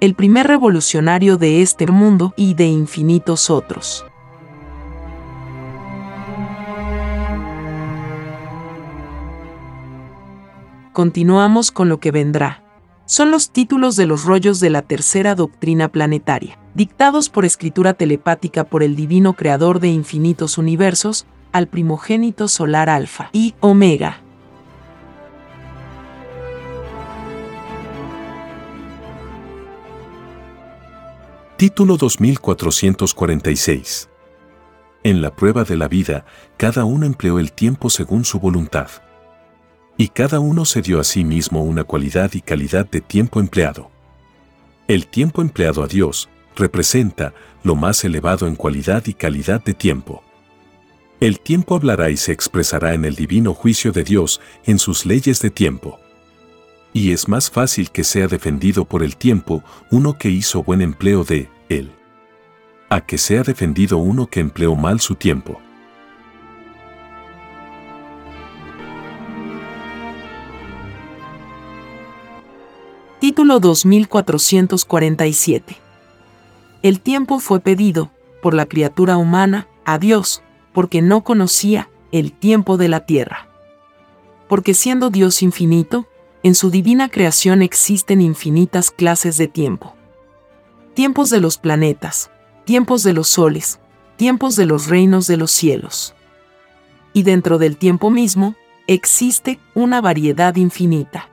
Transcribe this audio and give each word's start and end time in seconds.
el 0.00 0.14
primer 0.14 0.46
revolucionario 0.46 1.36
de 1.36 1.60
este 1.60 1.86
mundo 1.86 2.32
y 2.34 2.54
de 2.54 2.64
infinitos 2.64 3.50
otros. 3.50 4.06
Continuamos 10.94 11.70
con 11.70 11.90
lo 11.90 12.00
que 12.00 12.10
vendrá. 12.10 12.64
Son 13.04 13.30
los 13.30 13.50
títulos 13.50 13.96
de 13.96 14.06
los 14.06 14.24
rollos 14.24 14.58
de 14.58 14.70
la 14.70 14.82
tercera 14.82 15.34
doctrina 15.34 15.88
planetaria, 15.88 16.58
dictados 16.74 17.28
por 17.28 17.44
escritura 17.44 17.92
telepática 17.92 18.64
por 18.64 18.82
el 18.82 18.96
divino 18.96 19.34
creador 19.34 19.80
de 19.80 19.88
infinitos 19.88 20.56
universos, 20.56 21.26
al 21.52 21.66
primogénito 21.66 22.48
solar 22.48 22.88
Alfa 22.88 23.28
y 23.32 23.54
Omega, 23.60 24.22
Título 31.60 31.98
2446. 31.98 34.08
En 35.02 35.20
la 35.20 35.36
prueba 35.36 35.64
de 35.64 35.76
la 35.76 35.88
vida, 35.88 36.24
cada 36.56 36.86
uno 36.86 37.04
empleó 37.04 37.38
el 37.38 37.52
tiempo 37.52 37.90
según 37.90 38.24
su 38.24 38.40
voluntad. 38.40 38.88
Y 39.98 40.08
cada 40.08 40.40
uno 40.40 40.64
se 40.64 40.80
dio 40.80 40.98
a 40.98 41.04
sí 41.04 41.22
mismo 41.22 41.62
una 41.62 41.84
cualidad 41.84 42.32
y 42.32 42.40
calidad 42.40 42.88
de 42.88 43.02
tiempo 43.02 43.40
empleado. 43.40 43.90
El 44.88 45.06
tiempo 45.06 45.42
empleado 45.42 45.82
a 45.82 45.86
Dios 45.86 46.30
representa 46.56 47.34
lo 47.62 47.76
más 47.76 48.04
elevado 48.04 48.46
en 48.46 48.56
cualidad 48.56 49.04
y 49.04 49.12
calidad 49.12 49.62
de 49.62 49.74
tiempo. 49.74 50.24
El 51.20 51.40
tiempo 51.40 51.74
hablará 51.74 52.08
y 52.08 52.16
se 52.16 52.32
expresará 52.32 52.94
en 52.94 53.04
el 53.04 53.16
divino 53.16 53.52
juicio 53.52 53.92
de 53.92 54.02
Dios 54.02 54.40
en 54.64 54.78
sus 54.78 55.04
leyes 55.04 55.42
de 55.42 55.50
tiempo 55.50 55.99
y 56.92 57.12
es 57.12 57.28
más 57.28 57.50
fácil 57.50 57.90
que 57.90 58.04
sea 58.04 58.26
defendido 58.26 58.84
por 58.84 59.02
el 59.02 59.16
tiempo 59.16 59.62
uno 59.90 60.18
que 60.18 60.30
hizo 60.30 60.62
buen 60.62 60.82
empleo 60.82 61.24
de 61.24 61.48
él, 61.68 61.90
a 62.88 63.00
que 63.00 63.18
sea 63.18 63.42
defendido 63.42 63.98
uno 63.98 64.26
que 64.26 64.40
empleó 64.40 64.74
mal 64.74 65.00
su 65.00 65.14
tiempo. 65.14 65.60
Título 73.20 73.60
2447 73.60 75.76
El 76.82 77.00
tiempo 77.00 77.38
fue 77.38 77.60
pedido, 77.60 78.10
por 78.42 78.54
la 78.54 78.66
criatura 78.66 79.18
humana, 79.18 79.68
a 79.84 79.98
Dios, 79.98 80.42
porque 80.72 81.02
no 81.02 81.22
conocía 81.22 81.90
el 82.12 82.32
tiempo 82.32 82.78
de 82.78 82.88
la 82.88 83.00
tierra. 83.00 83.46
Porque 84.48 84.72
siendo 84.72 85.10
Dios 85.10 85.42
infinito, 85.42 86.06
en 86.42 86.54
su 86.54 86.70
divina 86.70 87.10
creación 87.10 87.60
existen 87.60 88.22
infinitas 88.22 88.90
clases 88.90 89.36
de 89.36 89.46
tiempo. 89.46 89.94
Tiempos 90.94 91.28
de 91.28 91.40
los 91.40 91.58
planetas, 91.58 92.30
tiempos 92.64 93.02
de 93.02 93.12
los 93.12 93.28
soles, 93.28 93.78
tiempos 94.16 94.56
de 94.56 94.64
los 94.64 94.86
reinos 94.86 95.26
de 95.26 95.36
los 95.36 95.50
cielos. 95.50 96.14
Y 97.12 97.24
dentro 97.24 97.58
del 97.58 97.76
tiempo 97.76 98.10
mismo, 98.10 98.54
existe 98.86 99.60
una 99.74 100.00
variedad 100.00 100.56
infinita. 100.56 101.28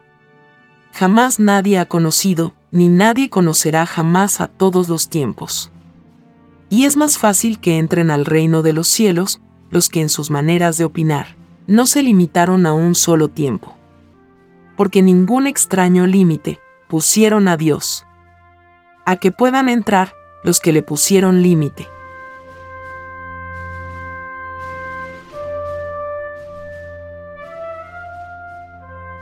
Jamás 0.91 1.39
nadie 1.39 1.79
ha 1.79 1.85
conocido, 1.85 2.53
ni 2.71 2.89
nadie 2.89 3.29
conocerá 3.29 3.85
jamás 3.85 4.41
a 4.41 4.47
todos 4.47 4.89
los 4.89 5.07
tiempos. 5.09 5.71
Y 6.69 6.83
es 6.83 6.97
más 6.97 7.17
fácil 7.17 7.59
que 7.59 7.77
entren 7.77 8.11
al 8.11 8.25
reino 8.25 8.61
de 8.61 8.73
los 8.73 8.89
cielos 8.89 9.39
los 9.69 9.87
que 9.87 10.01
en 10.01 10.09
sus 10.09 10.29
maneras 10.31 10.77
de 10.77 10.83
opinar 10.83 11.37
no 11.65 11.85
se 11.85 12.03
limitaron 12.03 12.65
a 12.65 12.73
un 12.73 12.95
solo 12.95 13.29
tiempo 13.29 13.76
porque 14.77 15.01
ningún 15.01 15.47
extraño 15.47 16.05
límite 16.05 16.61
pusieron 16.87 17.49
a 17.49 17.57
Dios. 17.57 18.05
A 19.05 19.17
que 19.17 19.31
puedan 19.31 19.67
entrar 19.67 20.13
los 20.43 20.59
que 20.59 20.71
le 20.71 20.83
pusieron 20.83 21.41
límite. 21.41 21.89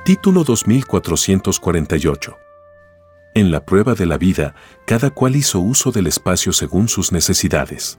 Título 0.03 0.43
2448 0.43 2.37
En 3.33 3.49
la 3.49 3.66
prueba 3.66 3.95
de 3.95 4.05
la 4.05 4.17
vida, 4.19 4.53
cada 4.85 5.09
cual 5.09 5.35
hizo 5.35 5.59
uso 5.59 5.91
del 5.91 6.05
espacio 6.05 6.51
según 6.53 6.89
sus 6.89 7.11
necesidades. 7.11 7.97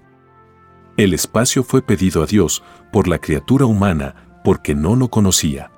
El 0.96 1.14
espacio 1.14 1.64
fue 1.64 1.82
pedido 1.82 2.22
a 2.22 2.26
Dios 2.26 2.62
por 2.92 3.08
la 3.08 3.18
criatura 3.18 3.64
humana 3.66 4.40
porque 4.44 4.74
no 4.74 4.94
lo 4.94 5.08
conocía 5.08 5.70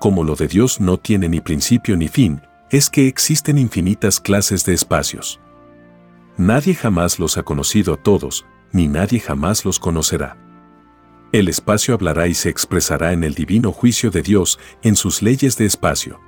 como 0.00 0.24
lo 0.24 0.34
de 0.34 0.48
Dios 0.48 0.80
no 0.80 0.98
tiene 0.98 1.28
ni 1.28 1.40
principio 1.40 1.94
ni 1.94 2.08
fin, 2.08 2.40
es 2.70 2.88
que 2.88 3.06
existen 3.06 3.58
infinitas 3.58 4.18
clases 4.18 4.64
de 4.64 4.72
espacios. 4.72 5.40
Nadie 6.38 6.74
jamás 6.74 7.18
los 7.18 7.36
ha 7.36 7.42
conocido 7.42 7.92
a 7.92 7.96
todos, 7.98 8.46
ni 8.72 8.88
nadie 8.88 9.20
jamás 9.20 9.66
los 9.66 9.78
conocerá. 9.78 10.38
El 11.32 11.48
espacio 11.48 11.92
hablará 11.92 12.28
y 12.28 12.34
se 12.34 12.48
expresará 12.48 13.12
en 13.12 13.24
el 13.24 13.34
divino 13.34 13.72
juicio 13.72 14.10
de 14.10 14.22
Dios 14.22 14.58
en 14.82 14.96
sus 14.96 15.20
leyes 15.20 15.58
de 15.58 15.66
espacio. 15.66 16.18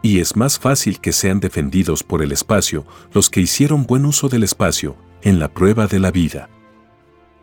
Y 0.00 0.20
es 0.20 0.36
más 0.36 0.60
fácil 0.60 1.00
que 1.00 1.12
sean 1.12 1.40
defendidos 1.40 2.04
por 2.04 2.22
el 2.22 2.30
espacio 2.30 2.86
los 3.12 3.28
que 3.30 3.40
hicieron 3.40 3.84
buen 3.84 4.06
uso 4.06 4.28
del 4.28 4.44
espacio 4.44 4.96
en 5.22 5.40
la 5.40 5.52
prueba 5.52 5.88
de 5.88 5.98
la 5.98 6.12
vida. 6.12 6.48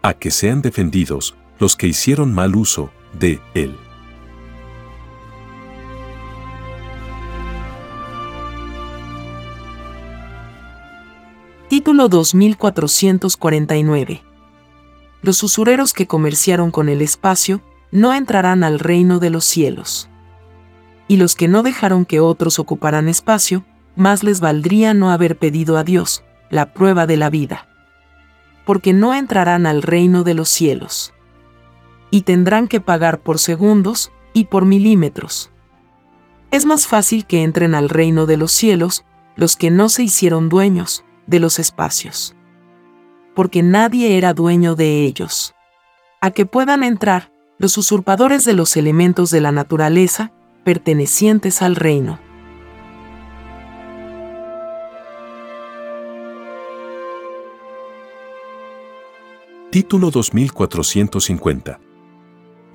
A 0.03 0.13
que 0.13 0.31
sean 0.31 0.61
defendidos 0.61 1.35
los 1.59 1.75
que 1.75 1.87
hicieron 1.87 2.33
mal 2.33 2.55
uso 2.55 2.91
de 3.19 3.41
él. 3.53 3.75
Título 11.73 12.07
2449. 12.07 14.21
los 15.23 15.41
usureros 15.41 15.93
que 15.93 16.05
comerciaron 16.05 16.69
con 16.69 16.87
el 16.87 17.01
espacio 17.01 17.63
no 17.89 18.13
entrarán 18.13 18.63
al 18.63 18.77
reino 18.77 19.17
de 19.17 19.31
los 19.31 19.43
cielos. 19.43 20.07
Y 21.07 21.17
los 21.17 21.33
que 21.33 21.47
no 21.47 21.63
dejaron 21.63 22.05
que 22.05 22.19
otros 22.19 22.59
ocuparan 22.59 23.09
espacio, 23.09 23.65
más 23.95 24.23
les 24.23 24.39
valdría 24.39 24.93
no 24.93 25.09
haber 25.09 25.39
pedido 25.39 25.75
a 25.75 25.83
Dios 25.83 26.23
la 26.51 26.75
prueba 26.75 27.07
de 27.07 27.17
la 27.17 27.31
vida. 27.31 27.67
Porque 28.67 28.93
no 28.93 29.15
entrarán 29.15 29.65
al 29.65 29.81
reino 29.81 30.23
de 30.23 30.35
los 30.35 30.49
cielos. 30.49 31.11
Y 32.11 32.21
tendrán 32.21 32.67
que 32.67 32.81
pagar 32.81 33.21
por 33.21 33.39
segundos 33.39 34.11
y 34.31 34.45
por 34.45 34.65
milímetros. 34.65 35.49
Es 36.51 36.67
más 36.67 36.85
fácil 36.85 37.25
que 37.25 37.41
entren 37.41 37.73
al 37.73 37.89
reino 37.89 38.27
de 38.27 38.37
los 38.37 38.51
cielos 38.51 39.05
los 39.35 39.55
que 39.55 39.71
no 39.71 39.89
se 39.89 40.03
hicieron 40.03 40.49
dueños 40.49 41.03
de 41.27 41.39
los 41.39 41.59
espacios. 41.59 42.35
Porque 43.35 43.63
nadie 43.63 44.17
era 44.17 44.33
dueño 44.33 44.75
de 44.75 45.03
ellos. 45.03 45.53
A 46.21 46.31
que 46.31 46.45
puedan 46.45 46.83
entrar 46.83 47.31
los 47.57 47.77
usurpadores 47.77 48.45
de 48.45 48.53
los 48.53 48.75
elementos 48.77 49.29
de 49.29 49.41
la 49.41 49.51
naturaleza 49.51 50.31
pertenecientes 50.63 51.61
al 51.61 51.75
reino. 51.75 52.19
Título 59.73 60.11
2450 60.11 61.79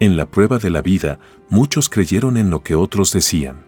En 0.01 0.17
la 0.17 0.27
prueba 0.27 0.59
de 0.59 0.71
la 0.71 0.83
vida, 0.83 1.21
muchos 1.49 1.89
creyeron 1.89 2.37
en 2.37 2.51
lo 2.51 2.65
que 2.65 2.75
otros 2.75 3.13
decían. 3.13 3.65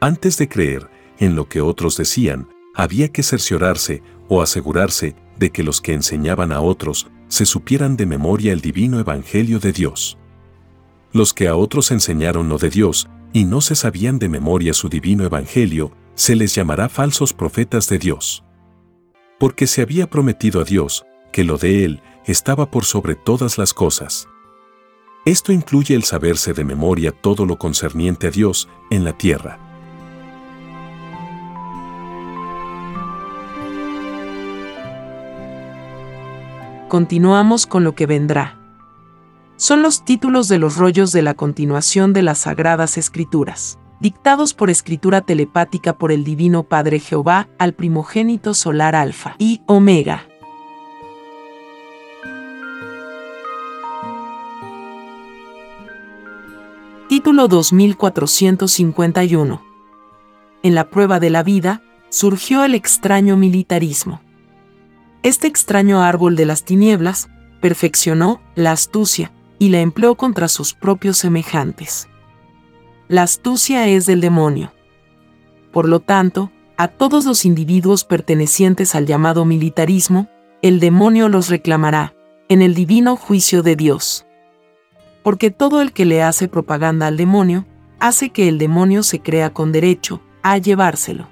Antes 0.00 0.36
de 0.36 0.46
creer 0.46 0.90
en 1.18 1.34
lo 1.34 1.48
que 1.48 1.62
otros 1.62 1.96
decían, 1.96 2.48
había 2.76 3.08
que 3.08 3.22
cerciorarse 3.22 4.02
o 4.28 4.42
asegurarse 4.42 5.16
de 5.38 5.50
que 5.50 5.62
los 5.62 5.80
que 5.80 5.94
enseñaban 5.94 6.52
a 6.52 6.60
otros 6.60 7.08
se 7.28 7.46
supieran 7.46 7.96
de 7.96 8.06
memoria 8.06 8.52
el 8.52 8.60
divino 8.60 9.00
evangelio 9.00 9.58
de 9.58 9.72
Dios. 9.72 10.18
Los 11.12 11.32
que 11.32 11.48
a 11.48 11.56
otros 11.56 11.90
enseñaron 11.90 12.48
lo 12.48 12.58
de 12.58 12.68
Dios 12.68 13.08
y 13.32 13.44
no 13.44 13.62
se 13.62 13.74
sabían 13.74 14.18
de 14.18 14.28
memoria 14.28 14.74
su 14.74 14.88
divino 14.90 15.24
evangelio, 15.24 15.92
se 16.14 16.36
les 16.36 16.54
llamará 16.54 16.88
falsos 16.88 17.32
profetas 17.32 17.88
de 17.88 17.98
Dios. 17.98 18.44
Porque 19.38 19.66
se 19.66 19.82
había 19.82 20.08
prometido 20.08 20.60
a 20.60 20.64
Dios 20.64 21.06
que 21.32 21.44
lo 21.44 21.56
de 21.56 21.84
Él 21.84 22.02
estaba 22.26 22.70
por 22.70 22.84
sobre 22.84 23.14
todas 23.14 23.56
las 23.56 23.72
cosas. 23.72 24.28
Esto 25.24 25.52
incluye 25.52 25.94
el 25.94 26.04
saberse 26.04 26.52
de 26.52 26.64
memoria 26.64 27.10
todo 27.10 27.46
lo 27.46 27.58
concerniente 27.58 28.28
a 28.28 28.30
Dios 28.30 28.68
en 28.90 29.04
la 29.04 29.16
tierra. 29.16 29.65
Continuamos 36.88 37.66
con 37.66 37.82
lo 37.82 37.96
que 37.96 38.06
vendrá. 38.06 38.60
Son 39.56 39.82
los 39.82 40.04
títulos 40.04 40.46
de 40.46 40.58
los 40.58 40.76
rollos 40.76 41.10
de 41.10 41.22
la 41.22 41.34
continuación 41.34 42.12
de 42.12 42.22
las 42.22 42.38
Sagradas 42.38 42.96
Escrituras, 42.96 43.80
dictados 43.98 44.54
por 44.54 44.70
escritura 44.70 45.22
telepática 45.22 45.98
por 45.98 46.12
el 46.12 46.22
Divino 46.22 46.62
Padre 46.62 47.00
Jehová 47.00 47.48
al 47.58 47.72
primogénito 47.72 48.54
solar 48.54 48.94
Alfa 48.94 49.34
y 49.38 49.62
Omega. 49.66 50.28
Título 57.08 57.48
2451. 57.48 59.60
En 60.62 60.74
la 60.76 60.88
prueba 60.88 61.18
de 61.18 61.30
la 61.30 61.42
vida, 61.42 61.82
surgió 62.10 62.64
el 62.64 62.76
extraño 62.76 63.36
militarismo. 63.36 64.20
Este 65.22 65.46
extraño 65.46 66.02
árbol 66.02 66.36
de 66.36 66.46
las 66.46 66.64
tinieblas 66.64 67.28
perfeccionó 67.60 68.40
la 68.54 68.72
astucia 68.72 69.32
y 69.58 69.70
la 69.70 69.80
empleó 69.80 70.14
contra 70.16 70.48
sus 70.48 70.74
propios 70.74 71.18
semejantes. 71.18 72.08
La 73.08 73.22
astucia 73.22 73.88
es 73.88 74.06
del 74.06 74.20
demonio. 74.20 74.72
Por 75.72 75.88
lo 75.88 76.00
tanto, 76.00 76.50
a 76.76 76.88
todos 76.88 77.24
los 77.24 77.44
individuos 77.44 78.04
pertenecientes 78.04 78.94
al 78.94 79.06
llamado 79.06 79.44
militarismo, 79.44 80.28
el 80.62 80.80
demonio 80.80 81.28
los 81.28 81.48
reclamará, 81.48 82.14
en 82.48 82.62
el 82.62 82.74
divino 82.74 83.16
juicio 83.16 83.62
de 83.62 83.76
Dios 83.76 84.26
porque 85.26 85.50
todo 85.50 85.82
el 85.82 85.90
que 85.90 86.04
le 86.04 86.22
hace 86.22 86.46
propaganda 86.46 87.08
al 87.08 87.16
demonio, 87.16 87.66
hace 87.98 88.30
que 88.30 88.46
el 88.46 88.58
demonio 88.58 89.02
se 89.02 89.18
crea 89.18 89.52
con 89.52 89.72
derecho 89.72 90.22
a 90.44 90.56
llevárselo. 90.56 91.26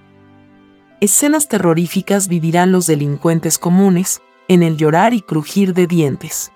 Escenas 1.05 1.49
terroríficas 1.49 2.29
vivirán 2.29 2.73
los 2.73 2.87
delincuentes 2.87 3.59
comunes, 3.59 4.23
en 4.49 4.63
el 4.63 4.79
llorar 4.79 5.13
y 5.13 5.21
crujir 5.21 5.75
de 5.75 5.87
dientes. 5.87 6.51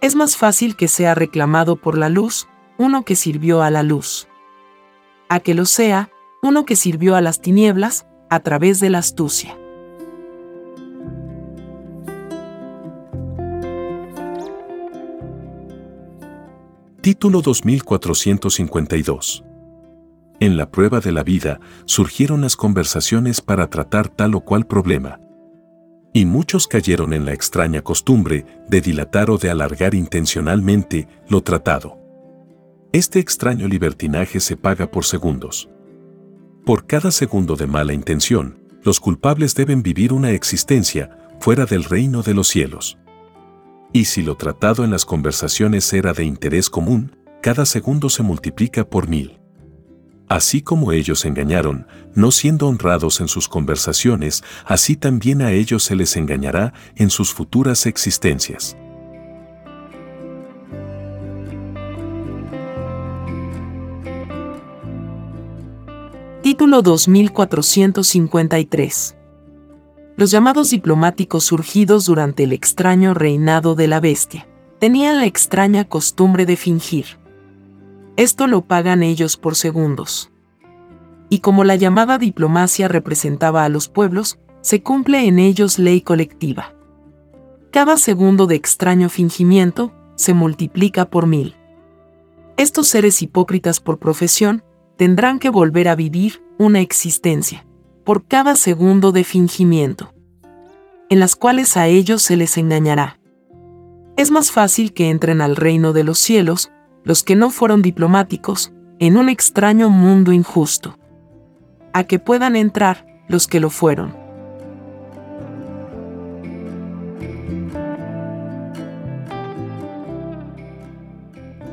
Es 0.00 0.14
más 0.14 0.38
fácil 0.38 0.74
que 0.74 0.88
sea 0.88 1.14
reclamado 1.14 1.76
por 1.76 1.98
la 1.98 2.08
luz 2.08 2.48
uno 2.78 3.04
que 3.04 3.14
sirvió 3.14 3.60
a 3.60 3.68
la 3.68 3.82
luz, 3.82 4.26
a 5.28 5.40
que 5.40 5.52
lo 5.52 5.66
sea 5.66 6.08
uno 6.42 6.64
que 6.64 6.76
sirvió 6.76 7.14
a 7.14 7.20
las 7.20 7.42
tinieblas 7.42 8.06
a 8.30 8.40
través 8.40 8.80
de 8.80 8.88
la 8.88 9.00
astucia. 9.00 9.54
Título 17.02 17.42
2452. 17.42 19.44
En 20.42 20.56
la 20.56 20.72
prueba 20.72 20.98
de 20.98 21.12
la 21.12 21.22
vida 21.22 21.60
surgieron 21.84 22.40
las 22.40 22.56
conversaciones 22.56 23.40
para 23.40 23.70
tratar 23.70 24.08
tal 24.08 24.34
o 24.34 24.40
cual 24.40 24.66
problema. 24.66 25.20
Y 26.12 26.24
muchos 26.24 26.66
cayeron 26.66 27.12
en 27.12 27.24
la 27.24 27.32
extraña 27.32 27.82
costumbre 27.82 28.44
de 28.68 28.80
dilatar 28.80 29.30
o 29.30 29.38
de 29.38 29.50
alargar 29.50 29.94
intencionalmente 29.94 31.06
lo 31.28 31.44
tratado. 31.44 31.96
Este 32.92 33.20
extraño 33.20 33.68
libertinaje 33.68 34.40
se 34.40 34.56
paga 34.56 34.90
por 34.90 35.04
segundos. 35.04 35.70
Por 36.66 36.88
cada 36.88 37.12
segundo 37.12 37.54
de 37.54 37.68
mala 37.68 37.92
intención, 37.92 38.64
los 38.82 38.98
culpables 38.98 39.54
deben 39.54 39.84
vivir 39.84 40.12
una 40.12 40.32
existencia 40.32 41.16
fuera 41.38 41.66
del 41.66 41.84
reino 41.84 42.24
de 42.24 42.34
los 42.34 42.48
cielos. 42.48 42.98
Y 43.92 44.06
si 44.06 44.22
lo 44.22 44.34
tratado 44.36 44.82
en 44.82 44.90
las 44.90 45.04
conversaciones 45.04 45.92
era 45.92 46.12
de 46.12 46.24
interés 46.24 46.68
común, 46.68 47.14
cada 47.42 47.64
segundo 47.64 48.08
se 48.10 48.24
multiplica 48.24 48.84
por 48.84 49.06
mil. 49.06 49.38
Así 50.32 50.62
como 50.62 50.92
ellos 50.92 51.26
engañaron, 51.26 51.86
no 52.14 52.30
siendo 52.30 52.66
honrados 52.66 53.20
en 53.20 53.28
sus 53.28 53.50
conversaciones, 53.50 54.42
así 54.64 54.96
también 54.96 55.42
a 55.42 55.52
ellos 55.52 55.82
se 55.82 55.94
les 55.94 56.16
engañará 56.16 56.72
en 56.96 57.10
sus 57.10 57.34
futuras 57.34 57.84
existencias. 57.84 58.74
Título 66.42 66.80
2453 66.80 69.16
los 70.16 70.30
llamados 70.30 70.70
diplomáticos 70.70 71.44
surgidos 71.44 72.06
durante 72.06 72.44
el 72.44 72.54
extraño 72.54 73.12
reinado 73.12 73.74
de 73.74 73.88
la 73.88 74.00
bestia 74.00 74.48
tenían 74.78 75.18
la 75.18 75.26
extraña 75.26 75.86
costumbre 75.86 76.46
de 76.46 76.56
fingir. 76.56 77.20
Esto 78.16 78.46
lo 78.46 78.66
pagan 78.66 79.02
ellos 79.02 79.36
por 79.36 79.56
segundos. 79.56 80.30
Y 81.28 81.38
como 81.40 81.64
la 81.64 81.76
llamada 81.76 82.18
diplomacia 82.18 82.88
representaba 82.88 83.64
a 83.64 83.68
los 83.68 83.88
pueblos, 83.88 84.38
se 84.60 84.82
cumple 84.82 85.26
en 85.26 85.38
ellos 85.38 85.78
ley 85.78 86.02
colectiva. 86.02 86.74
Cada 87.70 87.96
segundo 87.96 88.46
de 88.46 88.54
extraño 88.54 89.08
fingimiento 89.08 89.92
se 90.14 90.34
multiplica 90.34 91.06
por 91.06 91.26
mil. 91.26 91.56
Estos 92.58 92.88
seres 92.88 93.22
hipócritas 93.22 93.80
por 93.80 93.98
profesión 93.98 94.62
tendrán 94.96 95.38
que 95.38 95.48
volver 95.48 95.88
a 95.88 95.94
vivir 95.94 96.44
una 96.58 96.80
existencia 96.80 97.66
por 98.04 98.26
cada 98.26 98.56
segundo 98.56 99.10
de 99.10 99.24
fingimiento, 99.24 100.12
en 101.08 101.18
las 101.18 101.34
cuales 101.34 101.76
a 101.76 101.86
ellos 101.86 102.22
se 102.22 102.36
les 102.36 102.58
engañará. 102.58 103.18
Es 104.16 104.30
más 104.30 104.50
fácil 104.50 104.92
que 104.92 105.08
entren 105.08 105.40
al 105.40 105.56
reino 105.56 105.92
de 105.92 106.04
los 106.04 106.18
cielos 106.18 106.70
los 107.04 107.22
que 107.22 107.36
no 107.36 107.50
fueron 107.50 107.82
diplomáticos 107.82 108.72
en 108.98 109.16
un 109.16 109.28
extraño 109.28 109.90
mundo 109.90 110.32
injusto, 110.32 110.98
a 111.92 112.04
que 112.04 112.18
puedan 112.18 112.56
entrar 112.56 113.06
los 113.28 113.46
que 113.46 113.60
lo 113.60 113.70
fueron. 113.70 114.16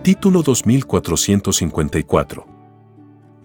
Título 0.03 0.41
2454 0.41 2.59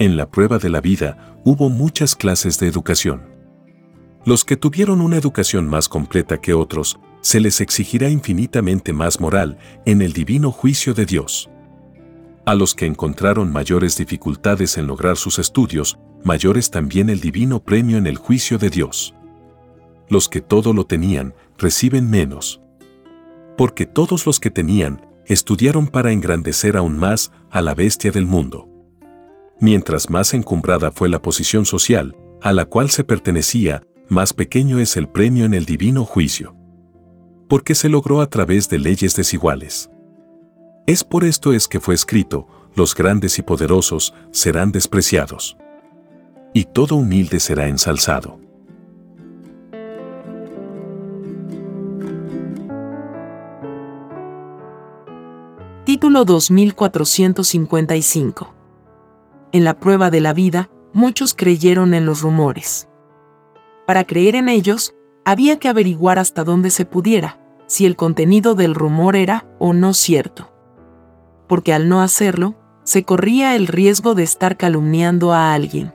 en 0.00 0.16
la 0.16 0.28
prueba 0.28 0.58
de 0.58 0.70
la 0.70 0.80
vida 0.80 1.38
hubo 1.44 1.70
muchas 1.70 2.16
clases 2.16 2.58
de 2.58 2.66
educación. 2.66 3.22
Los 4.24 4.44
que 4.44 4.56
tuvieron 4.56 5.00
una 5.00 5.16
educación 5.16 5.68
más 5.68 5.88
completa 5.88 6.40
que 6.40 6.52
otros, 6.52 6.98
se 7.20 7.38
les 7.38 7.60
exigirá 7.60 8.08
infinitamente 8.08 8.92
más 8.92 9.20
moral 9.20 9.56
en 9.86 10.02
el 10.02 10.12
divino 10.12 10.50
juicio 10.50 10.94
de 10.94 11.06
Dios. 11.06 11.48
A 12.46 12.54
los 12.54 12.74
que 12.74 12.84
encontraron 12.84 13.50
mayores 13.50 13.96
dificultades 13.96 14.76
en 14.76 14.86
lograr 14.86 15.16
sus 15.16 15.38
estudios, 15.38 15.98
mayores 16.24 16.70
también 16.70 17.08
el 17.08 17.20
divino 17.20 17.62
premio 17.62 17.96
en 17.96 18.06
el 18.06 18.18
juicio 18.18 18.58
de 18.58 18.68
Dios. 18.68 19.14
Los 20.10 20.28
que 20.28 20.42
todo 20.42 20.74
lo 20.74 20.84
tenían, 20.84 21.34
reciben 21.56 22.10
menos. 22.10 22.60
Porque 23.56 23.86
todos 23.86 24.26
los 24.26 24.40
que 24.40 24.50
tenían, 24.50 25.06
estudiaron 25.26 25.86
para 25.86 26.12
engrandecer 26.12 26.76
aún 26.76 26.98
más 26.98 27.32
a 27.50 27.62
la 27.62 27.74
bestia 27.74 28.10
del 28.10 28.26
mundo. 28.26 28.68
Mientras 29.58 30.10
más 30.10 30.34
encumbrada 30.34 30.90
fue 30.90 31.08
la 31.08 31.22
posición 31.22 31.64
social, 31.64 32.14
a 32.42 32.52
la 32.52 32.66
cual 32.66 32.90
se 32.90 33.04
pertenecía, 33.04 33.86
más 34.08 34.34
pequeño 34.34 34.80
es 34.80 34.98
el 34.98 35.08
premio 35.08 35.46
en 35.46 35.54
el 35.54 35.64
divino 35.64 36.04
juicio. 36.04 36.54
Porque 37.48 37.74
se 37.74 37.88
logró 37.88 38.20
a 38.20 38.28
través 38.28 38.68
de 38.68 38.78
leyes 38.78 39.16
desiguales. 39.16 39.90
Es 40.86 41.02
por 41.02 41.24
esto 41.24 41.54
es 41.54 41.66
que 41.66 41.80
fue 41.80 41.94
escrito, 41.94 42.46
los 42.74 42.94
grandes 42.94 43.38
y 43.38 43.42
poderosos 43.42 44.12
serán 44.32 44.70
despreciados. 44.70 45.56
Y 46.52 46.64
todo 46.64 46.96
humilde 46.96 47.40
será 47.40 47.68
ensalzado. 47.68 48.38
Título 55.86 56.26
2455 56.26 58.54
En 59.52 59.64
la 59.64 59.80
prueba 59.80 60.10
de 60.10 60.20
la 60.20 60.34
vida, 60.34 60.68
muchos 60.92 61.32
creyeron 61.32 61.94
en 61.94 62.04
los 62.04 62.20
rumores. 62.20 62.90
Para 63.86 64.04
creer 64.04 64.34
en 64.34 64.50
ellos, 64.50 64.94
había 65.24 65.58
que 65.58 65.68
averiguar 65.68 66.18
hasta 66.18 66.44
dónde 66.44 66.68
se 66.68 66.84
pudiera, 66.84 67.40
si 67.66 67.86
el 67.86 67.96
contenido 67.96 68.54
del 68.54 68.74
rumor 68.74 69.16
era 69.16 69.46
o 69.58 69.72
no 69.72 69.94
cierto. 69.94 70.53
Porque 71.54 71.72
al 71.72 71.88
no 71.88 72.02
hacerlo, 72.02 72.56
se 72.82 73.04
corría 73.04 73.54
el 73.54 73.68
riesgo 73.68 74.16
de 74.16 74.24
estar 74.24 74.56
calumniando 74.56 75.32
a 75.32 75.54
alguien. 75.54 75.94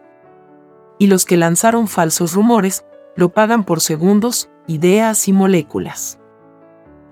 Y 0.98 1.08
los 1.08 1.26
que 1.26 1.36
lanzaron 1.36 1.90
falsos 1.90 2.34
rumores 2.34 2.86
lo 3.18 3.34
pagan 3.34 3.66
por 3.66 3.82
segundos, 3.82 4.50
ideas 4.68 5.28
y 5.28 5.34
moléculas. 5.34 6.18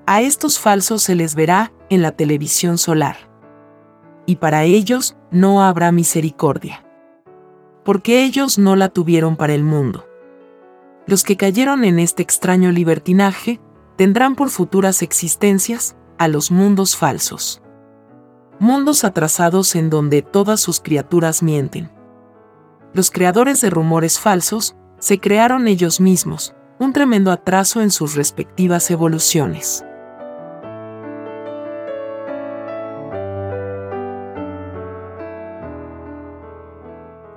A 0.06 0.22
estos 0.22 0.60
falsos 0.60 1.04
se 1.04 1.14
les 1.14 1.36
verá 1.36 1.74
en 1.90 2.02
la 2.02 2.14
televisión 2.14 2.78
solar. 2.78 3.18
Y 4.26 4.38
para 4.38 4.64
ellos 4.64 5.18
no 5.30 5.62
habrá 5.62 5.92
misericordia. 5.92 6.86
Porque 7.84 8.24
ellos 8.24 8.58
no 8.58 8.78
la 8.78 8.88
tuvieron 8.88 9.36
para 9.36 9.56
el 9.56 9.66
mundo. 9.66 10.08
Los 11.06 11.26
que 11.26 11.36
cayeron 11.36 11.84
en 11.84 12.00
este 12.00 12.24
extraño 12.24 12.72
libertinaje 12.72 13.60
tendrán 13.98 14.36
por 14.36 14.52
futuras 14.52 15.02
existencias 15.02 15.98
a 16.18 16.30
los 16.30 16.50
mundos 16.50 16.96
falsos. 16.96 17.62
Mundos 18.60 19.04
atrasados 19.04 19.76
en 19.76 19.92
donde 19.92 20.24
todas 20.24 20.60
sus 20.60 20.80
criaturas 20.80 21.44
mienten. 21.44 21.92
Los 22.94 23.12
creadores 23.12 23.62
de 23.62 23.70
rumores 23.70 24.20
falsos 24.20 24.76
se 24.98 25.20
crearon 25.20 25.68
ellos 25.68 26.02
mismos, 26.02 26.56
un 26.80 26.92
tremendo 26.92 27.32
atraso 27.32 27.82
en 27.82 27.92
sus 27.92 28.16
respectivas 28.16 28.90
evoluciones. 28.90 29.86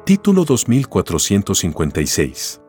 Título 0.06 0.46
2456 0.46 2.62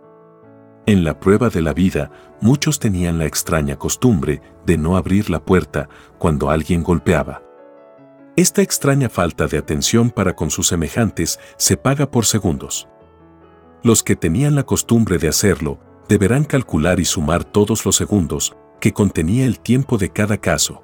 En 0.85 1.05
la 1.05 1.17
prueba 1.19 1.49
de 1.49 1.61
la 1.61 1.73
vida, 1.73 2.11
muchos 2.41 2.79
tenían 2.79 3.17
la 3.17 3.25
extraña 3.25 3.77
costumbre 3.77 4.41
de 4.65 4.77
no 4.77 4.97
abrir 4.97 5.29
la 5.29 5.39
puerta 5.39 5.87
cuando 6.19 6.49
alguien 6.49 6.83
golpeaba. 6.83 7.41
Esta 8.41 8.63
extraña 8.63 9.07
falta 9.07 9.45
de 9.45 9.59
atención 9.59 10.09
para 10.09 10.35
con 10.35 10.49
sus 10.49 10.67
semejantes 10.67 11.39
se 11.57 11.77
paga 11.77 12.09
por 12.09 12.25
segundos. 12.25 12.87
Los 13.83 14.01
que 14.01 14.15
tenían 14.15 14.55
la 14.55 14.63
costumbre 14.63 15.19
de 15.19 15.27
hacerlo 15.27 15.77
deberán 16.09 16.45
calcular 16.45 16.99
y 16.99 17.05
sumar 17.05 17.43
todos 17.43 17.85
los 17.85 17.95
segundos 17.95 18.57
que 18.79 18.93
contenía 18.93 19.45
el 19.45 19.59
tiempo 19.59 19.99
de 19.99 20.09
cada 20.09 20.37
caso. 20.39 20.81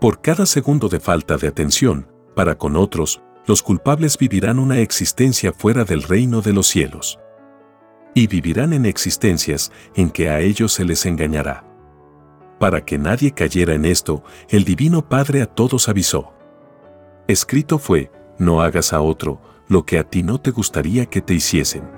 Por 0.00 0.22
cada 0.22 0.46
segundo 0.46 0.88
de 0.88 1.00
falta 1.00 1.36
de 1.36 1.48
atención, 1.48 2.10
para 2.34 2.56
con 2.56 2.76
otros, 2.76 3.20
los 3.46 3.62
culpables 3.62 4.16
vivirán 4.16 4.58
una 4.58 4.78
existencia 4.78 5.52
fuera 5.52 5.84
del 5.84 6.02
reino 6.02 6.40
de 6.40 6.54
los 6.54 6.66
cielos. 6.66 7.20
Y 8.14 8.26
vivirán 8.26 8.72
en 8.72 8.86
existencias 8.86 9.70
en 9.94 10.08
que 10.08 10.30
a 10.30 10.40
ellos 10.40 10.72
se 10.72 10.86
les 10.86 11.04
engañará. 11.04 11.62
Para 12.58 12.86
que 12.86 12.96
nadie 12.96 13.32
cayera 13.32 13.74
en 13.74 13.84
esto, 13.84 14.24
el 14.48 14.64
Divino 14.64 15.06
Padre 15.06 15.42
a 15.42 15.46
todos 15.46 15.90
avisó. 15.90 16.33
Escrito 17.26 17.78
fue, 17.78 18.12
no 18.38 18.60
hagas 18.60 18.92
a 18.92 19.00
otro 19.00 19.40
lo 19.68 19.86
que 19.86 19.98
a 19.98 20.04
ti 20.04 20.22
no 20.22 20.40
te 20.40 20.50
gustaría 20.50 21.06
que 21.06 21.20
te 21.20 21.34
hiciesen. 21.34 21.90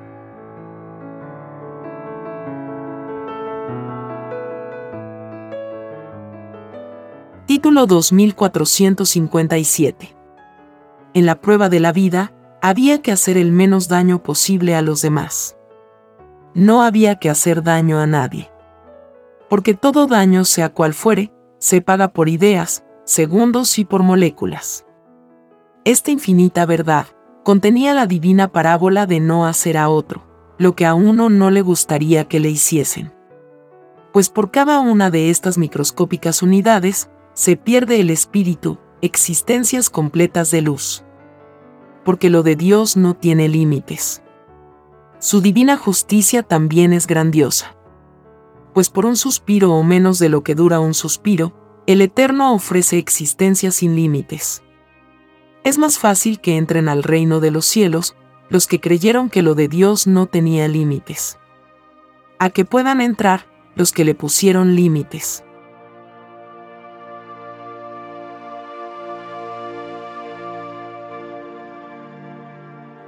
Título 7.46 7.86
2457 7.86 10.16
en 11.16 11.24
la 11.24 11.40
prueba 11.40 11.70
de 11.70 11.80
la 11.80 11.92
vida, 11.92 12.34
había 12.60 13.00
que 13.00 13.10
hacer 13.10 13.38
el 13.38 13.50
menos 13.50 13.88
daño 13.88 14.22
posible 14.22 14.74
a 14.74 14.82
los 14.82 15.00
demás. 15.00 15.56
No 16.52 16.82
había 16.82 17.14
que 17.14 17.30
hacer 17.30 17.62
daño 17.62 18.00
a 18.00 18.06
nadie. 18.06 18.50
Porque 19.48 19.72
todo 19.72 20.06
daño, 20.06 20.44
sea 20.44 20.74
cual 20.74 20.92
fuere, 20.92 21.32
se 21.58 21.80
paga 21.80 22.08
por 22.08 22.28
ideas, 22.28 22.84
segundos 23.04 23.78
y 23.78 23.86
por 23.86 24.02
moléculas. 24.02 24.85
Esta 25.86 26.10
infinita 26.10 26.66
verdad 26.66 27.06
contenía 27.42 27.94
la 27.94 28.06
divina 28.06 28.48
parábola 28.48 29.06
de 29.06 29.20
no 29.20 29.46
hacer 29.46 29.78
a 29.78 29.88
otro, 29.88 30.26
lo 30.58 30.76
que 30.76 30.84
a 30.84 30.92
uno 30.92 31.30
no 31.30 31.50
le 31.50 31.62
gustaría 31.62 32.28
que 32.28 32.40
le 32.40 32.50
hiciesen. 32.50 33.14
Pues 34.12 34.28
por 34.28 34.50
cada 34.50 34.80
una 34.80 35.10
de 35.10 35.30
estas 35.30 35.56
microscópicas 35.56 36.42
unidades, 36.42 37.08
se 37.32 37.56
pierde 37.56 38.00
el 38.00 38.10
espíritu, 38.10 38.78
existencias 39.00 39.88
completas 39.88 40.50
de 40.50 40.60
luz 40.60 41.06
porque 42.06 42.30
lo 42.30 42.44
de 42.44 42.54
Dios 42.54 42.96
no 42.96 43.14
tiene 43.14 43.48
límites. 43.48 44.22
Su 45.18 45.40
divina 45.40 45.76
justicia 45.76 46.44
también 46.44 46.92
es 46.92 47.08
grandiosa. 47.08 47.76
Pues 48.74 48.90
por 48.90 49.06
un 49.06 49.16
suspiro 49.16 49.72
o 49.72 49.82
menos 49.82 50.20
de 50.20 50.28
lo 50.28 50.44
que 50.44 50.54
dura 50.54 50.78
un 50.78 50.94
suspiro, 50.94 51.52
el 51.88 52.00
Eterno 52.00 52.54
ofrece 52.54 52.98
existencia 52.98 53.72
sin 53.72 53.96
límites. 53.96 54.62
Es 55.66 55.78
más 55.78 55.98
fácil 55.98 56.38
que 56.38 56.56
entren 56.56 56.88
al 56.88 57.02
reino 57.02 57.40
de 57.40 57.50
los 57.50 57.66
cielos 57.66 58.14
los 58.48 58.68
que 58.68 58.80
creyeron 58.80 59.28
que 59.28 59.42
lo 59.42 59.56
de 59.56 59.66
Dios 59.66 60.06
no 60.06 60.26
tenía 60.26 60.68
límites. 60.68 61.40
A 62.38 62.50
que 62.50 62.64
puedan 62.64 63.00
entrar 63.00 63.48
los 63.74 63.90
que 63.90 64.04
le 64.04 64.14
pusieron 64.14 64.76
límites. 64.76 65.42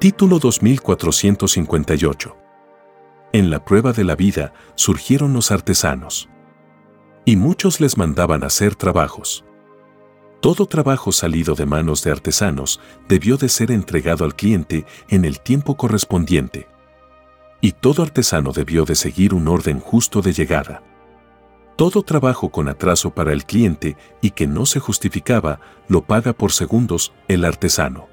Título 0.00 0.40
2458 0.40 2.36
En 3.34 3.50
la 3.50 3.64
prueba 3.64 3.92
de 3.92 4.02
la 4.02 4.16
vida 4.16 4.52
surgieron 4.74 5.32
los 5.32 5.52
artesanos. 5.52 6.28
Y 7.24 7.36
muchos 7.36 7.80
les 7.80 7.96
mandaban 7.96 8.42
hacer 8.42 8.74
trabajos. 8.74 9.44
Todo 10.40 10.66
trabajo 10.66 11.10
salido 11.10 11.56
de 11.56 11.66
manos 11.66 12.04
de 12.04 12.12
artesanos 12.12 12.80
debió 13.08 13.36
de 13.36 13.48
ser 13.48 13.72
entregado 13.72 14.24
al 14.24 14.36
cliente 14.36 14.86
en 15.08 15.24
el 15.24 15.40
tiempo 15.40 15.76
correspondiente. 15.76 16.68
Y 17.60 17.72
todo 17.72 18.04
artesano 18.04 18.52
debió 18.52 18.84
de 18.84 18.94
seguir 18.94 19.34
un 19.34 19.48
orden 19.48 19.80
justo 19.80 20.22
de 20.22 20.32
llegada. 20.32 20.84
Todo 21.74 22.02
trabajo 22.02 22.50
con 22.50 22.68
atraso 22.68 23.10
para 23.10 23.32
el 23.32 23.44
cliente 23.46 23.96
y 24.20 24.30
que 24.30 24.46
no 24.46 24.64
se 24.64 24.78
justificaba, 24.78 25.58
lo 25.88 26.02
paga 26.02 26.32
por 26.32 26.52
segundos 26.52 27.12
el 27.26 27.44
artesano. 27.44 28.06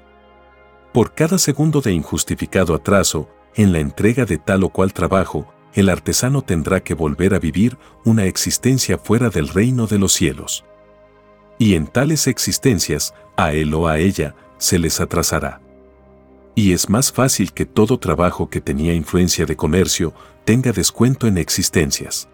Por 0.92 1.14
cada 1.14 1.38
segundo 1.38 1.80
de 1.80 1.92
injustificado 1.92 2.74
atraso 2.74 3.28
en 3.54 3.72
la 3.72 3.78
entrega 3.78 4.24
de 4.24 4.38
tal 4.38 4.64
o 4.64 4.70
cual 4.70 4.92
trabajo, 4.92 5.46
el 5.74 5.88
artesano 5.88 6.42
tendrá 6.42 6.82
que 6.82 6.94
volver 6.94 7.34
a 7.34 7.38
vivir 7.38 7.78
una 8.04 8.24
existencia 8.24 8.98
fuera 8.98 9.30
del 9.30 9.48
reino 9.48 9.86
de 9.86 9.98
los 9.98 10.12
cielos. 10.12 10.64
Y 11.58 11.74
en 11.74 11.86
tales 11.86 12.26
existencias, 12.26 13.14
a 13.36 13.52
él 13.52 13.74
o 13.74 13.88
a 13.88 13.98
ella, 13.98 14.34
se 14.58 14.78
les 14.78 15.00
atrasará. 15.00 15.60
Y 16.54 16.72
es 16.72 16.88
más 16.88 17.12
fácil 17.12 17.52
que 17.52 17.66
todo 17.66 17.98
trabajo 17.98 18.48
que 18.48 18.60
tenía 18.60 18.94
influencia 18.94 19.46
de 19.46 19.56
comercio 19.56 20.14
tenga 20.44 20.70
descuento 20.72 21.26
en 21.26 21.38
existencias. 21.38 22.28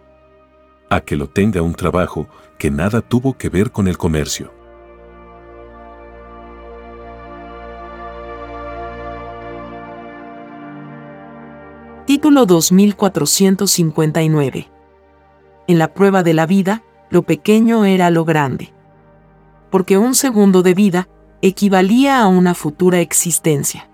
A 0.90 1.00
que 1.00 1.16
lo 1.16 1.28
tenga 1.28 1.62
un 1.62 1.74
trabajo 1.74 2.28
que 2.58 2.70
nada 2.70 3.00
tuvo 3.00 3.36
que 3.36 3.48
ver 3.48 3.72
con 3.72 3.88
el 3.88 3.98
comercio. 3.98 4.52
Título 12.06 12.46
2459. 12.46 14.68
En 15.66 15.78
la 15.78 15.94
prueba 15.94 16.22
de 16.22 16.34
la 16.34 16.46
vida, 16.46 16.84
lo 17.10 17.22
pequeño 17.22 17.84
era 17.84 18.10
lo 18.10 18.24
grande. 18.24 18.72
Porque 19.72 19.98
un 19.98 20.14
segundo 20.14 20.62
de 20.62 20.74
vida 20.74 21.08
equivalía 21.40 22.20
a 22.20 22.28
una 22.28 22.54
futura 22.54 23.00
existencia. 23.00 23.90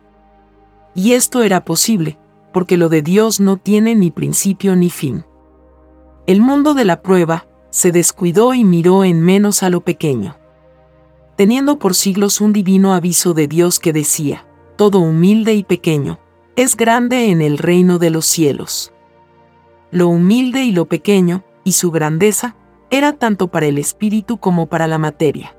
Y 0.94 1.12
esto 1.12 1.42
era 1.42 1.64
posible, 1.64 2.18
porque 2.52 2.76
lo 2.76 2.88
de 2.88 3.00
Dios 3.00 3.38
no 3.38 3.56
tiene 3.56 3.94
ni 3.94 4.10
principio 4.10 4.74
ni 4.74 4.90
fin. 4.90 5.24
El 6.26 6.40
mundo 6.40 6.74
de 6.74 6.84
la 6.84 7.00
prueba 7.00 7.46
se 7.70 7.92
descuidó 7.92 8.54
y 8.54 8.64
miró 8.64 9.04
en 9.04 9.22
menos 9.22 9.62
a 9.62 9.70
lo 9.70 9.82
pequeño. 9.82 10.36
Teniendo 11.36 11.78
por 11.78 11.94
siglos 11.94 12.40
un 12.40 12.52
divino 12.52 12.92
aviso 12.92 13.32
de 13.32 13.46
Dios 13.46 13.78
que 13.78 13.92
decía, 13.92 14.46
todo 14.76 14.98
humilde 14.98 15.54
y 15.54 15.62
pequeño, 15.62 16.18
es 16.56 16.76
grande 16.76 17.30
en 17.30 17.40
el 17.40 17.56
reino 17.56 18.00
de 18.00 18.10
los 18.10 18.26
cielos. 18.26 18.92
Lo 19.92 20.08
humilde 20.08 20.64
y 20.64 20.72
lo 20.72 20.86
pequeño, 20.86 21.44
y 21.62 21.72
su 21.72 21.92
grandeza, 21.92 22.56
era 22.90 23.12
tanto 23.12 23.48
para 23.48 23.66
el 23.66 23.78
espíritu 23.78 24.38
como 24.38 24.66
para 24.66 24.88
la 24.88 24.98
materia. 24.98 25.54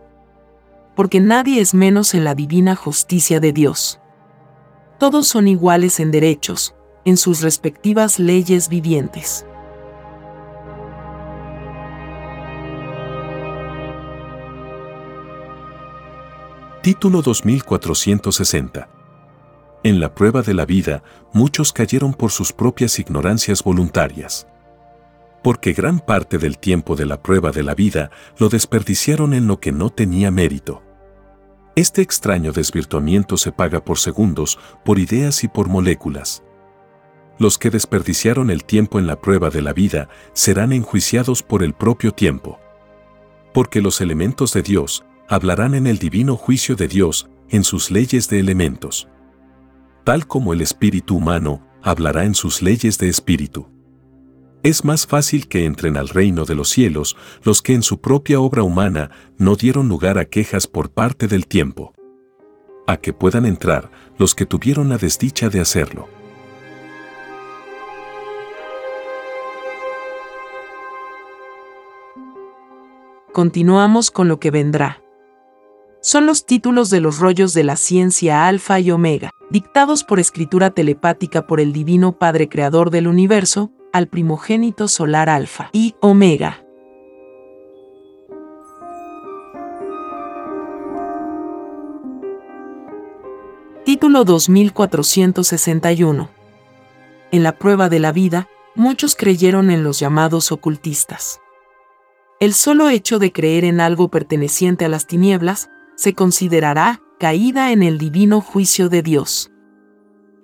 Porque 1.00 1.22
nadie 1.22 1.62
es 1.62 1.74
menos 1.74 2.14
en 2.14 2.26
la 2.26 2.36
divina 2.36 2.76
justicia 2.76 3.40
de 3.40 3.54
Dios. 3.54 4.02
Todos 4.98 5.30
son 5.30 5.48
iguales 5.48 6.02
en 6.02 6.12
derechos, 6.12 6.76
en 7.06 7.16
sus 7.16 7.40
respectivas 7.40 8.20
leyes 8.20 8.68
vivientes. 8.68 9.46
Título 16.84 17.22
2460 17.22 18.90
En 19.84 20.02
la 20.02 20.14
prueba 20.14 20.42
de 20.42 20.54
la 20.54 20.66
vida, 20.66 21.02
muchos 21.32 21.72
cayeron 21.72 22.14
por 22.14 22.32
sus 22.32 22.52
propias 22.52 23.00
ignorancias 23.00 23.64
voluntarias. 23.64 24.48
Porque 25.44 25.72
gran 25.72 26.02
parte 26.02 26.38
del 26.38 26.58
tiempo 26.58 26.98
de 26.98 27.06
la 27.06 27.22
prueba 27.22 27.52
de 27.52 27.64
la 27.64 27.74
vida 27.74 28.12
lo 28.38 28.50
desperdiciaron 28.50 29.34
en 29.34 29.48
lo 29.48 29.62
que 29.62 29.72
no 29.72 29.92
tenía 29.92 30.30
mérito. 30.30 30.84
Este 31.76 32.02
extraño 32.02 32.52
desvirtuamiento 32.52 33.38
se 33.38 33.52
paga 33.52 33.84
por 33.84 34.00
segundos, 34.00 34.60
por 34.84 35.00
ideas 35.00 35.44
y 35.44 35.48
por 35.48 35.70
moléculas. 35.70 36.44
Los 37.38 37.58
que 37.58 37.70
desperdiciaron 37.70 38.50
el 38.50 38.66
tiempo 38.66 39.00
en 39.00 39.08
la 39.08 39.22
prueba 39.22 39.50
de 39.50 39.62
la 39.62 39.72
vida 39.72 40.10
serán 40.34 40.74
enjuiciados 40.74 41.42
por 41.42 41.64
el 41.64 41.74
propio 41.74 42.12
tiempo. 42.12 42.60
Porque 43.54 43.82
los 43.82 44.02
elementos 44.02 44.52
de 44.54 44.62
Dios 44.62 45.06
hablarán 45.30 45.74
en 45.74 45.88
el 45.88 46.00
divino 46.00 46.36
juicio 46.36 46.76
de 46.76 46.88
Dios, 46.88 47.30
en 47.50 47.64
sus 47.64 47.92
leyes 47.92 48.28
de 48.30 48.40
elementos. 48.40 49.08
Tal 50.04 50.28
como 50.28 50.54
el 50.54 50.62
espíritu 50.62 51.16
humano 51.16 51.66
hablará 51.82 52.26
en 52.26 52.36
sus 52.36 52.62
leyes 52.62 52.98
de 52.98 53.08
espíritu. 53.08 53.70
Es 54.62 54.84
más 54.84 55.08
fácil 55.08 55.48
que 55.48 55.64
entren 55.64 55.96
al 55.96 56.10
reino 56.10 56.44
de 56.44 56.54
los 56.54 56.70
cielos 56.70 57.16
los 57.44 57.62
que 57.62 57.74
en 57.74 57.82
su 57.82 58.02
propia 58.02 58.42
obra 58.42 58.62
humana 58.62 59.10
no 59.38 59.56
dieron 59.56 59.88
lugar 59.88 60.18
a 60.18 60.26
quejas 60.26 60.68
por 60.68 60.90
parte 60.92 61.30
del 61.30 61.48
tiempo. 61.48 61.94
A 62.86 62.98
que 62.98 63.14
puedan 63.14 63.46
entrar 63.46 63.90
los 64.18 64.36
que 64.36 64.46
tuvieron 64.46 64.90
la 64.90 64.98
desdicha 64.98 65.50
de 65.50 65.62
hacerlo. 65.62 66.10
Continuamos 73.32 74.12
con 74.12 74.28
lo 74.28 74.42
que 74.42 74.52
vendrá. 74.52 75.02
Son 76.02 76.26
los 76.26 76.46
títulos 76.46 76.90
de 76.90 77.00
los 77.00 77.20
rollos 77.20 77.54
de 77.54 77.64
la 77.64 77.78
ciencia 77.78 78.46
alfa 78.48 78.82
y 78.82 78.92
omega, 78.92 79.32
dictados 79.50 80.04
por 80.04 80.20
escritura 80.20 80.72
telepática 80.72 81.48
por 81.48 81.62
el 81.62 81.72
Divino 81.72 82.18
Padre 82.18 82.50
Creador 82.50 82.90
del 82.90 83.08
Universo, 83.08 83.72
al 83.94 84.08
primogénito 84.08 84.88
solar 84.88 85.30
alfa 85.30 85.70
y 85.74 85.96
omega. 86.00 86.64
Título 93.86 94.24
2461. 94.24 96.30
En 97.32 97.44
la 97.44 97.58
prueba 97.58 97.90
de 97.90 98.00
la 98.00 98.12
vida, 98.12 98.48
muchos 98.76 99.16
creyeron 99.16 99.72
en 99.72 99.84
los 99.84 100.00
llamados 100.00 100.52
ocultistas. 100.52 101.42
El 102.40 102.54
solo 102.54 102.90
hecho 102.90 103.20
de 103.20 103.32
creer 103.32 103.66
en 103.66 103.82
algo 103.82 104.10
perteneciente 104.10 104.86
a 104.86 104.90
las 104.90 105.08
tinieblas 105.08 105.70
se 105.96 106.14
considerará 106.14 107.02
caída 107.20 107.72
en 107.72 107.84
el 107.84 107.98
divino 107.98 108.42
juicio 108.42 108.90
de 108.90 109.02
Dios. 109.02 109.52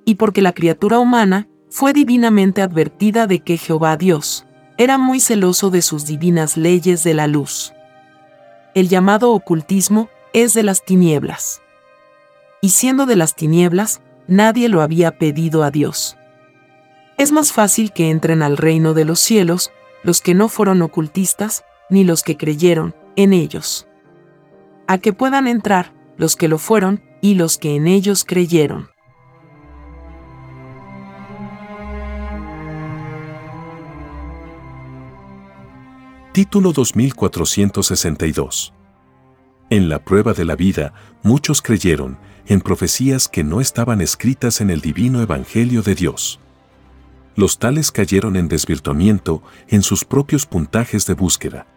Y 0.04 0.16
porque 0.16 0.42
la 0.42 0.54
criatura 0.54 1.00
humana 1.00 1.48
fue 1.76 1.92
divinamente 1.92 2.62
advertida 2.62 3.28
de 3.28 3.42
que 3.42 3.58
Jehová 3.58 3.98
Dios 3.98 4.46
era 4.78 4.98
muy 4.98 5.20
celoso 5.20 5.72
de 5.72 5.82
sus 5.82 6.06
divinas 6.06 6.56
leyes 6.56 7.04
de 7.04 7.14
la 7.14 7.28
luz. 7.28 7.74
El 8.76 8.88
llamado 8.88 9.34
ocultismo 9.34 10.08
es 10.32 10.54
de 10.54 10.64
las 10.64 10.86
tinieblas. 10.86 11.62
Y 12.62 12.70
siendo 12.70 13.06
de 13.06 13.18
las 13.18 13.36
tinieblas, 13.36 14.00
nadie 14.26 14.70
lo 14.70 14.82
había 14.82 15.18
pedido 15.18 15.64
a 15.64 15.70
Dios. 15.70 16.16
Es 17.18 17.34
más 17.34 17.52
fácil 17.52 17.92
que 17.92 18.10
entren 18.10 18.42
al 18.42 18.56
reino 18.56 18.94
de 18.94 19.04
los 19.04 19.20
cielos 19.20 19.70
los 20.02 20.22
que 20.22 20.34
no 20.34 20.48
fueron 20.48 20.82
ocultistas, 20.82 21.66
ni 21.90 22.06
los 22.06 22.24
que 22.24 22.38
creyeron 22.38 22.96
en 23.18 23.34
ellos. 23.34 23.86
A 24.88 24.98
que 24.98 25.12
puedan 25.12 25.46
entrar 25.46 25.92
los 26.16 26.38
que 26.38 26.48
lo 26.48 26.58
fueron 26.58 27.04
y 27.20 27.34
los 27.34 27.58
que 27.58 27.76
en 27.76 27.88
ellos 27.88 28.24
creyeron. 28.24 28.95
Título 36.36 36.74
2462. 36.74 38.74
En 39.70 39.88
la 39.88 40.04
prueba 40.04 40.34
de 40.34 40.44
la 40.44 40.58
vida, 40.58 40.94
muchos 41.24 41.62
creyeron 41.62 42.18
en 42.46 42.60
profecías 42.60 43.30
que 43.30 43.46
no 43.46 43.62
estaban 43.62 44.02
escritas 44.02 44.60
en 44.60 44.70
el 44.70 44.82
divino 44.82 45.22
Evangelio 45.22 45.82
de 45.82 45.96
Dios. 45.96 46.42
Los 47.38 47.58
tales 47.58 47.90
cayeron 47.90 48.36
en 48.36 48.50
desvirtuamiento 48.50 49.44
en 49.70 49.82
sus 49.82 50.04
propios 50.04 50.46
puntajes 50.46 51.06
de 51.06 51.14
búsqueda. 51.14 51.68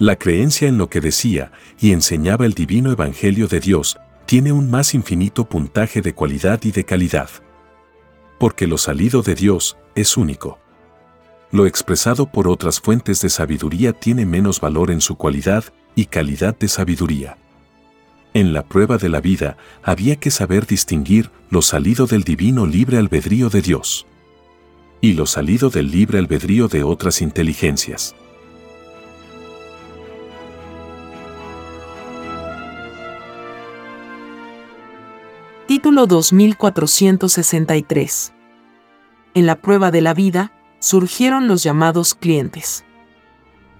La 0.00 0.16
creencia 0.16 0.66
en 0.66 0.76
lo 0.76 0.90
que 0.90 1.00
decía 1.00 1.52
y 1.78 1.92
enseñaba 1.92 2.46
el 2.46 2.54
divino 2.54 2.90
Evangelio 2.90 3.46
de 3.46 3.60
Dios 3.60 3.98
tiene 4.26 4.50
un 4.50 4.68
más 4.68 4.94
infinito 4.94 5.48
puntaje 5.48 6.02
de 6.02 6.12
cualidad 6.12 6.58
y 6.64 6.72
de 6.72 6.82
calidad. 6.82 7.30
Porque 8.40 8.66
lo 8.66 8.78
salido 8.78 9.22
de 9.22 9.36
Dios 9.36 9.76
es 9.94 10.16
único 10.16 10.58
lo 11.52 11.66
expresado 11.66 12.26
por 12.26 12.48
otras 12.48 12.80
fuentes 12.80 13.20
de 13.20 13.28
sabiduría 13.28 13.92
tiene 13.92 14.24
menos 14.24 14.60
valor 14.60 14.90
en 14.90 15.00
su 15.00 15.16
cualidad 15.16 15.64
y 15.94 16.06
calidad 16.06 16.56
de 16.56 16.68
sabiduría. 16.68 17.36
En 18.32 18.52
la 18.52 18.64
prueba 18.64 18.96
de 18.96 19.08
la 19.08 19.20
vida 19.20 19.56
había 19.82 20.14
que 20.16 20.30
saber 20.30 20.66
distinguir 20.66 21.30
lo 21.50 21.62
salido 21.62 22.06
del 22.06 22.22
divino 22.22 22.66
libre 22.66 22.98
albedrío 22.98 23.50
de 23.50 23.62
Dios 23.62 24.06
y 25.00 25.14
lo 25.14 25.26
salido 25.26 25.70
del 25.70 25.90
libre 25.90 26.18
albedrío 26.18 26.68
de 26.68 26.84
otras 26.84 27.22
inteligencias. 27.22 28.14
Título 35.66 36.06
2463 36.06 38.32
En 39.34 39.46
la 39.46 39.56
prueba 39.56 39.90
de 39.90 40.02
la 40.02 40.14
vida, 40.14 40.52
surgieron 40.80 41.46
los 41.46 41.62
llamados 41.62 42.14
clientes, 42.14 42.84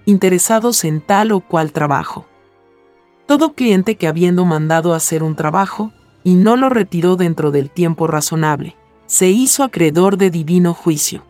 interesados 0.05 0.85
en 0.85 1.01
tal 1.01 1.33
o 1.33 1.41
cual 1.41 1.73
trabajo. 1.73 2.27
Todo 3.25 3.53
cliente 3.53 3.95
que 3.95 4.07
habiendo 4.07 4.45
mandado 4.45 4.93
hacer 4.93 5.23
un 5.23 5.35
trabajo, 5.35 5.91
y 6.23 6.35
no 6.35 6.55
lo 6.55 6.69
retiró 6.69 7.15
dentro 7.15 7.51
del 7.51 7.71
tiempo 7.71 8.07
razonable, 8.07 8.77
se 9.07 9.29
hizo 9.29 9.63
acreedor 9.63 10.17
de 10.17 10.29
divino 10.29 10.73
juicio. 10.73 11.25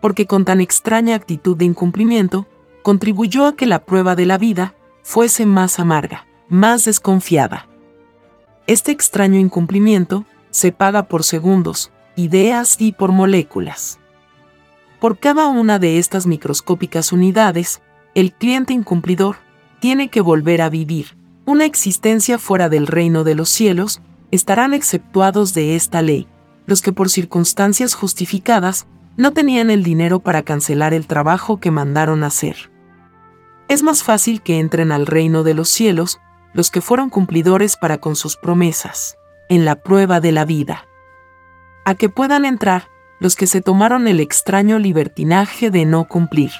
Porque 0.00 0.26
con 0.26 0.44
tan 0.44 0.60
extraña 0.60 1.16
actitud 1.16 1.56
de 1.56 1.64
incumplimiento, 1.64 2.46
contribuyó 2.82 3.46
a 3.46 3.56
que 3.56 3.66
la 3.66 3.84
prueba 3.84 4.14
de 4.14 4.26
la 4.26 4.38
vida 4.38 4.74
fuese 5.02 5.46
más 5.46 5.80
amarga, 5.80 6.26
más 6.48 6.84
desconfiada. 6.84 7.66
Este 8.66 8.92
extraño 8.92 9.40
incumplimiento 9.40 10.24
se 10.50 10.72
paga 10.72 11.04
por 11.04 11.24
segundos, 11.24 11.90
ideas 12.16 12.80
y 12.80 12.92
por 12.92 13.10
moléculas. 13.12 13.97
Por 15.00 15.18
cada 15.18 15.46
una 15.46 15.78
de 15.78 15.98
estas 15.98 16.26
microscópicas 16.26 17.12
unidades, 17.12 17.82
el 18.14 18.32
cliente 18.32 18.72
incumplidor 18.72 19.36
tiene 19.80 20.08
que 20.08 20.20
volver 20.20 20.60
a 20.60 20.70
vivir. 20.70 21.16
Una 21.44 21.64
existencia 21.64 22.38
fuera 22.38 22.68
del 22.68 22.86
reino 22.86 23.22
de 23.22 23.36
los 23.36 23.48
cielos 23.48 24.02
estarán 24.32 24.74
exceptuados 24.74 25.54
de 25.54 25.76
esta 25.76 26.02
ley, 26.02 26.26
los 26.66 26.82
que 26.82 26.92
por 26.92 27.10
circunstancias 27.10 27.94
justificadas 27.94 28.86
no 29.16 29.32
tenían 29.32 29.70
el 29.70 29.82
dinero 29.82 30.20
para 30.20 30.42
cancelar 30.42 30.94
el 30.94 31.06
trabajo 31.06 31.58
que 31.58 31.70
mandaron 31.70 32.24
hacer. 32.24 32.70
Es 33.68 33.82
más 33.82 34.02
fácil 34.02 34.42
que 34.42 34.58
entren 34.58 34.92
al 34.92 35.06
reino 35.06 35.44
de 35.44 35.54
los 35.54 35.68
cielos 35.68 36.20
los 36.54 36.70
que 36.70 36.80
fueron 36.80 37.08
cumplidores 37.08 37.76
para 37.76 37.98
con 37.98 38.16
sus 38.16 38.36
promesas, 38.36 39.16
en 39.48 39.64
la 39.64 39.76
prueba 39.76 40.20
de 40.20 40.32
la 40.32 40.44
vida. 40.44 40.86
A 41.84 41.94
que 41.94 42.08
puedan 42.08 42.44
entrar 42.44 42.88
los 43.20 43.36
que 43.36 43.46
se 43.46 43.60
tomaron 43.60 44.08
el 44.08 44.20
extraño 44.20 44.78
libertinaje 44.78 45.70
de 45.70 45.84
no 45.84 46.06
cumplir. 46.06 46.52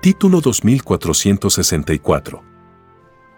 Título 0.00 0.40
2464 0.40 2.42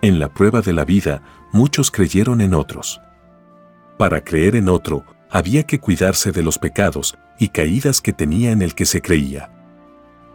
En 0.01 0.18
la 0.18 0.33
prueba 0.33 0.62
de 0.62 0.73
la 0.73 0.87
vida, 0.87 1.20
muchos 1.53 1.90
creyeron 1.90 2.40
en 2.40 2.55
otros. 2.55 3.03
Para 3.99 4.25
creer 4.25 4.57
en 4.57 4.70
otro, 4.70 5.05
había 5.31 5.64
que 5.64 5.79
cuidarse 5.79 6.33
de 6.33 6.42
los 6.42 6.59
pecados 6.59 7.18
y 7.38 7.49
caídas 7.49 8.01
que 8.01 8.14
tenía 8.14 8.53
en 8.53 8.62
el 8.62 8.75
que 8.75 8.87
se 8.87 9.03
creía. 9.03 9.51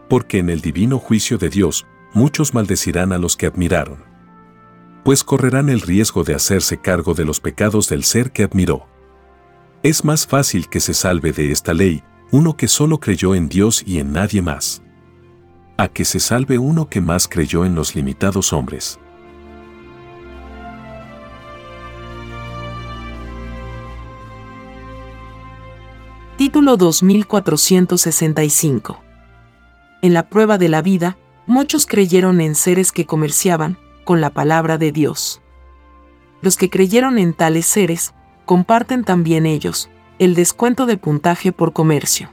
Porque 0.07 0.38
en 0.38 0.51
el 0.51 0.62
divino 0.62 0.99
juicio 0.99 1.39
de 1.39 1.49
Dios, 1.49 1.88
muchos 2.13 2.53
maldecirán 2.53 3.12
a 3.12 3.17
los 3.17 3.35
que 3.35 3.47
admiraron. 3.47 4.08
Pues 5.03 5.23
correrán 5.23 5.69
el 5.69 5.81
riesgo 5.81 6.23
de 6.23 6.35
hacerse 6.35 6.77
cargo 6.77 7.13
de 7.13 7.25
los 7.25 7.39
pecados 7.39 7.89
del 7.89 8.03
ser 8.03 8.31
que 8.31 8.43
admiró. 8.43 8.88
Es 9.81 10.03
más 10.03 10.27
fácil 10.27 10.67
que 10.67 10.79
se 10.79 10.93
salve 10.93 11.31
de 11.31 11.51
esta 11.51 11.73
ley 11.73 12.03
uno 12.31 12.55
que 12.55 12.67
solo 12.67 12.99
creyó 12.99 13.33
en 13.33 13.49
Dios 13.49 13.81
y 13.85 13.97
en 13.99 14.13
nadie 14.13 14.43
más. 14.43 14.83
A 15.77 15.88
que 15.88 16.05
se 16.05 16.19
salve 16.19 16.59
uno 16.59 16.88
que 16.89 17.01
más 17.01 17.27
creyó 17.27 17.65
en 17.65 17.73
los 17.73 17.95
limitados 17.95 18.53
hombres. 18.53 18.99
Título 26.38 26.77
2465 26.77 29.01
En 30.01 30.13
la 30.13 30.29
prueba 30.29 30.59
de 30.59 30.69
la 30.69 30.81
vida, 30.81 31.17
muchos 31.47 31.85
creyeron 31.85 32.39
en 32.41 32.55
seres 32.55 32.93
que 32.93 33.05
comerciaban 33.05 33.77
con 34.09 34.21
la 34.21 34.31
palabra 34.31 34.79
de 34.79 34.91
Dios. 34.91 35.39
Los 36.41 36.57
que 36.57 36.71
creyeron 36.71 37.19
en 37.19 37.35
tales 37.35 37.67
seres, 37.67 38.15
comparten 38.45 39.03
también 39.03 39.45
ellos 39.45 39.91
el 40.17 40.33
descuento 40.33 40.87
de 40.87 40.97
puntaje 40.97 41.51
por 41.51 41.73
comercio. 41.73 42.31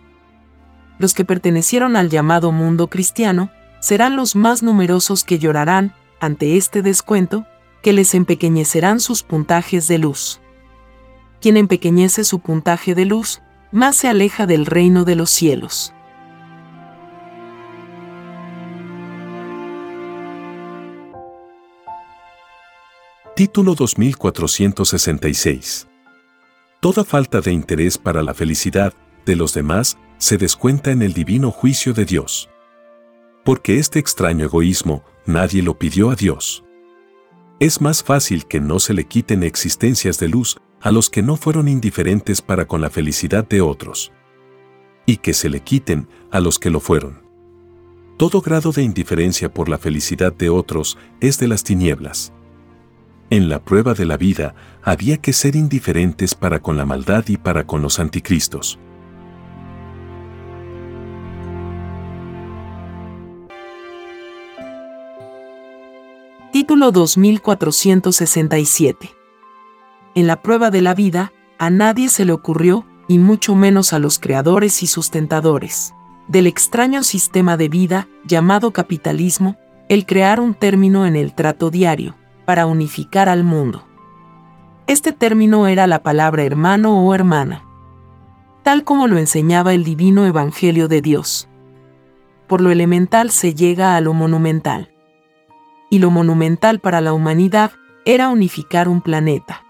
Los 0.98 1.12
que 1.12 1.26
pertenecieron 1.26 1.94
al 1.94 2.08
llamado 2.08 2.50
mundo 2.50 2.86
cristiano 2.88 3.50
serán 3.78 4.16
los 4.16 4.36
más 4.36 4.62
numerosos 4.62 5.22
que 5.22 5.38
llorarán 5.38 5.92
ante 6.18 6.56
este 6.56 6.80
descuento, 6.80 7.44
que 7.82 7.92
les 7.92 8.14
empequeñecerán 8.14 8.98
sus 8.98 9.22
puntajes 9.22 9.86
de 9.86 9.98
luz. 9.98 10.40
Quien 11.42 11.58
empequeñece 11.58 12.24
su 12.24 12.38
puntaje 12.40 12.94
de 12.94 13.04
luz, 13.04 13.42
más 13.70 13.96
se 13.96 14.08
aleja 14.08 14.46
del 14.46 14.64
reino 14.64 15.04
de 15.04 15.14
los 15.14 15.28
cielos. 15.28 15.92
Título 23.36 23.74
2466. 23.74 25.86
Toda 26.80 27.04
falta 27.04 27.42
de 27.42 27.52
interés 27.52 27.98
para 27.98 28.22
la 28.22 28.32
felicidad 28.32 28.94
de 29.26 29.36
los 29.36 29.52
demás 29.52 29.98
se 30.16 30.38
descuenta 30.38 30.90
en 30.90 31.02
el 31.02 31.12
divino 31.12 31.50
juicio 31.50 31.92
de 31.92 32.06
Dios. 32.06 32.48
Porque 33.44 33.78
este 33.78 33.98
extraño 33.98 34.46
egoísmo 34.46 35.04
nadie 35.26 35.62
lo 35.62 35.78
pidió 35.78 36.08
a 36.08 36.14
Dios. 36.14 36.64
Es 37.60 37.82
más 37.82 38.02
fácil 38.02 38.46
que 38.46 38.58
no 38.58 38.80
se 38.80 38.94
le 38.94 39.04
quiten 39.04 39.42
existencias 39.42 40.18
de 40.18 40.28
luz 40.28 40.56
a 40.80 40.90
los 40.90 41.10
que 41.10 41.20
no 41.20 41.36
fueron 41.36 41.68
indiferentes 41.68 42.40
para 42.40 42.66
con 42.66 42.80
la 42.80 42.88
felicidad 42.88 43.46
de 43.46 43.60
otros. 43.60 44.12
Y 45.04 45.18
que 45.18 45.34
se 45.34 45.50
le 45.50 45.60
quiten 45.60 46.08
a 46.30 46.40
los 46.40 46.58
que 46.58 46.70
lo 46.70 46.80
fueron. 46.80 47.20
Todo 48.16 48.40
grado 48.40 48.72
de 48.72 48.82
indiferencia 48.82 49.52
por 49.52 49.68
la 49.68 49.76
felicidad 49.76 50.32
de 50.32 50.48
otros 50.48 50.96
es 51.20 51.38
de 51.38 51.48
las 51.48 51.64
tinieblas. 51.64 52.32
En 53.28 53.48
la 53.48 53.58
prueba 53.58 53.92
de 53.92 54.06
la 54.06 54.16
vida 54.16 54.54
había 54.84 55.16
que 55.16 55.32
ser 55.32 55.56
indiferentes 55.56 56.36
para 56.36 56.60
con 56.60 56.76
la 56.76 56.86
maldad 56.86 57.24
y 57.26 57.36
para 57.36 57.66
con 57.66 57.82
los 57.82 57.98
anticristos. 57.98 58.78
Título 66.52 66.92
2467 66.92 69.10
En 70.14 70.28
la 70.28 70.40
prueba 70.40 70.70
de 70.70 70.82
la 70.82 70.94
vida, 70.94 71.32
a 71.58 71.68
nadie 71.68 72.08
se 72.08 72.24
le 72.24 72.30
ocurrió, 72.32 72.86
y 73.08 73.18
mucho 73.18 73.56
menos 73.56 73.92
a 73.92 73.98
los 73.98 74.20
creadores 74.20 74.84
y 74.84 74.86
sustentadores, 74.86 75.94
del 76.28 76.46
extraño 76.46 77.02
sistema 77.02 77.56
de 77.56 77.68
vida 77.68 78.06
llamado 78.24 78.70
capitalismo, 78.70 79.56
el 79.88 80.06
crear 80.06 80.38
un 80.38 80.54
término 80.54 81.06
en 81.06 81.16
el 81.16 81.34
trato 81.34 81.70
diario, 81.70 82.14
para 82.46 82.64
unificar 82.64 83.28
al 83.28 83.44
mundo. 83.44 83.84
Este 84.86 85.12
término 85.12 85.66
era 85.66 85.86
la 85.88 86.02
palabra 86.02 86.44
hermano 86.44 87.04
o 87.04 87.12
hermana, 87.12 87.64
tal 88.62 88.84
como 88.84 89.08
lo 89.08 89.18
enseñaba 89.18 89.74
el 89.74 89.84
divino 89.84 90.24
Evangelio 90.24 90.88
de 90.88 91.02
Dios. 91.02 91.48
Por 92.46 92.60
lo 92.60 92.70
elemental 92.70 93.30
se 93.30 93.52
llega 93.54 93.96
a 93.96 94.00
lo 94.00 94.14
monumental. 94.14 94.92
Y 95.90 95.98
lo 95.98 96.10
monumental 96.10 96.78
para 96.78 97.00
la 97.00 97.12
humanidad 97.12 97.72
era 98.04 98.28
unificar 98.28 98.88
un 98.88 99.00
planeta, 99.00 99.64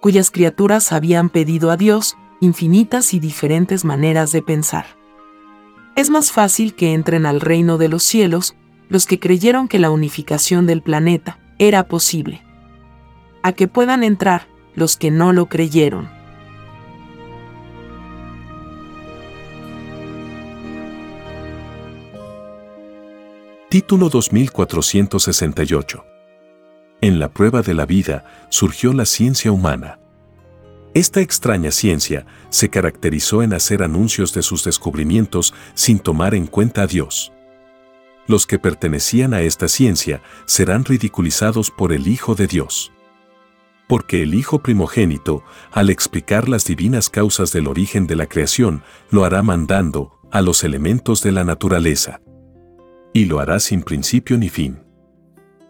cuyas 0.00 0.30
criaturas 0.30 0.92
habían 0.92 1.28
pedido 1.28 1.70
a 1.70 1.76
Dios 1.76 2.16
infinitas 2.40 3.14
y 3.14 3.20
diferentes 3.20 3.84
maneras 3.84 4.32
de 4.32 4.42
pensar. 4.42 4.86
Es 5.96 6.10
más 6.10 6.32
fácil 6.32 6.74
que 6.74 6.94
entren 6.94 7.26
al 7.26 7.40
reino 7.40 7.78
de 7.78 7.88
los 7.88 8.02
cielos 8.02 8.54
los 8.88 9.06
que 9.06 9.20
creyeron 9.20 9.68
que 9.68 9.78
la 9.78 9.90
unificación 9.90 10.66
del 10.66 10.82
planeta 10.82 11.38
era 11.58 11.86
posible. 11.88 12.42
A 13.42 13.52
que 13.52 13.68
puedan 13.68 14.02
entrar 14.02 14.48
los 14.74 14.96
que 14.96 15.10
no 15.10 15.32
lo 15.32 15.46
creyeron. 15.46 16.08
Título 23.68 24.08
2468 24.08 26.04
En 27.00 27.18
la 27.18 27.28
prueba 27.28 27.60
de 27.62 27.74
la 27.74 27.86
vida 27.86 28.24
surgió 28.48 28.92
la 28.92 29.04
ciencia 29.04 29.50
humana. 29.50 29.98
Esta 30.94 31.20
extraña 31.20 31.72
ciencia 31.72 32.24
se 32.50 32.68
caracterizó 32.68 33.42
en 33.42 33.52
hacer 33.52 33.82
anuncios 33.82 34.32
de 34.32 34.42
sus 34.42 34.62
descubrimientos 34.62 35.52
sin 35.74 35.98
tomar 35.98 36.36
en 36.36 36.46
cuenta 36.46 36.82
a 36.82 36.86
Dios 36.86 37.33
los 38.26 38.46
que 38.46 38.58
pertenecían 38.58 39.34
a 39.34 39.42
esta 39.42 39.68
ciencia 39.68 40.22
serán 40.46 40.84
ridiculizados 40.84 41.70
por 41.70 41.92
el 41.92 42.08
Hijo 42.08 42.34
de 42.34 42.46
Dios. 42.46 42.92
Porque 43.88 44.22
el 44.22 44.34
Hijo 44.34 44.60
primogénito, 44.60 45.44
al 45.72 45.90
explicar 45.90 46.48
las 46.48 46.64
divinas 46.64 47.10
causas 47.10 47.52
del 47.52 47.66
origen 47.66 48.06
de 48.06 48.16
la 48.16 48.26
creación, 48.26 48.82
lo 49.10 49.24
hará 49.24 49.42
mandando 49.42 50.18
a 50.30 50.40
los 50.40 50.64
elementos 50.64 51.22
de 51.22 51.32
la 51.32 51.44
naturaleza. 51.44 52.20
Y 53.12 53.26
lo 53.26 53.40
hará 53.40 53.60
sin 53.60 53.82
principio 53.82 54.38
ni 54.38 54.48
fin. 54.48 54.82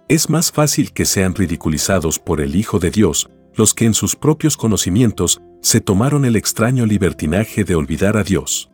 Es 0.09 0.31
más 0.31 0.53
fácil 0.53 0.93
que 0.93 1.05
sean 1.05 1.35
ridiculizados 1.35 2.19
por 2.19 2.41
el 2.41 2.57
Hijo 2.57 2.79
de 2.79 2.91
Dios 2.91 3.29
los 3.57 3.73
que 3.73 3.85
en 3.85 3.95
sus 3.95 4.17
propios 4.17 4.57
conocimientos 4.57 5.41
se 5.63 5.81
tomaron 5.81 6.25
el 6.25 6.35
extraño 6.35 6.87
libertinaje 6.87 7.63
de 7.63 7.77
olvidar 7.77 8.17
a 8.17 8.25
Dios 8.25 8.74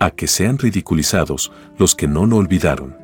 a 0.00 0.10
que 0.10 0.26
sean 0.26 0.58
ridiculizados 0.58 1.52
los 1.76 1.94
que 1.94 2.08
no 2.08 2.26
lo 2.26 2.38
olvidaron. 2.38 2.96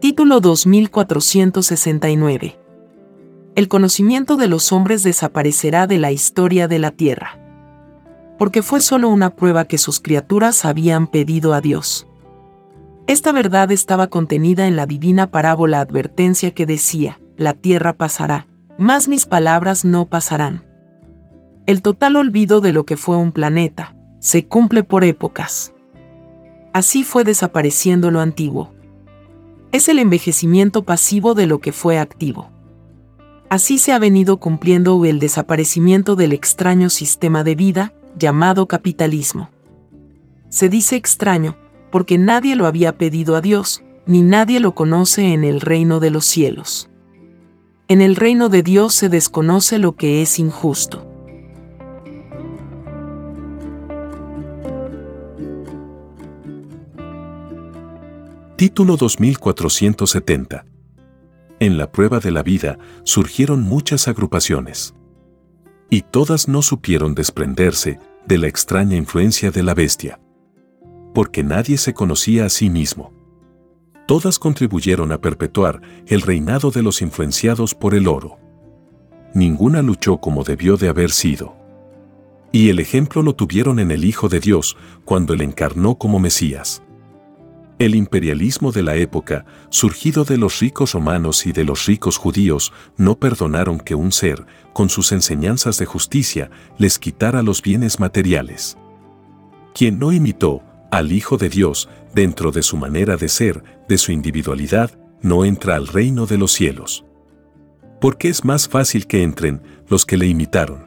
Título 0.00 0.40
2469 0.40 2.58
El 3.54 3.68
conocimiento 3.68 4.36
de 4.36 4.48
los 4.48 4.72
hombres 4.72 5.02
desaparecerá 5.02 5.86
de 5.86 5.98
la 5.98 6.12
historia 6.12 6.66
de 6.68 6.78
la 6.78 6.92
tierra. 6.92 7.38
Porque 8.38 8.62
fue 8.62 8.80
solo 8.80 9.10
una 9.10 9.36
prueba 9.36 9.66
que 9.66 9.76
sus 9.76 10.00
criaturas 10.00 10.64
habían 10.64 11.08
pedido 11.08 11.52
a 11.52 11.60
Dios. 11.60 12.06
Esta 13.06 13.32
verdad 13.32 13.70
estaba 13.70 14.06
contenida 14.06 14.66
en 14.66 14.76
la 14.76 14.86
divina 14.86 15.30
parábola 15.30 15.80
advertencia 15.80 16.52
que 16.52 16.64
decía, 16.64 17.20
la 17.36 17.52
tierra 17.54 17.92
pasará, 17.92 18.46
más 18.78 19.08
mis 19.08 19.26
palabras 19.26 19.84
no 19.84 20.06
pasarán. 20.06 20.64
El 21.66 21.82
total 21.82 22.16
olvido 22.16 22.60
de 22.60 22.72
lo 22.72 22.84
que 22.84 22.96
fue 22.96 23.16
un 23.16 23.32
planeta 23.32 23.96
se 24.20 24.46
cumple 24.46 24.84
por 24.84 25.04
épocas. 25.04 25.72
Así 26.72 27.04
fue 27.04 27.24
desapareciendo 27.24 28.10
lo 28.10 28.20
antiguo. 28.20 28.72
Es 29.72 29.88
el 29.88 29.98
envejecimiento 29.98 30.84
pasivo 30.84 31.34
de 31.34 31.46
lo 31.46 31.60
que 31.60 31.72
fue 31.72 31.98
activo. 31.98 32.50
Así 33.48 33.78
se 33.78 33.92
ha 33.92 33.98
venido 33.98 34.38
cumpliendo 34.38 35.04
el 35.04 35.18
desaparecimiento 35.18 36.16
del 36.16 36.32
extraño 36.32 36.90
sistema 36.90 37.44
de 37.44 37.54
vida 37.54 37.92
llamado 38.18 38.66
capitalismo. 38.66 39.50
Se 40.48 40.68
dice 40.68 40.96
extraño 40.96 41.56
porque 41.90 42.18
nadie 42.18 42.56
lo 42.56 42.66
había 42.66 42.98
pedido 42.98 43.36
a 43.36 43.40
Dios, 43.40 43.82
ni 44.06 44.22
nadie 44.22 44.60
lo 44.60 44.74
conoce 44.74 45.32
en 45.32 45.44
el 45.44 45.60
reino 45.60 46.00
de 46.00 46.10
los 46.10 46.26
cielos. 46.26 46.90
En 47.88 48.00
el 48.00 48.16
reino 48.16 48.48
de 48.48 48.64
Dios 48.64 48.94
se 48.94 49.08
desconoce 49.08 49.78
lo 49.78 49.94
que 49.94 50.20
es 50.20 50.40
injusto. 50.40 51.06
Título 58.56 58.96
2470 58.96 60.66
En 61.60 61.78
la 61.78 61.92
prueba 61.92 62.18
de 62.18 62.32
la 62.32 62.42
vida 62.42 62.76
surgieron 63.04 63.62
muchas 63.62 64.08
agrupaciones. 64.08 64.96
Y 65.88 66.02
todas 66.02 66.48
no 66.48 66.62
supieron 66.62 67.14
desprenderse 67.14 68.00
de 68.26 68.38
la 68.38 68.48
extraña 68.48 68.96
influencia 68.96 69.52
de 69.52 69.62
la 69.62 69.74
bestia. 69.74 70.18
Porque 71.14 71.44
nadie 71.44 71.78
se 71.78 71.94
conocía 71.94 72.46
a 72.46 72.48
sí 72.48 72.68
mismo. 72.68 73.15
Todas 74.06 74.38
contribuyeron 74.38 75.10
a 75.10 75.20
perpetuar 75.20 75.82
el 76.06 76.22
reinado 76.22 76.70
de 76.70 76.82
los 76.82 77.02
influenciados 77.02 77.74
por 77.74 77.94
el 77.94 78.06
oro. 78.06 78.38
Ninguna 79.34 79.82
luchó 79.82 80.18
como 80.18 80.44
debió 80.44 80.76
de 80.76 80.88
haber 80.88 81.10
sido. 81.10 81.56
Y 82.52 82.70
el 82.70 82.78
ejemplo 82.78 83.22
lo 83.22 83.34
tuvieron 83.34 83.80
en 83.80 83.90
el 83.90 84.04
Hijo 84.04 84.28
de 84.28 84.40
Dios 84.40 84.76
cuando 85.04 85.34
él 85.34 85.42
encarnó 85.42 85.96
como 85.98 86.20
Mesías. 86.20 86.82
El 87.78 87.94
imperialismo 87.94 88.72
de 88.72 88.82
la 88.82 88.96
época, 88.96 89.44
surgido 89.68 90.24
de 90.24 90.38
los 90.38 90.60
ricos 90.60 90.92
romanos 90.92 91.44
y 91.44 91.52
de 91.52 91.64
los 91.64 91.84
ricos 91.84 92.16
judíos, 92.16 92.72
no 92.96 93.18
perdonaron 93.18 93.78
que 93.78 93.94
un 93.94 94.12
ser, 94.12 94.46
con 94.72 94.88
sus 94.88 95.12
enseñanzas 95.12 95.76
de 95.76 95.84
justicia, 95.84 96.50
les 96.78 96.98
quitara 96.98 97.42
los 97.42 97.60
bienes 97.60 98.00
materiales. 98.00 98.78
Quien 99.74 99.98
no 99.98 100.12
imitó 100.12 100.62
al 100.90 101.12
Hijo 101.12 101.36
de 101.36 101.50
Dios 101.50 101.90
dentro 102.16 102.50
de 102.50 102.62
su 102.62 102.78
manera 102.78 103.16
de 103.16 103.28
ser, 103.28 103.62
de 103.88 103.98
su 103.98 104.10
individualidad, 104.10 104.90
no 105.20 105.44
entra 105.44 105.76
al 105.76 105.86
reino 105.86 106.24
de 106.26 106.38
los 106.38 106.50
cielos. 106.50 107.04
Porque 108.00 108.30
es 108.30 108.42
más 108.42 108.68
fácil 108.68 109.06
que 109.06 109.22
entren 109.22 109.62
los 109.88 110.06
que 110.06 110.16
le 110.16 110.26
imitaron 110.26 110.86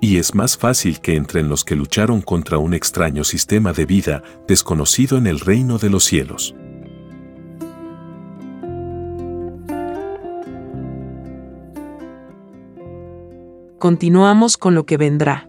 y 0.00 0.18
es 0.18 0.34
más 0.34 0.58
fácil 0.58 1.00
que 1.00 1.16
entren 1.16 1.48
los 1.48 1.64
que 1.64 1.76
lucharon 1.76 2.20
contra 2.20 2.58
un 2.58 2.74
extraño 2.74 3.24
sistema 3.24 3.72
de 3.72 3.86
vida 3.86 4.22
desconocido 4.46 5.16
en 5.16 5.26
el 5.26 5.40
reino 5.40 5.78
de 5.78 5.88
los 5.88 6.04
cielos. 6.04 6.54
Continuamos 13.78 14.58
con 14.58 14.74
lo 14.74 14.84
que 14.84 14.98
vendrá. 14.98 15.48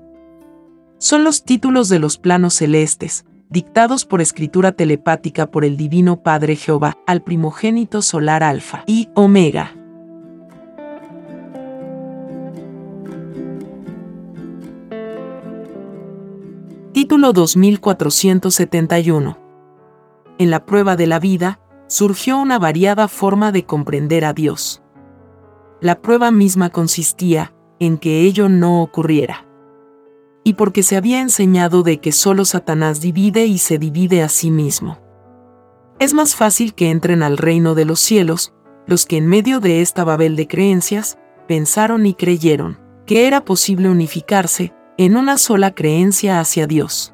Son 0.99 1.25
los 1.25 1.43
títulos 1.43 1.89
de 1.89 1.99
los 1.99 2.17
planos 2.17 2.53
celestes, 2.53 3.25
dictados 3.49 4.05
por 4.05 4.21
escritura 4.21 4.71
telepática 4.71 5.51
por 5.51 5.65
el 5.65 5.77
Divino 5.77 6.23
Padre 6.23 6.55
Jehová 6.55 6.97
al 7.05 7.23
primogénito 7.23 8.01
solar 8.01 8.43
Alfa 8.43 8.83
y 8.87 9.09
Omega 9.13 9.73
Título 16.95 17.33
2471. 17.33 19.37
En 20.37 20.49
la 20.49 20.65
prueba 20.65 20.95
de 20.95 21.07
la 21.07 21.19
vida, 21.19 21.59
surgió 21.87 22.37
una 22.37 22.57
variada 22.57 23.09
forma 23.09 23.51
de 23.51 23.65
comprender 23.65 24.23
a 24.23 24.31
Dios. 24.31 24.81
La 25.81 26.01
prueba 26.01 26.31
misma 26.31 26.69
consistía 26.69 27.53
en 27.79 27.97
que 27.97 28.21
ello 28.21 28.47
no 28.47 28.81
ocurriera. 28.81 29.45
Y 30.45 30.53
porque 30.53 30.81
se 30.83 30.95
había 30.95 31.19
enseñado 31.19 31.83
de 31.83 31.99
que 31.99 32.13
solo 32.13 32.45
Satanás 32.45 33.01
divide 33.01 33.45
y 33.45 33.57
se 33.57 33.77
divide 33.77 34.23
a 34.23 34.29
sí 34.29 34.49
mismo. 34.49 34.99
Es 35.99 36.13
más 36.13 36.35
fácil 36.35 36.73
que 36.73 36.89
entren 36.89 37.21
al 37.23 37.37
reino 37.37 37.75
de 37.75 37.83
los 37.83 37.99
cielos 37.99 38.53
los 38.87 39.05
que 39.05 39.17
en 39.17 39.27
medio 39.27 39.59
de 39.59 39.81
esta 39.81 40.03
babel 40.03 40.35
de 40.35 40.47
creencias 40.47 41.17
pensaron 41.47 42.05
y 42.05 42.13
creyeron 42.13 42.79
que 43.05 43.27
era 43.27 43.43
posible 43.43 43.89
unificarse 43.89 44.73
en 44.97 45.17
una 45.17 45.37
sola 45.37 45.73
creencia 45.73 46.39
hacia 46.39 46.67
Dios. 46.67 47.13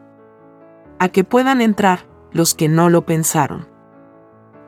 A 1.00 1.10
que 1.10 1.24
puedan 1.24 1.62
entrar 1.62 2.08
los 2.32 2.54
que 2.54 2.70
no 2.70 2.90
lo 2.90 3.06
pensaron. 3.06 3.68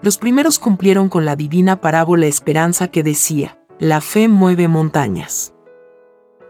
Los 0.01 0.17
primeros 0.17 0.59
cumplieron 0.59 1.09
con 1.09 1.25
la 1.25 1.35
divina 1.35 1.79
parábola 1.79 2.25
esperanza 2.25 2.89
que 2.89 3.03
decía, 3.03 3.59
la 3.79 4.01
fe 4.01 4.27
mueve 4.27 4.67
montañas. 4.67 5.52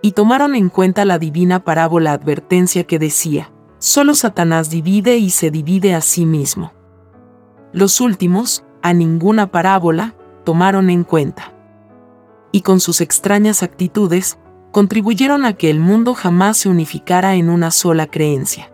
Y 0.05 0.11
tomaron 0.11 0.53
en 0.53 0.67
cuenta 0.67 1.05
la 1.05 1.17
divina 1.17 1.63
parábola 1.63 2.11
advertencia 2.11 2.83
que 2.83 2.99
decía, 2.99 3.53
solo 3.79 4.15
Satanás 4.15 4.69
divide 4.69 5.15
y 5.15 5.29
se 5.29 5.49
divide 5.49 5.95
a 5.95 6.01
sí 6.01 6.25
mismo. 6.25 6.73
Los 7.71 8.01
últimos, 8.01 8.65
a 8.81 8.91
ninguna 8.91 9.49
parábola, 9.49 10.13
tomaron 10.43 10.89
en 10.89 11.05
cuenta. 11.05 11.53
Y 12.51 12.63
con 12.63 12.81
sus 12.81 12.99
extrañas 12.99 13.63
actitudes, 13.63 14.37
contribuyeron 14.71 15.45
a 15.45 15.53
que 15.53 15.69
el 15.69 15.79
mundo 15.79 16.13
jamás 16.15 16.57
se 16.57 16.67
unificara 16.67 17.35
en 17.35 17.49
una 17.49 17.71
sola 17.71 18.05
creencia. 18.07 18.73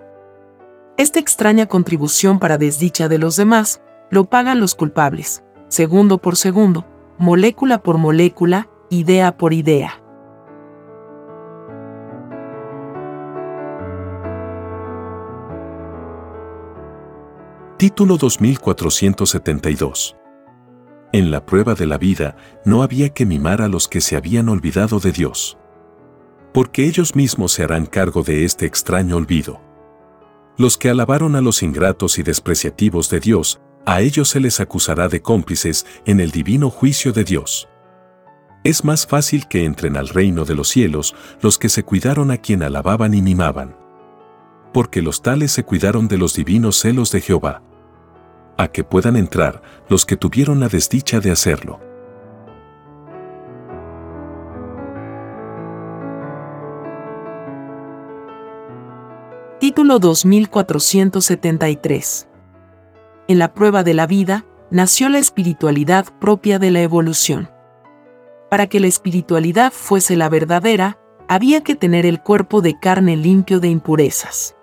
Esta 0.98 1.20
extraña 1.20 1.68
contribución 1.68 2.40
para 2.40 2.58
desdicha 2.58 3.08
de 3.08 3.20
los 3.20 3.36
demás 3.36 3.84
lo 4.10 4.26
pagan 4.26 4.60
los 4.60 4.74
culpables, 4.74 5.44
segundo 5.68 6.18
por 6.18 6.38
segundo, 6.38 6.88
molécula 7.20 7.84
por 7.84 8.00
molécula, 8.00 8.68
idea 8.90 9.38
por 9.38 9.54
idea. 9.54 10.02
Título 17.80 18.18
2472 18.18 20.16
En 21.14 21.32
la 21.32 21.46
prueba 21.46 21.74
de 21.74 21.86
la 21.88 21.98
vida 21.98 22.36
no 22.66 22.84
había 22.84 23.10
que 23.10 23.26
mimar 23.26 23.62
a 23.62 23.70
los 23.70 23.88
que 23.88 24.02
se 24.02 24.18
habían 24.18 24.50
olvidado 24.50 25.00
de 25.00 25.14
Dios 25.14 25.58
porque 26.54 26.86
ellos 26.86 27.16
mismos 27.16 27.54
se 27.54 27.64
harán 27.64 27.86
cargo 27.86 28.24
de 28.24 28.44
este 28.44 28.66
extraño 28.66 29.16
olvido. 29.16 29.62
Los 30.58 30.78
que 30.78 30.90
alabaron 30.90 31.36
a 31.38 31.42
los 31.42 31.64
ingratos 31.64 32.20
y 32.20 32.24
despreciativos 32.24 33.10
de 33.10 33.20
Dios, 33.20 33.62
a 33.86 34.02
ellos 34.02 34.28
se 34.28 34.40
les 34.40 34.60
acusará 34.60 35.08
de 35.08 35.22
cómplices 35.22 35.86
en 36.06 36.20
el 36.20 36.32
divino 36.32 36.70
juicio 36.70 37.14
de 37.14 37.24
Dios. 37.24 37.70
Es 38.66 38.84
más 38.84 39.08
fácil 39.08 39.48
que 39.48 39.64
entren 39.64 39.96
al 39.96 40.10
reino 40.10 40.44
de 40.44 40.56
los 40.56 40.68
cielos 40.68 41.16
los 41.42 41.58
que 41.58 41.70
se 41.70 41.84
cuidaron 41.84 42.30
a 42.32 42.38
quien 42.38 42.62
alababan 42.62 43.14
y 43.14 43.22
mimaban. 43.22 43.78
Porque 44.74 45.02
los 45.02 45.22
tales 45.22 45.54
se 45.54 45.64
cuidaron 45.64 46.10
de 46.10 46.18
los 46.18 46.34
divinos 46.34 46.78
celos 46.78 47.12
de 47.12 47.22
Jehová. 47.22 47.64
A 48.60 48.68
que 48.68 48.84
puedan 48.84 49.16
entrar 49.16 49.64
los 49.88 50.06
que 50.06 50.18
tuvieron 50.18 50.60
la 50.60 50.68
desdicha 50.68 51.22
de 51.22 51.32
hacerlo. 51.32 51.80
Título 59.62 60.00
2473. 60.00 62.28
En 63.30 63.40
la 63.40 63.54
prueba 63.54 63.84
de 63.84 63.94
la 63.94 64.08
vida, 64.08 64.44
nació 64.72 65.08
la 65.08 65.20
espiritualidad 65.20 66.08
propia 66.20 66.60
de 66.60 66.72
la 66.72 66.82
evolución. 66.82 67.50
Para 68.50 68.68
que 68.68 68.82
la 68.82 68.88
espiritualidad 68.88 69.72
fuese 69.72 70.18
la 70.18 70.28
verdadera, 70.28 71.00
había 71.30 71.64
que 71.64 71.76
tener 71.76 72.06
el 72.06 72.22
cuerpo 72.22 72.60
de 72.60 72.78
carne 72.78 73.16
limpio 73.16 73.62
de 73.62 73.70
impurezas. 73.70 74.58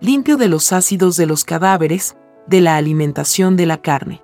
Limpio 0.00 0.36
de 0.36 0.48
los 0.48 0.72
ácidos 0.72 1.16
de 1.16 1.26
los 1.26 1.44
cadáveres, 1.44 2.16
de 2.46 2.60
la 2.60 2.76
alimentación 2.76 3.56
de 3.56 3.66
la 3.66 3.78
carne. 3.78 4.22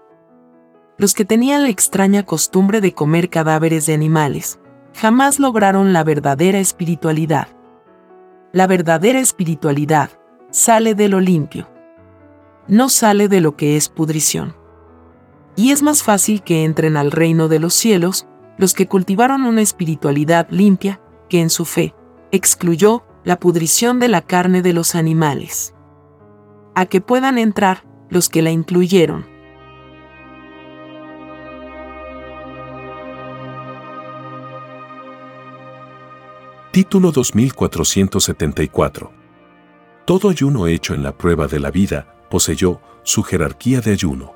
Los 0.99 1.15
que 1.15 1.25
tenían 1.25 1.63
la 1.63 1.69
extraña 1.69 2.25
costumbre 2.25 2.81
de 2.81 2.93
comer 2.93 3.31
cadáveres 3.31 3.87
de 3.87 3.95
animales, 3.95 4.61
jamás 4.95 5.41
lograron 5.41 5.93
la 5.93 6.05
verdadera 6.05 6.59
espiritualidad 6.59 7.49
la 8.53 8.67
verdadera 8.67 9.19
espiritualidad 9.19 10.11
sale 10.51 10.95
de 10.95 11.09
lo 11.09 11.21
limpio. 11.21 11.71
No 12.69 12.91
sale 12.91 13.29
de 13.29 13.41
lo 13.41 13.57
que 13.57 13.77
es 13.77 13.89
pudrición. 13.89 14.55
Y 15.57 15.71
es 15.71 15.83
más 15.83 16.03
fácil 16.03 16.43
que 16.43 16.65
entren 16.65 16.99
al 16.99 17.11
reino 17.11 17.49
de 17.49 17.59
los 17.59 17.73
cielos 17.73 18.27
los 18.59 18.75
que 18.75 18.89
cultivaron 18.89 19.45
una 19.45 19.63
espiritualidad 19.63 20.49
limpia 20.51 21.01
que 21.31 21.41
en 21.41 21.49
su 21.49 21.65
fe 21.65 21.95
excluyó 22.31 23.05
la 23.25 23.41
pudrición 23.41 23.99
de 23.99 24.09
la 24.09 24.21
carne 24.21 24.61
de 24.61 24.75
los 24.75 24.95
animales. 24.95 25.75
A 26.75 26.85
que 26.85 27.01
puedan 27.01 27.39
entrar 27.39 27.85
los 28.13 28.29
que 28.29 28.43
la 28.43 28.51
incluyeron 28.51 29.25
Título 36.73 37.11
2474. 37.11 39.11
Todo 40.05 40.29
ayuno 40.29 40.67
hecho 40.67 40.95
en 40.95 41.03
la 41.03 41.17
prueba 41.17 41.47
de 41.47 41.59
la 41.59 41.71
vida 41.71 42.15
poseyó 42.31 42.83
su 43.03 43.23
jerarquía 43.23 43.81
de 43.81 43.93
ayuno. 43.93 44.35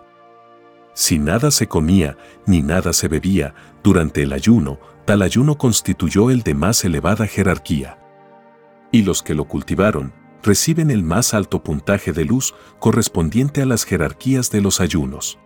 Si 0.94 1.18
nada 1.18 1.50
se 1.50 1.66
comía 1.66 2.16
ni 2.46 2.62
nada 2.62 2.94
se 2.94 3.08
bebía 3.08 3.54
durante 3.82 4.22
el 4.22 4.32
ayuno, 4.32 4.78
tal 5.04 5.20
ayuno 5.20 5.58
constituyó 5.58 6.30
el 6.30 6.42
de 6.42 6.54
más 6.54 6.82
elevada 6.84 7.26
jerarquía. 7.26 7.98
Y 8.90 9.02
los 9.02 9.22
que 9.22 9.34
lo 9.34 9.44
cultivaron 9.44 10.14
reciben 10.46 10.90
el 10.90 11.02
más 11.02 11.34
alto 11.34 11.62
puntaje 11.62 12.12
de 12.12 12.24
luz 12.24 12.54
correspondiente 12.78 13.60
a 13.60 13.66
las 13.66 13.84
jerarquías 13.84 14.50
de 14.50 14.62
los 14.62 14.80
ayunos. 14.80 15.38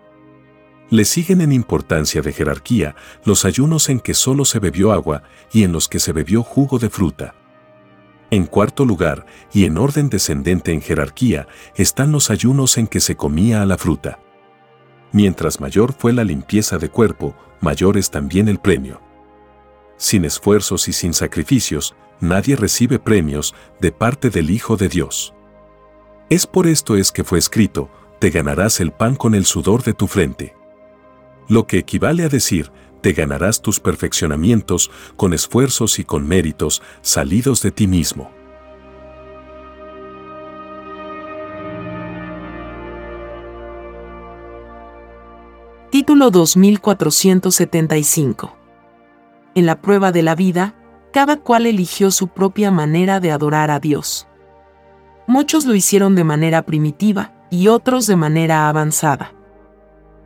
Le 0.90 1.04
siguen 1.04 1.40
en 1.40 1.52
importancia 1.52 2.20
de 2.20 2.32
jerarquía 2.32 2.94
los 3.24 3.44
ayunos 3.44 3.88
en 3.88 4.00
que 4.00 4.14
solo 4.14 4.44
se 4.44 4.58
bebió 4.58 4.92
agua 4.92 5.22
y 5.52 5.64
en 5.64 5.72
los 5.72 5.88
que 5.88 6.00
se 6.00 6.12
bebió 6.12 6.42
jugo 6.42 6.78
de 6.78 6.90
fruta. 6.90 7.34
En 8.30 8.46
cuarto 8.46 8.84
lugar, 8.84 9.26
y 9.52 9.64
en 9.64 9.78
orden 9.78 10.08
descendente 10.08 10.72
en 10.72 10.82
jerarquía, 10.82 11.48
están 11.74 12.12
los 12.12 12.30
ayunos 12.30 12.78
en 12.78 12.86
que 12.86 13.00
se 13.00 13.16
comía 13.16 13.62
a 13.62 13.66
la 13.66 13.76
fruta. 13.76 14.20
Mientras 15.12 15.60
mayor 15.60 15.92
fue 15.92 16.12
la 16.12 16.22
limpieza 16.22 16.78
de 16.78 16.88
cuerpo, 16.88 17.34
mayor 17.60 17.96
es 17.96 18.10
también 18.10 18.48
el 18.48 18.58
premio. 18.58 19.00
Sin 19.96 20.24
esfuerzos 20.24 20.86
y 20.86 20.92
sin 20.92 21.12
sacrificios, 21.12 21.96
nadie 22.20 22.56
recibe 22.56 22.98
premios 22.98 23.54
de 23.80 23.92
parte 23.92 24.30
del 24.30 24.50
Hijo 24.50 24.76
de 24.76 24.88
Dios. 24.88 25.34
Es 26.28 26.46
por 26.46 26.66
esto 26.66 26.96
es 26.96 27.12
que 27.12 27.24
fue 27.24 27.38
escrito, 27.38 27.90
te 28.20 28.30
ganarás 28.30 28.80
el 28.80 28.92
pan 28.92 29.16
con 29.16 29.34
el 29.34 29.44
sudor 29.46 29.82
de 29.82 29.94
tu 29.94 30.06
frente. 30.06 30.54
Lo 31.48 31.66
que 31.66 31.78
equivale 31.78 32.22
a 32.22 32.28
decir, 32.28 32.70
te 33.00 33.12
ganarás 33.12 33.62
tus 33.62 33.80
perfeccionamientos 33.80 34.90
con 35.16 35.32
esfuerzos 35.32 35.98
y 35.98 36.04
con 36.04 36.28
méritos 36.28 36.82
salidos 37.00 37.62
de 37.62 37.70
ti 37.70 37.86
mismo. 37.86 38.30
Título 45.90 46.30
2475 46.30 48.54
En 49.56 49.66
la 49.66 49.80
prueba 49.80 50.12
de 50.12 50.22
la 50.22 50.36
vida, 50.36 50.76
cada 51.12 51.36
cual 51.36 51.66
eligió 51.66 52.10
su 52.10 52.28
propia 52.28 52.70
manera 52.70 53.20
de 53.20 53.30
adorar 53.32 53.70
a 53.70 53.80
Dios. 53.80 54.26
Muchos 55.26 55.64
lo 55.64 55.74
hicieron 55.74 56.14
de 56.14 56.24
manera 56.24 56.62
primitiva 56.62 57.32
y 57.50 57.68
otros 57.68 58.06
de 58.06 58.16
manera 58.16 58.68
avanzada. 58.68 59.32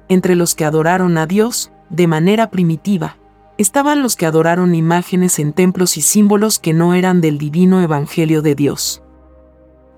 Entre 0.08 0.34
los 0.34 0.54
que 0.54 0.64
adoraron 0.64 1.16
a 1.18 1.26
Dios, 1.26 1.72
de 1.90 2.06
manera 2.06 2.50
primitiva, 2.50 3.16
estaban 3.56 4.02
los 4.02 4.16
que 4.16 4.26
adoraron 4.26 4.74
imágenes 4.74 5.38
en 5.38 5.52
templos 5.52 5.96
y 5.96 6.02
símbolos 6.02 6.58
que 6.58 6.72
no 6.72 6.94
eran 6.94 7.20
del 7.20 7.38
divino 7.38 7.80
Evangelio 7.80 8.42
de 8.42 8.54
Dios. 8.54 9.02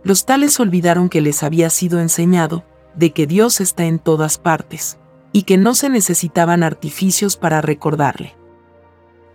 Los 0.04 0.24
tales 0.26 0.60
olvidaron 0.60 1.08
que 1.08 1.20
les 1.20 1.42
había 1.42 1.70
sido 1.70 2.00
enseñado, 2.00 2.64
de 2.94 3.12
que 3.12 3.26
Dios 3.26 3.60
está 3.60 3.86
en 3.86 3.98
todas 3.98 4.38
partes, 4.38 4.98
y 5.32 5.42
que 5.42 5.56
no 5.58 5.74
se 5.74 5.88
necesitaban 5.90 6.62
artificios 6.62 7.36
para 7.36 7.60
recordarle. 7.60 8.35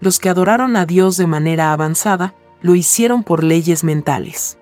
Los 0.02 0.20
que 0.20 0.28
adoraron 0.28 0.76
a 0.76 0.86
Dios 0.86 1.16
de 1.16 1.28
manera 1.28 1.72
avanzada, 1.72 2.36
lo 2.62 2.76
hicieron 2.76 3.24
por 3.24 3.44
leyes 3.44 3.86
mentales. 3.86 4.58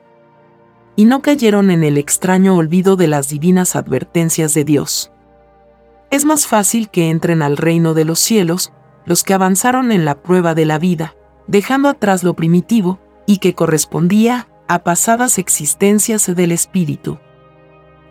Y 0.96 1.06
no 1.06 1.22
cayeron 1.22 1.72
en 1.72 1.84
el 1.84 1.98
extraño 1.98 2.56
olvido 2.56 2.96
de 2.96 3.08
las 3.08 3.30
divinas 3.30 3.76
advertencias 3.76 4.54
de 4.54 4.64
Dios 4.66 5.12
es 6.12 6.26
más 6.26 6.48
fácil 6.48 6.90
que 6.90 7.10
entren 7.10 7.42
al 7.42 7.58
reino 7.58 7.94
de 7.94 8.06
los 8.06 8.20
cielos 8.20 8.72
los 9.06 9.24
que 9.24 9.34
avanzaron 9.34 9.92
en 9.92 10.06
la 10.06 10.22
prueba 10.22 10.56
de 10.56 10.66
la 10.66 10.80
vida, 10.80 11.16
dejando 11.48 11.90
atrás 11.90 12.24
lo 12.24 12.34
primitivo 12.34 13.00
y 13.26 13.38
que 13.38 13.54
correspondía 13.54 14.48
a 14.68 14.80
pasadas 14.80 15.38
existencias 15.38 16.34
del 16.36 16.52
espíritu. 16.52 17.20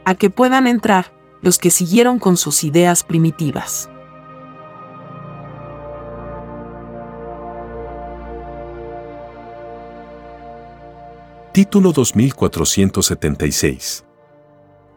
A 0.04 0.14
que 0.14 0.30
puedan 0.30 0.66
entrar 0.66 1.12
los 1.42 1.58
que 1.58 1.70
siguieron 1.70 2.18
con 2.18 2.36
sus 2.36 2.64
ideas 2.64 3.04
primitivas. 3.04 3.90
Título 11.58 11.90
2476 11.90 14.04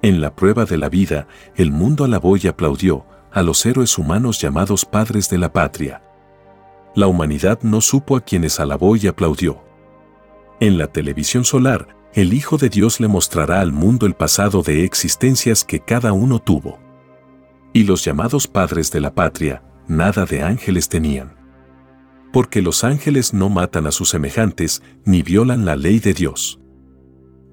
en 0.04 0.22
la 0.22 0.36
prueba 0.36 0.66
de 0.66 0.78
la 0.78 0.90
vida, 0.90 1.28
el 1.56 1.72
mundo 1.72 2.04
alabó 2.04 2.38
y 2.38 2.46
aplaudió 2.46 3.04
a 3.32 3.42
los 3.42 3.66
héroes 3.66 3.98
humanos 3.98 4.40
llamados 4.40 4.86
padres 4.86 5.28
de 5.28 5.40
la 5.40 5.52
patria. 5.52 6.04
La 6.94 7.08
humanidad 7.08 7.58
no 7.64 7.82
supo 7.82 8.16
a 8.16 8.22
quienes 8.22 8.60
alabó 8.60 8.96
y 8.96 9.08
aplaudió. 9.08 9.64
En 10.60 10.78
la 10.78 10.86
televisión 10.86 11.46
solar, 11.46 11.98
el 12.14 12.32
Hijo 12.32 12.60
de 12.60 12.70
Dios 12.70 13.00
le 13.00 13.08
mostrará 13.08 13.60
al 13.60 13.72
mundo 13.72 14.06
el 14.06 14.14
pasado 14.14 14.62
de 14.62 14.86
existencias 14.86 15.64
que 15.64 15.80
cada 15.80 16.14
uno 16.14 16.38
tuvo. 16.38 16.78
Y 17.74 17.86
los 17.86 18.06
llamados 18.06 18.46
padres 18.46 18.92
de 18.92 19.02
la 19.02 19.16
patria, 19.16 19.64
nada 19.88 20.26
de 20.26 20.44
ángeles 20.44 20.90
tenían. 20.90 21.41
Porque 22.32 22.62
los 22.62 22.84
ángeles 22.84 23.34
no 23.34 23.50
matan 23.50 23.88
a 23.88 23.92
sus 23.92 24.10
semejantes 24.10 24.82
ni 25.06 25.22
violan 25.22 25.66
la 25.66 25.76
ley 25.76 26.00
de 26.00 26.14
Dios 26.14 26.62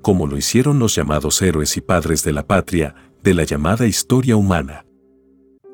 como 0.03 0.27
lo 0.27 0.37
hicieron 0.37 0.79
los 0.79 0.95
llamados 0.95 1.43
héroes 1.43 1.77
y 1.77 1.81
padres 1.81 2.23
de 2.25 2.33
la 2.33 2.47
patria, 2.47 2.95
de 3.23 3.35
la 3.35 3.45
llamada 3.45 3.87
historia 3.87 4.37
humana. 4.37 4.87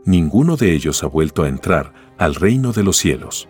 Ninguno 0.05 0.57
de 0.57 0.73
ellos 0.73 1.03
ha 1.03 1.07
vuelto 1.07 1.45
a 1.45 1.49
entrar 1.49 1.93
al 2.19 2.35
reino 2.35 2.73
de 2.73 2.83
los 2.83 2.97
cielos. 2.97 3.49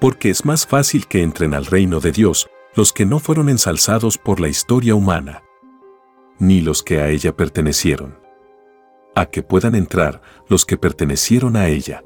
Porque 0.00 0.30
es 0.30 0.44
más 0.44 0.66
fácil 0.66 1.06
que 1.06 1.22
entren 1.22 1.54
al 1.54 1.66
reino 1.66 2.00
de 2.00 2.12
Dios 2.12 2.48
los 2.74 2.92
que 2.92 3.06
no 3.06 3.18
fueron 3.18 3.48
ensalzados 3.48 4.18
por 4.18 4.40
la 4.40 4.48
historia 4.48 4.94
humana, 4.94 5.42
ni 6.38 6.60
los 6.60 6.82
que 6.82 7.00
a 7.00 7.08
ella 7.08 7.34
pertenecieron. 7.34 8.18
A 9.16 9.26
que 9.26 9.42
puedan 9.42 9.74
entrar 9.74 10.20
los 10.48 10.64
que 10.64 10.76
pertenecieron 10.76 11.56
a 11.56 11.68
ella. 11.68 12.04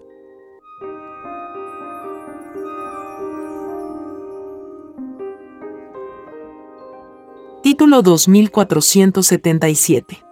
Título 7.72 8.02
2477. 8.02 10.22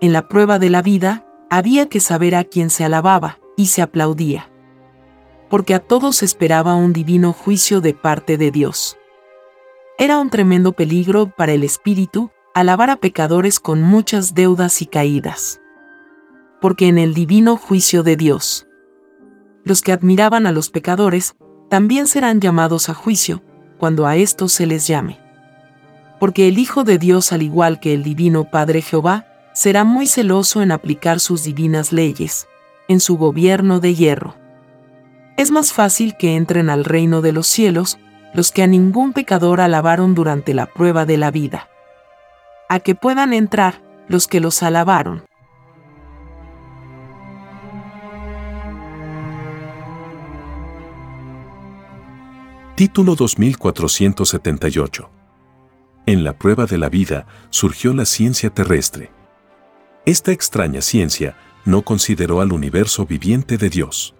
En 0.00 0.12
la 0.12 0.26
prueba 0.26 0.58
de 0.58 0.68
la 0.68 0.82
vida, 0.82 1.24
había 1.48 1.88
que 1.88 2.00
saber 2.00 2.34
a 2.34 2.42
quién 2.42 2.70
se 2.70 2.84
alababa 2.84 3.38
y 3.56 3.66
se 3.66 3.82
aplaudía. 3.82 4.50
Porque 5.48 5.74
a 5.74 5.78
todos 5.78 6.24
esperaba 6.24 6.74
un 6.74 6.92
divino 6.92 7.32
juicio 7.32 7.80
de 7.80 7.94
parte 7.94 8.36
de 8.36 8.50
Dios. 8.50 8.98
Era 9.96 10.18
un 10.18 10.28
tremendo 10.28 10.72
peligro 10.72 11.30
para 11.30 11.52
el 11.52 11.62
espíritu 11.62 12.32
alabar 12.52 12.90
a 12.90 12.96
pecadores 12.96 13.60
con 13.60 13.80
muchas 13.80 14.34
deudas 14.34 14.82
y 14.82 14.86
caídas. 14.86 15.60
Porque 16.60 16.88
en 16.88 16.98
el 16.98 17.14
divino 17.14 17.56
juicio 17.56 18.02
de 18.02 18.16
Dios, 18.16 18.66
los 19.62 19.82
que 19.82 19.92
admiraban 19.92 20.48
a 20.48 20.52
los 20.52 20.68
pecadores 20.68 21.36
también 21.68 22.08
serán 22.08 22.40
llamados 22.40 22.88
a 22.88 22.94
juicio 22.94 23.40
cuando 23.78 24.04
a 24.04 24.16
estos 24.16 24.50
se 24.50 24.66
les 24.66 24.88
llame 24.88 25.19
porque 26.20 26.46
el 26.46 26.58
Hijo 26.58 26.84
de 26.84 26.98
Dios, 26.98 27.32
al 27.32 27.42
igual 27.42 27.80
que 27.80 27.92
el 27.94 28.04
Divino 28.04 28.44
Padre 28.44 28.82
Jehová, 28.82 29.26
será 29.54 29.84
muy 29.84 30.06
celoso 30.06 30.60
en 30.62 30.70
aplicar 30.70 31.18
sus 31.18 31.42
divinas 31.42 31.92
leyes, 31.92 32.46
en 32.88 33.00
su 33.00 33.16
gobierno 33.16 33.80
de 33.80 33.94
hierro. 33.94 34.36
Es 35.38 35.50
más 35.50 35.72
fácil 35.72 36.18
que 36.18 36.36
entren 36.36 36.68
al 36.68 36.84
reino 36.84 37.22
de 37.22 37.32
los 37.32 37.46
cielos 37.46 37.98
los 38.34 38.52
que 38.52 38.62
a 38.62 38.66
ningún 38.66 39.14
pecador 39.14 39.62
alabaron 39.62 40.14
durante 40.14 40.52
la 40.54 40.66
prueba 40.66 41.06
de 41.06 41.16
la 41.16 41.30
vida. 41.30 41.70
A 42.68 42.80
que 42.80 42.94
puedan 42.94 43.32
entrar 43.32 43.82
los 44.06 44.28
que 44.28 44.40
los 44.40 44.62
alabaron. 44.62 45.24
Título 52.76 53.16
2478 53.16 55.19
en 56.12 56.24
la 56.24 56.36
prueba 56.36 56.66
de 56.66 56.76
la 56.76 56.88
vida 56.88 57.26
surgió 57.50 57.94
la 57.94 58.04
ciencia 58.04 58.50
terrestre. 58.50 59.10
Esta 60.06 60.32
extraña 60.32 60.80
ciencia 60.80 61.36
no 61.64 61.82
consideró 61.82 62.40
al 62.40 62.52
universo 62.52 63.06
viviente 63.06 63.58
de 63.58 63.70
Dios. 63.70 64.14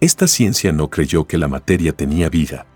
Esta 0.00 0.26
ciencia 0.26 0.72
no 0.72 0.90
creyó 0.90 1.26
que 1.26 1.38
la 1.38 1.48
materia 1.48 1.92
tenía 1.92 2.28
vida. 2.28 2.66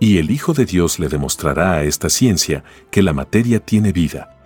Y 0.00 0.18
el 0.18 0.30
Hijo 0.30 0.52
de 0.52 0.66
Dios 0.66 0.98
le 0.98 1.08
demostrará 1.08 1.72
a 1.74 1.84
esta 1.84 2.10
ciencia 2.10 2.64
que 2.90 3.02
la 3.02 3.12
materia 3.12 3.60
tiene 3.60 3.92
vida. 3.92 4.36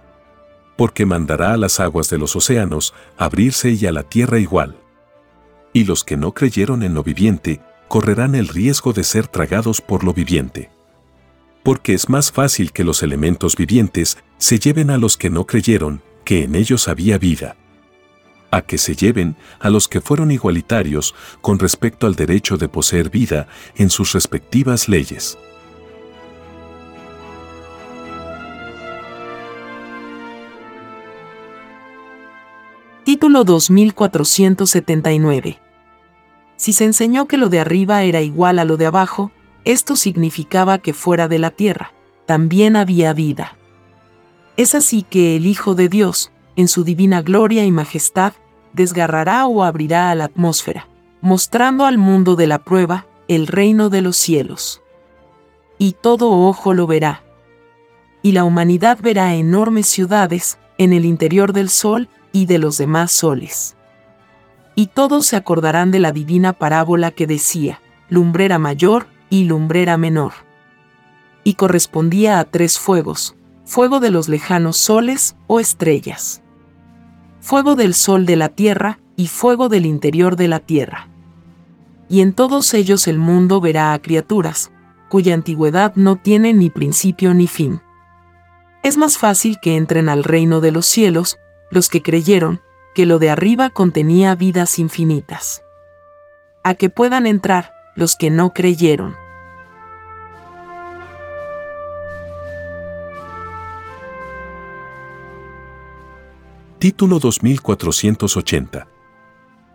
Porque 0.77 1.07
mandará 1.07 1.53
a 1.53 1.57
las 1.57 1.81
aguas 1.81 2.11
de 2.11 2.19
los 2.19 2.37
océanos 2.37 2.95
abrirse 3.17 3.71
y 3.71 3.87
a 3.87 3.93
la 3.93 4.03
tierra 4.05 4.39
igual. 4.39 4.77
Y 5.73 5.85
los 5.85 6.05
que 6.05 6.17
no 6.17 6.33
creyeron 6.33 6.83
en 6.83 6.95
lo 6.95 7.03
viviente 7.03 7.61
correrán 7.89 8.35
el 8.35 8.49
riesgo 8.49 8.93
de 8.93 9.05
ser 9.05 9.27
tragados 9.27 9.81
por 9.81 10.05
lo 10.05 10.13
viviente 10.13 10.74
porque 11.65 11.95
es 11.95 12.09
más 12.09 12.31
fácil 12.31 12.71
que 12.71 12.85
los 12.85 13.03
elementos 13.03 13.57
vivientes 13.57 14.19
se 14.39 14.61
lleven 14.61 14.91
a 14.91 14.99
los 14.99 15.17
que 15.17 15.31
no 15.31 15.47
creyeron 15.47 16.01
que 16.25 16.45
en 16.45 16.55
ellos 16.55 16.87
había 16.89 17.19
vida, 17.19 17.57
a 18.51 18.61
que 18.61 18.79
se 18.79 18.95
lleven 18.95 19.37
a 19.61 19.71
los 19.71 19.89
que 19.89 20.03
fueron 20.03 20.31
igualitarios 20.31 21.15
con 21.41 21.59
respecto 21.59 22.07
al 22.07 22.17
derecho 22.17 22.59
de 22.59 22.69
poseer 22.69 23.09
vida 23.09 23.49
en 23.77 23.89
sus 23.89 24.13
respectivas 24.13 24.91
leyes. 24.91 25.39
Título 33.05 33.45
2479 33.45 35.61
Si 36.57 36.75
se 36.75 36.85
enseñó 36.85 37.27
que 37.27 37.39
lo 37.39 37.49
de 37.49 37.61
arriba 37.61 38.03
era 38.03 38.21
igual 38.21 38.59
a 38.59 38.67
lo 38.67 38.77
de 38.77 38.85
abajo, 38.87 39.33
esto 39.65 39.97
significaba 39.97 40.79
que 40.79 40.93
fuera 40.93 41.29
de 41.29 41.39
la 41.39 41.51
tierra 41.51 41.93
también 42.27 42.77
había 42.77 43.13
vida. 43.13 43.57
Es 44.57 44.75
así 44.75 45.03
que 45.03 45.37
el 45.37 45.47
Hijo 45.47 45.75
de 45.75 45.89
Dios, 45.89 46.31
en 46.57 46.69
su 46.69 46.85
divina 46.85 47.23
gloria 47.23 47.65
y 47.65 47.71
majestad, 47.71 48.35
desgarrará 48.73 49.47
o 49.47 49.65
abrirá 49.65 50.11
a 50.11 50.15
la 50.15 50.25
atmósfera, 50.25 50.89
mostrando 51.21 51.87
al 51.87 51.99
mundo 51.99 52.37
de 52.37 52.47
la 52.47 52.61
prueba 52.61 53.07
el 53.29 53.47
reino 53.47 53.91
de 53.91 54.03
los 54.03 54.17
cielos. 54.17 54.83
Y 55.79 55.93
todo 55.93 56.31
ojo 56.31 56.75
lo 56.75 56.87
verá. 56.87 57.23
Y 58.23 58.33
la 58.33 58.45
humanidad 58.45 58.99
verá 59.03 59.35
enormes 59.35 59.87
ciudades 59.87 60.59
en 60.79 60.93
el 60.93 61.05
interior 61.05 61.53
del 61.53 61.69
sol 61.69 62.09
y 62.33 62.47
de 62.47 62.59
los 62.59 62.79
demás 62.79 63.13
soles. 63.13 63.77
Y 64.75 64.89
todos 64.89 65.27
se 65.27 65.37
acordarán 65.37 65.91
de 65.91 66.01
la 66.01 66.13
divina 66.13 66.53
parábola 66.53 67.11
que 67.11 67.27
decía, 67.27 67.81
lumbrera 68.09 68.59
mayor 68.59 69.07
y 69.35 69.43
lumbrera 69.43 69.97
menor. 69.97 70.33
Y 71.43 71.55
correspondía 71.55 72.39
a 72.39 72.45
tres 72.45 72.79
fuegos, 72.79 73.35
fuego 73.65 73.99
de 73.99 74.13
los 74.13 74.29
lejanos 74.29 74.77
soles 74.77 75.35
o 75.49 75.59
estrellas. 75.59 76.41
fuego 77.41 77.75
del 77.75 77.95
sol 77.95 78.27
de 78.27 78.37
la 78.37 78.49
tierra 78.49 79.01
y 79.17 79.27
fuego 79.27 79.69
del 79.69 79.87
interior 79.87 80.37
de 80.37 80.47
la 80.47 80.61
tierra. 80.61 81.09
Y 82.09 82.21
en 82.21 82.33
todos 82.33 82.73
ellos 82.75 83.09
el 83.09 83.19
mundo 83.19 83.61
verá 83.61 83.93
a 83.93 83.99
criaturas, 83.99 84.71
cuya 85.09 85.35
antigüedad 85.35 85.97
no 85.97 86.15
tiene 86.15 86.55
ni 86.55 86.71
principio 86.71 87.35
ni 87.35 87.49
fin. 87.49 87.83
Es 88.85 88.97
más 88.97 89.19
fácil 89.19 89.59
que 89.61 89.77
entren 89.77 90.09
al 90.09 90.23
reino 90.23 90.61
de 90.61 90.71
los 90.71 90.87
cielos 90.87 91.39
los 91.73 91.89
que 91.89 92.03
creyeron 92.03 92.61
que 92.95 93.05
lo 93.05 93.19
de 93.19 93.31
arriba 93.31 93.69
contenía 93.69 94.37
vidas 94.37 94.79
infinitas. 94.79 95.65
A 96.63 96.75
que 96.77 96.89
puedan 96.89 97.27
entrar 97.27 97.75
los 97.97 98.17
que 98.17 98.31
no 98.31 98.55
creyeron. 98.55 99.24
Título 106.85 107.19
2480 107.19 108.87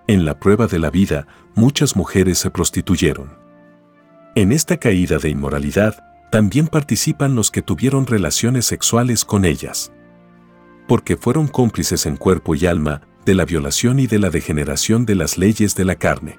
En 0.05 0.25
la 0.25 0.39
prueba 0.39 0.67
de 0.67 0.77
la 0.77 0.91
vida, 0.91 1.25
muchas 1.55 1.95
mujeres 1.95 2.37
se 2.37 2.51
prostituyeron. 2.51 3.35
En 4.35 4.51
esta 4.51 4.77
caída 4.77 5.17
de 5.17 5.29
inmoralidad, 5.29 6.03
también 6.31 6.67
participan 6.67 7.33
los 7.33 7.49
que 7.49 7.63
tuvieron 7.63 8.05
relaciones 8.05 8.65
sexuales 8.65 9.25
con 9.25 9.45
ellas. 9.45 9.91
Porque 10.87 11.17
fueron 11.17 11.47
cómplices 11.47 12.05
en 12.05 12.15
cuerpo 12.15 12.53
y 12.53 12.67
alma 12.67 13.01
de 13.25 13.33
la 13.33 13.45
violación 13.45 13.99
y 13.99 14.05
de 14.05 14.19
la 14.19 14.29
degeneración 14.29 15.07
de 15.07 15.15
las 15.15 15.39
leyes 15.39 15.73
de 15.73 15.85
la 15.85 15.95
carne. 15.95 16.37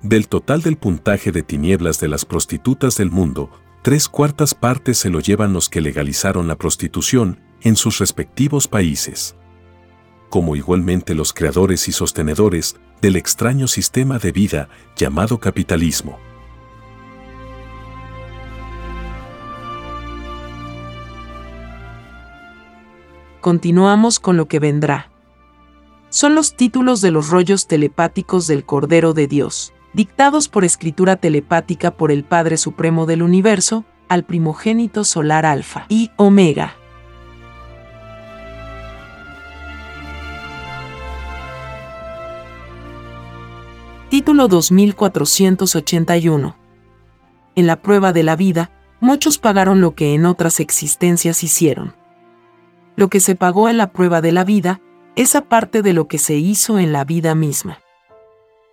Del 0.00 0.28
total 0.28 0.62
del 0.62 0.76
puntaje 0.76 1.32
de 1.32 1.42
tinieblas 1.42 1.98
de 1.98 2.06
las 2.06 2.24
prostitutas 2.24 2.96
del 2.98 3.10
mundo, 3.10 3.50
tres 3.82 4.08
cuartas 4.08 4.54
partes 4.54 4.98
se 4.98 5.10
lo 5.10 5.18
llevan 5.18 5.52
los 5.52 5.68
que 5.68 5.80
legalizaron 5.80 6.46
la 6.46 6.54
prostitución 6.54 7.40
en 7.62 7.74
sus 7.74 7.98
respectivos 7.98 8.68
países 8.68 9.34
como 10.32 10.56
igualmente 10.56 11.14
los 11.14 11.34
creadores 11.34 11.88
y 11.88 11.92
sostenedores 11.92 12.76
del 13.02 13.16
extraño 13.16 13.68
sistema 13.68 14.18
de 14.18 14.32
vida 14.32 14.70
llamado 14.96 15.38
capitalismo. 15.38 16.18
Continuamos 23.42 24.18
con 24.18 24.38
lo 24.38 24.48
que 24.48 24.58
vendrá. 24.58 25.10
Son 26.08 26.34
los 26.34 26.56
títulos 26.56 27.02
de 27.02 27.10
los 27.10 27.28
rollos 27.28 27.66
telepáticos 27.66 28.46
del 28.46 28.64
Cordero 28.64 29.12
de 29.12 29.26
Dios, 29.26 29.74
dictados 29.92 30.48
por 30.48 30.64
escritura 30.64 31.16
telepática 31.16 31.90
por 31.90 32.10
el 32.10 32.24
Padre 32.24 32.56
Supremo 32.56 33.04
del 33.04 33.22
Universo, 33.22 33.84
al 34.08 34.24
primogénito 34.24 35.04
solar 35.04 35.44
Alfa 35.44 35.84
y 35.90 36.10
Omega. 36.16 36.81
Título 44.12 44.46
2481. 44.46 46.54
En 47.54 47.66
la 47.66 47.80
prueba 47.80 48.12
de 48.12 48.22
la 48.22 48.36
vida, 48.36 48.70
muchos 49.00 49.38
pagaron 49.38 49.80
lo 49.80 49.94
que 49.94 50.12
en 50.12 50.26
otras 50.26 50.60
existencias 50.60 51.42
hicieron. 51.42 51.94
Lo 52.94 53.08
que 53.08 53.20
se 53.20 53.36
pagó 53.36 53.70
en 53.70 53.78
la 53.78 53.90
prueba 53.90 54.20
de 54.20 54.32
la 54.32 54.44
vida 54.44 54.82
es 55.16 55.34
aparte 55.34 55.80
de 55.80 55.94
lo 55.94 56.08
que 56.08 56.18
se 56.18 56.34
hizo 56.34 56.78
en 56.78 56.92
la 56.92 57.06
vida 57.06 57.34
misma. 57.34 57.78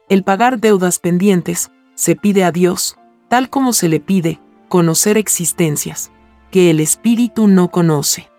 El 0.09 0.25
pagar 0.25 0.59
deudas 0.59 0.99
pendientes 0.99 1.71
se 1.95 2.17
pide 2.17 2.43
a 2.43 2.51
Dios, 2.51 2.97
tal 3.29 3.49
como 3.49 3.71
se 3.71 3.87
le 3.87 4.01
pide 4.01 4.41
conocer 4.67 5.17
existencias, 5.17 6.11
que 6.51 6.69
el 6.69 6.81
espíritu 6.81 7.47
no 7.47 7.71
conoce. 7.71 8.29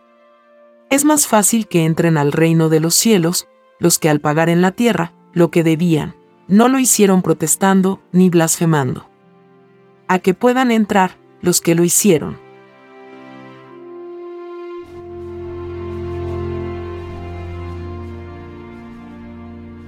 Es 0.91 1.07
más 1.07 1.27
fácil 1.27 1.67
que 1.67 1.87
entren 1.87 2.19
al 2.19 2.31
reino 2.31 2.69
de 2.69 2.81
los 2.81 2.95
cielos 2.95 3.49
los 3.79 3.99
que 3.99 4.11
al 4.11 4.21
pagar 4.21 4.51
en 4.51 4.61
la 4.61 4.73
tierra 4.73 5.15
lo 5.33 5.51
que 5.51 5.65
debían 5.65 6.20
no 6.51 6.69
lo 6.69 6.81
hicieron 6.81 7.23
protestando 7.23 8.03
ni 8.11 8.29
blasfemando. 8.29 9.09
A 10.09 10.19
que 10.19 10.35
puedan 10.35 10.73
entrar 10.73 11.17
los 11.41 11.61
que 11.61 11.77
lo 11.77 11.85
hicieron. 11.85 12.37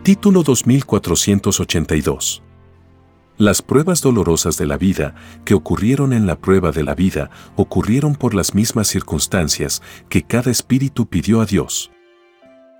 Título 0.04 0.44
2482 0.44 2.42
Las 3.38 3.62
pruebas 3.62 4.00
dolorosas 4.00 4.56
de 4.56 4.66
la 4.66 4.76
vida 4.76 5.16
que 5.44 5.54
ocurrieron 5.54 6.12
en 6.12 6.28
la 6.28 6.36
prueba 6.36 6.70
de 6.70 6.84
la 6.84 6.94
vida 6.94 7.30
ocurrieron 7.56 8.14
por 8.14 8.34
las 8.34 8.54
mismas 8.54 8.86
circunstancias 8.86 9.82
que 10.08 10.22
cada 10.22 10.52
espíritu 10.52 11.06
pidió 11.06 11.40
a 11.40 11.46
Dios. 11.46 11.90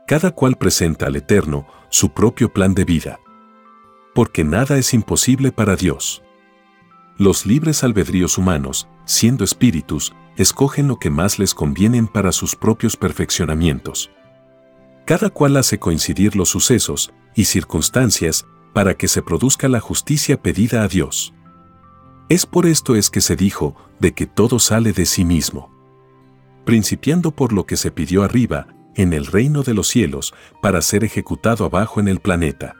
Cada 0.07 0.31
cual 0.31 0.57
presenta 0.57 1.07
al 1.07 1.17
Eterno 1.17 1.67
su 1.91 2.11
propio 2.11 2.53
plan 2.53 2.75
de 2.75 2.85
vida 2.85 3.19
porque 4.15 4.45
nada 4.45 4.79
es 4.79 4.95
imposible 4.95 5.53
para 5.53 5.77
Dios. 5.77 6.23
Los 7.19 7.47
libres 7.47 7.85
albedríos 7.85 8.39
humanos, 8.39 8.89
siendo 9.05 9.45
espíritus, 9.45 10.15
escogen 10.37 10.89
lo 10.89 10.99
que 10.99 11.11
más 11.11 11.39
les 11.39 11.55
convienen 11.55 12.07
para 12.07 12.33
sus 12.33 12.57
propios 12.57 12.97
perfeccionamientos. 12.97 14.11
Cada 15.05 15.31
cual 15.31 15.57
hace 15.57 15.79
coincidir 15.79 16.37
los 16.37 16.49
sucesos 16.49 17.13
y 17.35 17.45
circunstancias 17.45 18.47
para 18.73 18.95
que 18.95 19.09
se 19.09 19.23
produzca 19.23 19.69
la 19.69 19.81
justicia 19.81 20.41
pedida 20.41 20.83
a 20.83 20.89
Dios. 20.89 21.35
Es 22.29 22.47
por 22.47 22.67
esto 22.67 22.97
es 22.97 23.11
que 23.11 23.21
se 23.21 23.37
dijo 23.37 23.77
de 24.01 24.15
que 24.15 24.27
todo 24.27 24.59
sale 24.59 24.93
de 24.93 25.05
sí 25.05 25.25
mismo. 25.25 25.71
Principiando 26.65 27.33
por 27.33 27.53
lo 27.53 27.67
que 27.67 27.77
se 27.77 27.91
pidió 27.91 28.23
arriba, 28.23 28.69
en 28.95 29.13
el 29.13 29.27
reino 29.27 29.63
de 29.63 29.75
los 29.75 29.89
cielos, 29.89 30.33
para 30.61 30.81
ser 30.83 31.05
ejecutado 31.05 31.65
abajo 31.65 32.01
en 32.01 32.09
el 32.09 32.21
planeta. 32.21 32.77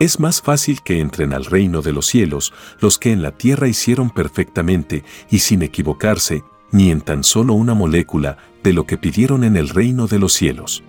Es 0.00 0.18
más 0.18 0.40
fácil 0.40 0.80
que 0.80 0.98
entren 0.98 1.32
al 1.34 1.44
reino 1.44 1.82
de 1.82 1.92
los 1.92 2.06
cielos 2.06 2.54
los 2.80 2.98
que 2.98 3.12
en 3.12 3.20
la 3.20 3.32
tierra 3.32 3.68
hicieron 3.68 4.08
perfectamente 4.08 5.04
y 5.28 5.40
sin 5.40 5.60
equivocarse, 5.60 6.42
ni 6.72 6.90
en 6.90 7.02
tan 7.02 7.22
solo 7.22 7.52
una 7.52 7.74
molécula 7.74 8.38
de 8.62 8.72
lo 8.72 8.86
que 8.86 8.96
pidieron 8.96 9.44
en 9.44 9.58
el 9.58 9.68
reino 9.68 10.06
de 10.06 10.18
los 10.18 10.32
cielos. 10.32 10.82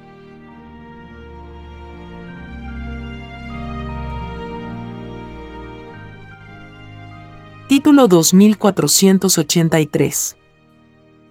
Título 7.67 8.07
2483 8.07 10.37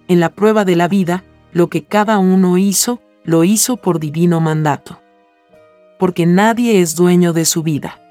En 0.07 0.19
la 0.19 0.29
prueba 0.29 0.65
de 0.65 0.75
la 0.75 0.87
vida, 0.87 1.25
lo 1.51 1.67
que 1.67 1.83
cada 1.83 2.19
uno 2.19 2.59
hizo, 2.59 3.01
lo 3.23 3.43
hizo 3.43 3.77
por 3.77 3.99
divino 3.99 4.39
mandato 4.39 5.01
porque 6.01 6.25
nadie 6.25 6.81
es 6.81 6.95
dueño 6.95 7.31
de 7.31 7.45
su 7.45 7.61
vida. 7.61 8.01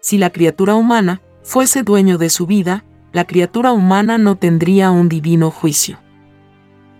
Si 0.00 0.16
la 0.16 0.30
criatura 0.30 0.74
humana 0.74 1.20
fuese 1.42 1.82
dueño 1.82 2.16
de 2.16 2.30
su 2.30 2.46
vida, 2.46 2.86
la 3.12 3.26
criatura 3.26 3.72
humana 3.72 4.16
no 4.16 4.36
tendría 4.36 4.90
un 4.90 5.10
divino 5.10 5.50
juicio. 5.50 5.98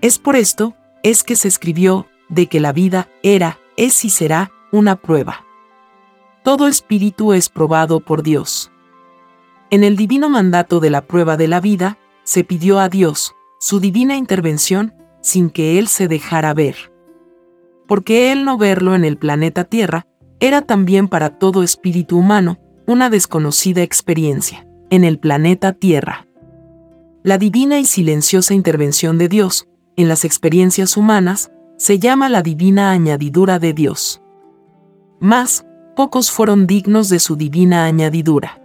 Es 0.03 0.19
por 0.19 0.37
esto, 0.37 0.75
es 1.03 1.25
que 1.25 1.37
se 1.37 1.49
escribió, 1.49 2.07
de 2.29 2.49
que 2.49 2.61
la 2.61 2.75
vida 2.75 3.09
era, 3.23 3.59
es 3.79 4.05
y 4.05 4.11
será, 4.11 4.53
una 4.73 4.97
prueba. 4.97 5.43
Todo 6.43 6.69
espíritu 6.69 7.33
es 7.33 7.49
probado 7.49 8.01
por 8.01 8.23
Dios. 8.23 8.71
En 9.71 9.85
el 9.85 9.97
divino 9.97 10.29
mandato 10.29 10.81
de 10.81 10.91
la 10.91 11.07
prueba 11.07 11.39
de 11.39 11.49
la 11.49 11.61
vida, 11.61 11.97
se 12.25 12.45
pidió 12.45 12.79
a 12.79 12.91
Dios, 12.91 13.35
su 13.59 13.81
divina 13.81 14.17
intervención, 14.19 14.93
sin 15.23 15.49
que 15.49 15.79
Él 15.79 15.89
se 15.89 16.09
dejara 16.09 16.53
ver 16.53 16.94
porque 17.87 18.33
el 18.33 18.45
no 18.45 18.59
verlo 18.59 18.95
en 18.95 19.05
el 19.05 19.17
planeta 19.17 19.65
Tierra 19.65 20.07
era 20.41 20.63
también 20.63 21.09
para 21.09 21.39
todo 21.39 21.63
espíritu 21.63 22.19
humano 22.19 22.59
una 22.87 23.11
desconocida 23.11 23.83
experiencia, 23.83 24.67
en 24.91 25.05
el 25.05 25.19
planeta 25.19 25.73
Tierra. 25.73 26.27
La 27.23 27.39
divina 27.39 27.79
y 27.79 27.85
silenciosa 27.87 28.53
intervención 28.53 29.17
de 29.17 29.29
Dios 29.29 29.67
en 29.97 30.09
las 30.09 30.25
experiencias 30.25 30.97
humanas 30.97 31.51
se 31.79 31.99
llama 31.99 32.29
la 32.29 32.43
divina 32.43 32.91
añadidura 32.91 33.59
de 33.59 33.73
Dios. 33.73 34.21
Más, 35.21 35.65
pocos 35.97 36.31
fueron 36.31 36.67
dignos 36.67 37.09
de 37.09 37.19
su 37.21 37.37
divina 37.37 37.87
añadidura. 37.87 38.61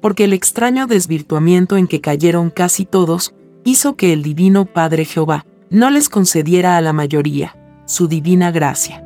Porque 0.00 0.24
el 0.24 0.32
extraño 0.32 0.86
desvirtuamiento 0.86 1.76
en 1.76 1.88
que 1.88 2.00
cayeron 2.00 2.50
casi 2.50 2.86
todos 2.86 3.34
hizo 3.64 3.96
que 3.96 4.12
el 4.12 4.22
divino 4.22 4.64
Padre 4.64 5.04
Jehová 5.04 5.44
no 5.70 5.90
les 5.90 6.08
concediera 6.08 6.76
a 6.76 6.80
la 6.80 6.92
mayoría, 6.92 7.57
su 7.88 8.06
divina 8.06 8.50
gracia. 8.50 9.02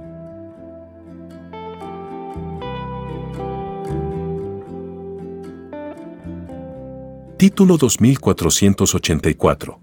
Título 7.37 7.77
2484 7.77 9.81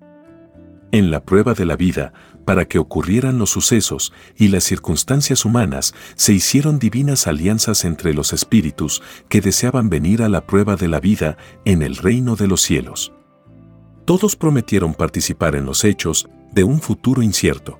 En 0.91 1.12
la 1.12 1.24
prueba 1.24 1.54
de 1.54 1.64
la 1.64 1.78
vida, 1.78 2.12
para 2.43 2.66
que 2.66 2.78
ocurrieran 2.78 3.39
los 3.39 3.52
sucesos 3.52 4.12
y 4.36 4.50
las 4.50 4.66
circunstancias 4.66 5.45
humanas, 5.45 5.93
se 6.16 6.34
hicieron 6.34 6.78
divinas 6.78 7.26
alianzas 7.26 7.86
entre 7.86 8.14
los 8.14 8.34
espíritus 8.34 9.02
que 9.30 9.39
deseaban 9.39 9.89
venir 9.89 10.24
a 10.24 10.28
la 10.28 10.45
prueba 10.45 10.76
de 10.76 10.89
la 10.89 11.00
vida 11.00 11.38
en 11.64 11.84
el 11.84 11.95
reino 11.95 12.36
de 12.36 12.47
los 12.47 12.60
cielos. 12.60 13.14
Todos 14.04 14.36
prometieron 14.36 14.93
participar 14.93 15.56
en 15.56 15.66
los 15.66 15.86
hechos 15.86 16.28
de 16.52 16.66
un 16.66 16.82
futuro 16.82 17.22
incierto 17.22 17.80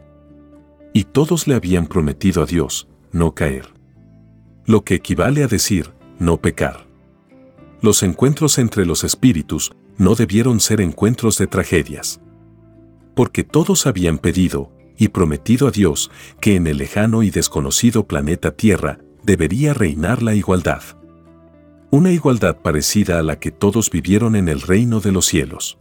y 0.94 1.06
todos 1.06 1.48
le 1.48 1.56
habían 1.56 1.88
prometido 1.88 2.44
a 2.44 2.46
Dios 2.46 2.88
no 3.12 3.34
caer. 3.34 3.68
Lo 4.66 4.84
que 4.84 4.96
equivale 4.96 5.44
a 5.44 5.48
decir 5.48 5.92
no 6.20 6.38
pecar. 6.38 6.88
Los 7.82 8.04
encuentros 8.04 8.58
entre 8.58 8.86
los 8.86 9.04
espíritus 9.04 9.72
no 9.98 10.16
debieron 10.16 10.60
ser 10.60 10.82
encuentros 10.82 11.38
de 11.38 11.48
tragedias. 11.48 12.20
Porque 13.16 13.44
todos 13.44 13.88
habían 13.88 14.18
pedido 14.18 14.72
y 14.98 15.10
prometido 15.10 15.68
a 15.68 15.72
Dios 15.72 16.12
que 16.42 16.56
en 16.56 16.68
el 16.68 16.78
lejano 16.78 17.24
y 17.24 17.30
desconocido 17.30 18.06
planeta 18.06 18.52
Tierra 18.52 19.00
debería 19.24 19.74
reinar 19.74 20.22
la 20.22 20.36
igualdad. 20.36 20.82
Una 21.92 22.12
igualdad 22.12 22.58
parecida 22.58 23.18
a 23.20 23.24
la 23.24 23.40
que 23.40 23.52
todos 23.52 23.90
vivieron 23.90 24.36
en 24.36 24.48
el 24.48 24.62
reino 24.62 25.00
de 25.00 25.12
los 25.12 25.26
cielos. 25.26 25.78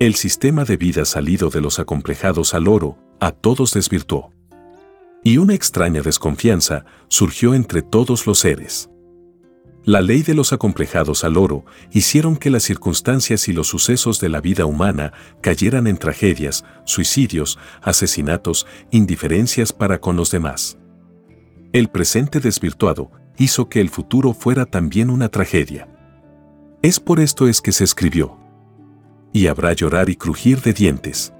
El 0.00 0.14
sistema 0.14 0.64
de 0.64 0.76
vida 0.76 1.04
salido 1.04 1.50
de 1.50 1.60
los 1.60 1.78
acomplejados 1.78 2.52
al 2.54 2.66
oro 2.66 2.98
a 3.20 3.32
todos 3.32 3.72
desvirtuó. 3.72 4.32
Y 5.22 5.38
una 5.38 5.54
extraña 5.54 6.02
desconfianza 6.02 6.84
surgió 7.08 7.54
entre 7.54 7.82
todos 7.82 8.26
los 8.26 8.38
seres. 8.38 8.90
La 9.86 10.00
ley 10.00 10.22
de 10.22 10.32
los 10.32 10.54
acomplejados 10.54 11.24
al 11.24 11.36
oro 11.36 11.66
hicieron 11.92 12.36
que 12.36 12.48
las 12.48 12.62
circunstancias 12.62 13.48
y 13.48 13.52
los 13.52 13.66
sucesos 13.68 14.18
de 14.18 14.30
la 14.30 14.40
vida 14.40 14.64
humana 14.64 15.12
cayeran 15.42 15.86
en 15.86 15.98
tragedias, 15.98 16.64
suicidios, 16.86 17.58
asesinatos, 17.82 18.66
indiferencias 18.90 19.74
para 19.74 20.00
con 20.00 20.16
los 20.16 20.30
demás. 20.30 20.78
El 21.74 21.88
presente 21.88 22.40
desvirtuado 22.40 23.10
hizo 23.36 23.68
que 23.68 23.82
el 23.82 23.90
futuro 23.90 24.32
fuera 24.32 24.64
también 24.64 25.10
una 25.10 25.28
tragedia. 25.28 25.86
Es 26.80 26.98
por 26.98 27.20
esto 27.20 27.46
es 27.46 27.60
que 27.60 27.72
se 27.72 27.84
escribió. 27.84 28.38
Y 29.34 29.48
habrá 29.48 29.74
llorar 29.74 30.08
y 30.08 30.16
crujir 30.16 30.62
de 30.62 30.72
dientes. 30.72 31.33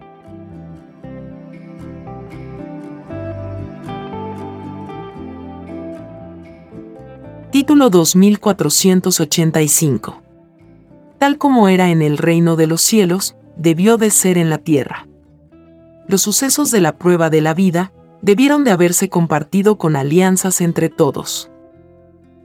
Título 7.54 7.86
2485. 7.88 10.20
Tal 11.18 11.38
como 11.38 11.68
era 11.68 11.90
en 11.90 12.02
el 12.02 12.18
reino 12.18 12.56
de 12.56 12.66
los 12.66 12.82
cielos, 12.82 13.36
debió 13.56 13.96
de 13.96 14.10
ser 14.10 14.38
en 14.38 14.50
la 14.50 14.58
tierra. 14.58 15.06
Los 16.08 16.22
sucesos 16.22 16.72
de 16.72 16.80
la 16.80 16.98
prueba 16.98 17.30
de 17.30 17.40
la 17.40 17.54
vida 17.54 17.92
debieron 18.22 18.64
de 18.64 18.72
haberse 18.72 19.08
compartido 19.08 19.78
con 19.78 19.94
alianzas 19.94 20.60
entre 20.60 20.88
todos. 20.88 21.48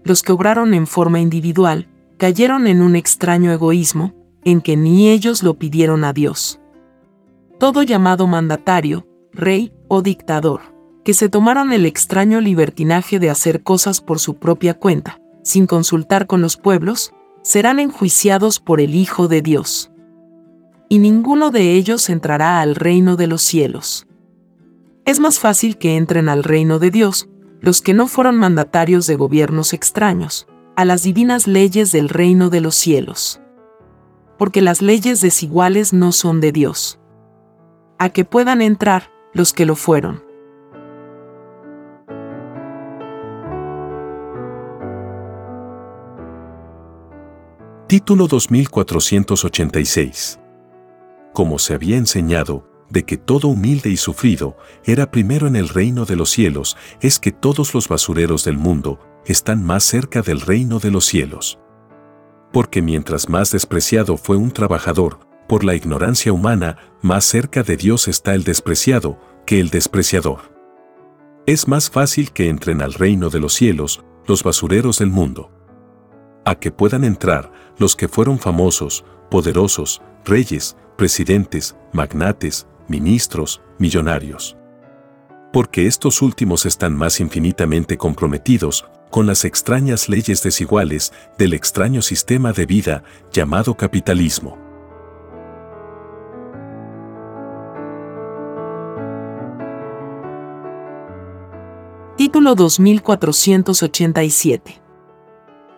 Los 0.04 0.22
que 0.22 0.32
obraron 0.32 0.76
en 0.76 0.86
forma 0.86 1.20
individual 1.20 1.88
cayeron 2.20 2.68
en 2.68 2.84
un 2.84 2.96
extraño 2.96 3.52
egoísmo, 3.52 4.14
en 4.44 4.62
que 4.62 4.78
ni 4.78 5.10
ellos 5.10 5.42
lo 5.42 5.56
pidieron 5.56 6.04
a 6.04 6.14
Dios. 6.14 6.60
Todo 7.58 7.82
llamado 7.82 8.28
mandatario, 8.28 9.08
rey 9.34 9.74
o 9.88 10.04
dictador 10.04 10.78
que 11.04 11.14
se 11.14 11.30
tomaron 11.30 11.72
el 11.72 11.86
extraño 11.86 12.42
libertinaje 12.42 13.20
de 13.20 13.30
hacer 13.30 13.64
cosas 13.64 14.02
por 14.02 14.20
su 14.20 14.36
propia 14.36 14.74
cuenta, 14.74 15.20
sin 15.44 15.66
consultar 15.66 16.28
con 16.28 16.42
los 16.42 16.58
pueblos, 16.58 17.14
serán 17.42 17.80
enjuiciados 17.80 18.60
por 18.60 18.82
el 18.82 18.96
Hijo 18.96 19.28
de 19.28 19.42
Dios. 19.42 19.92
Y 20.90 21.00
ninguno 21.00 21.52
de 21.52 21.74
ellos 21.74 22.10
entrará 22.10 22.62
al 22.62 22.76
reino 22.76 23.16
de 23.16 23.28
los 23.28 23.42
cielos. 23.42 24.08
Es 25.06 25.20
más 25.20 25.40
fácil 25.40 25.78
que 25.78 25.98
entren 25.98 26.30
al 26.30 26.44
reino 26.44 26.80
de 26.80 26.92
Dios 26.92 27.30
los 27.62 27.82
que 27.82 27.94
no 27.94 28.08
fueron 28.08 28.38
mandatarios 28.38 29.06
de 29.08 29.16
gobiernos 29.16 29.74
extraños, 29.74 30.48
a 30.76 30.86
las 30.86 31.04
divinas 31.04 31.46
leyes 31.48 31.92
del 31.92 32.08
reino 32.08 32.50
de 32.50 32.62
los 32.62 32.76
cielos. 32.76 33.42
Porque 34.38 34.62
las 34.62 34.82
leyes 34.82 35.20
desiguales 35.20 35.92
no 35.92 36.12
son 36.12 36.40
de 36.40 36.52
Dios. 36.52 37.00
A 37.98 38.10
que 38.10 38.24
puedan 38.24 38.62
entrar 38.62 39.12
los 39.34 39.52
que 39.52 39.66
lo 39.66 39.76
fueron. 39.76 40.24
Título 47.90 48.28
2486. 48.28 50.40
Como 51.34 51.58
se 51.58 51.74
había 51.74 51.98
enseñado, 51.98 52.70
de 52.88 53.04
que 53.04 53.18
todo 53.18 53.48
humilde 53.48 53.90
y 53.90 53.98
sufrido 53.98 54.56
era 54.86 55.10
primero 55.10 55.48
en 55.48 55.56
el 55.56 55.70
reino 55.70 56.06
de 56.06 56.16
los 56.16 56.30
cielos, 56.30 56.78
es 57.02 57.18
que 57.18 57.32
todos 57.32 57.74
los 57.74 57.88
basureros 57.88 58.44
del 58.44 58.60
mundo 58.60 59.00
están 59.26 59.64
más 59.64 59.86
cerca 59.86 60.22
del 60.22 60.42
reino 60.42 60.78
de 60.78 60.92
los 60.92 61.06
cielos. 61.06 61.58
Porque 62.54 62.84
mientras 62.84 63.28
más 63.28 63.52
despreciado 63.52 64.18
fue 64.18 64.38
un 64.38 64.52
trabajador, 64.52 65.22
por 65.48 65.64
la 65.64 65.74
ignorancia 65.74 66.32
humana, 66.32 66.78
más 67.02 67.26
cerca 67.26 67.64
de 67.64 67.76
Dios 67.76 68.08
está 68.08 68.36
el 68.36 68.44
despreciado 68.44 69.20
que 69.48 69.60
el 69.60 69.72
despreciador. 69.72 70.54
Es 71.48 71.68
más 71.68 71.90
fácil 71.90 72.34
que 72.34 72.50
entren 72.50 72.84
al 72.84 72.94
reino 72.94 73.32
de 73.32 73.40
los 73.40 73.56
cielos 73.56 74.06
los 74.28 74.44
basureros 74.44 75.00
del 75.00 75.10
mundo 75.10 75.59
a 76.50 76.56
que 76.56 76.72
puedan 76.72 77.04
entrar 77.04 77.52
los 77.78 77.96
que 77.96 78.08
fueron 78.08 78.40
famosos, 78.40 79.06
poderosos, 79.30 80.02
reyes, 80.26 80.76
presidentes, 80.98 81.76
magnates, 81.94 82.66
ministros, 82.88 83.62
millonarios. 83.78 84.58
Porque 85.54 85.86
estos 85.86 86.24
últimos 86.24 86.66
están 86.66 86.96
más 86.96 87.20
infinitamente 87.20 87.98
comprometidos 87.98 88.88
con 89.12 89.28
las 89.28 89.46
extrañas 89.46 90.10
leyes 90.10 90.42
desiguales 90.42 91.14
del 91.38 91.54
extraño 91.54 92.02
sistema 92.02 92.52
de 92.52 92.66
vida 92.66 93.04
llamado 93.32 93.78
capitalismo. 93.78 94.58
Título 102.18 102.56
2487 102.56 104.89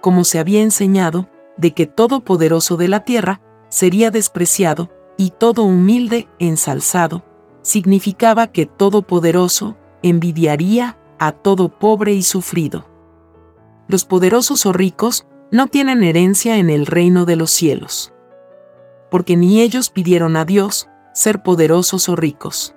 como 0.01 0.23
se 0.23 0.39
había 0.39 0.61
enseñado, 0.61 1.29
de 1.57 1.73
que 1.73 1.85
todo 1.85 2.21
poderoso 2.21 2.75
de 2.75 2.87
la 2.87 3.01
tierra 3.05 3.41
sería 3.69 4.11
despreciado, 4.11 4.89
y 5.17 5.29
todo 5.29 5.63
humilde 5.63 6.27
ensalzado, 6.39 7.23
significaba 7.61 8.47
que 8.47 8.65
todo 8.65 9.03
poderoso 9.03 9.77
envidiaría 10.01 10.97
a 11.19 11.31
todo 11.31 11.69
pobre 11.69 12.13
y 12.13 12.23
sufrido. 12.23 12.87
Los 13.87 14.03
poderosos 14.05 14.65
o 14.65 14.73
ricos 14.73 15.27
no 15.51 15.67
tienen 15.67 16.01
herencia 16.01 16.57
en 16.57 16.69
el 16.69 16.87
reino 16.87 17.25
de 17.25 17.35
los 17.35 17.51
cielos, 17.51 18.13
porque 19.11 19.37
ni 19.37 19.61
ellos 19.61 19.89
pidieron 19.89 20.37
a 20.37 20.45
Dios 20.45 20.89
ser 21.13 21.43
poderosos 21.43 22.09
o 22.09 22.15
ricos, 22.15 22.73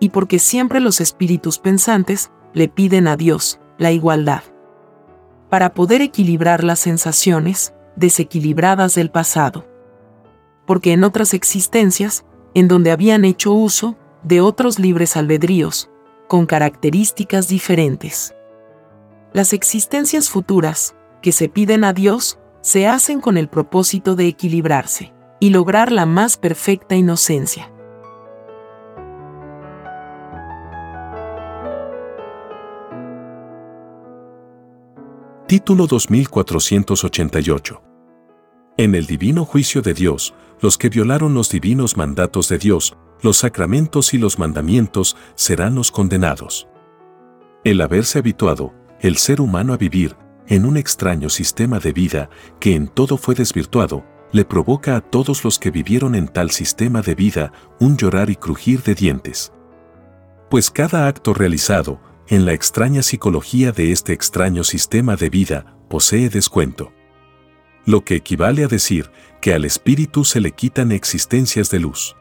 y 0.00 0.10
porque 0.10 0.38
siempre 0.38 0.80
los 0.80 1.00
espíritus 1.00 1.58
pensantes 1.58 2.30
le 2.52 2.68
piden 2.68 3.08
a 3.08 3.16
Dios 3.16 3.58
la 3.78 3.92
igualdad 3.92 4.42
para 5.48 5.74
poder 5.74 6.02
equilibrar 6.02 6.64
las 6.64 6.78
sensaciones 6.80 7.72
desequilibradas 7.96 8.94
del 8.94 9.10
pasado. 9.10 9.66
Porque 10.66 10.92
en 10.92 11.04
otras 11.04 11.34
existencias, 11.34 12.24
en 12.54 12.68
donde 12.68 12.90
habían 12.90 13.24
hecho 13.24 13.52
uso 13.52 13.96
de 14.22 14.40
otros 14.40 14.78
libres 14.78 15.16
albedríos, 15.16 15.90
con 16.28 16.46
características 16.46 17.48
diferentes. 17.48 18.34
Las 19.32 19.52
existencias 19.52 20.28
futuras, 20.28 20.94
que 21.22 21.32
se 21.32 21.48
piden 21.48 21.84
a 21.84 21.92
Dios, 21.92 22.38
se 22.60 22.86
hacen 22.86 23.20
con 23.20 23.38
el 23.38 23.48
propósito 23.48 24.14
de 24.14 24.26
equilibrarse 24.26 25.12
y 25.40 25.50
lograr 25.50 25.92
la 25.92 26.06
más 26.06 26.36
perfecta 26.36 26.96
inocencia. 26.96 27.72
Título 35.48 35.86
2488. 35.86 37.82
En 38.76 38.94
el 38.94 39.06
divino 39.06 39.46
juicio 39.46 39.80
de 39.80 39.94
Dios, 39.94 40.34
los 40.60 40.76
que 40.76 40.90
violaron 40.90 41.32
los 41.32 41.48
divinos 41.48 41.96
mandatos 41.96 42.50
de 42.50 42.58
Dios, 42.58 42.98
los 43.22 43.38
sacramentos 43.38 44.12
y 44.12 44.18
los 44.18 44.38
mandamientos 44.38 45.16
serán 45.36 45.74
los 45.74 45.90
condenados. 45.90 46.68
El 47.64 47.80
haberse 47.80 48.18
habituado, 48.18 48.74
el 49.00 49.16
ser 49.16 49.40
humano 49.40 49.72
a 49.72 49.78
vivir, 49.78 50.16
en 50.48 50.66
un 50.66 50.76
extraño 50.76 51.30
sistema 51.30 51.78
de 51.78 51.94
vida 51.94 52.28
que 52.60 52.74
en 52.74 52.86
todo 52.86 53.16
fue 53.16 53.34
desvirtuado, 53.34 54.04
le 54.32 54.44
provoca 54.44 54.96
a 54.96 55.00
todos 55.00 55.44
los 55.44 55.58
que 55.58 55.70
vivieron 55.70 56.14
en 56.14 56.28
tal 56.28 56.50
sistema 56.50 57.00
de 57.00 57.14
vida 57.14 57.52
un 57.80 57.96
llorar 57.96 58.28
y 58.28 58.36
crujir 58.36 58.82
de 58.82 58.94
dientes. 58.94 59.50
Pues 60.50 60.70
cada 60.70 61.08
acto 61.08 61.32
realizado, 61.32 62.00
en 62.28 62.44
la 62.44 62.52
extraña 62.52 63.02
psicología 63.02 63.72
de 63.72 63.90
este 63.90 64.12
extraño 64.12 64.62
sistema 64.62 65.16
de 65.16 65.30
vida, 65.30 65.78
posee 65.88 66.28
descuento. 66.28 66.92
Lo 67.86 68.04
que 68.04 68.16
equivale 68.16 68.64
a 68.64 68.68
decir 68.68 69.10
que 69.40 69.54
al 69.54 69.64
espíritu 69.64 70.24
se 70.24 70.40
le 70.40 70.52
quitan 70.52 70.92
existencias 70.92 71.70
de 71.70 71.80
luz. 71.80 72.16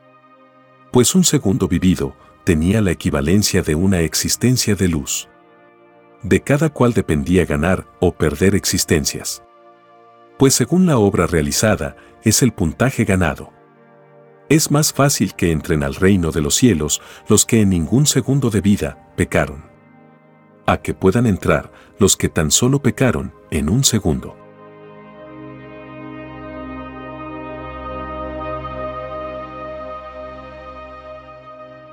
Pues 0.93 1.13
un 1.13 1.25
segundo 1.25 1.67
vivido 1.67 2.15
tenía 2.45 2.81
la 2.81 2.91
equivalencia 2.91 3.61
de 3.61 3.75
una 3.75 3.99
existencia 3.99 4.75
de 4.75 4.87
luz. 4.87 5.27
De 6.23 6.41
cada 6.41 6.69
cual 6.69 6.93
dependía 6.93 7.45
ganar 7.45 7.85
o 7.99 8.13
perder 8.13 8.55
existencias. 8.55 9.43
Pues 10.39 10.53
según 10.53 10.85
la 10.85 10.97
obra 10.99 11.27
realizada, 11.27 11.97
es 12.23 12.41
el 12.41 12.53
puntaje 12.53 13.03
ganado. 13.03 13.51
Es 14.47 14.71
más 14.71 14.93
fácil 14.93 15.33
que 15.33 15.51
entren 15.51 15.83
al 15.83 15.95
reino 15.95 16.31
de 16.31 16.39
los 16.39 16.55
cielos 16.55 17.01
los 17.27 17.45
que 17.45 17.59
en 17.59 17.69
ningún 17.71 18.05
segundo 18.05 18.49
de 18.49 18.61
vida 18.61 19.11
pecaron. 19.17 19.66
A 20.69 20.81
que 20.81 20.93
puedan 20.93 21.25
entrar 21.25 21.71
los 21.97 22.17
que 22.17 22.27
tan 22.27 22.51
solo 22.51 22.81
pecaron 22.81 23.33
en 23.51 23.69
un 23.69 23.85
segundo. 23.85 24.35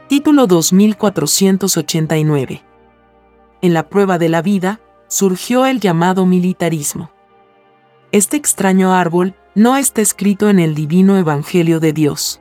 Título 0.08 0.48
2489. 0.48 2.64
En 3.62 3.74
la 3.74 3.88
prueba 3.88 4.18
de 4.18 4.28
la 4.28 4.42
vida, 4.42 4.80
surgió 5.06 5.66
el 5.66 5.78
llamado 5.78 6.26
militarismo. 6.26 7.12
Este 8.10 8.36
extraño 8.36 8.92
árbol 8.92 9.36
no 9.54 9.76
está 9.76 10.02
escrito 10.02 10.50
en 10.50 10.58
el 10.58 10.74
divino 10.74 11.16
Evangelio 11.16 11.78
de 11.78 11.92
Dios. 11.92 12.40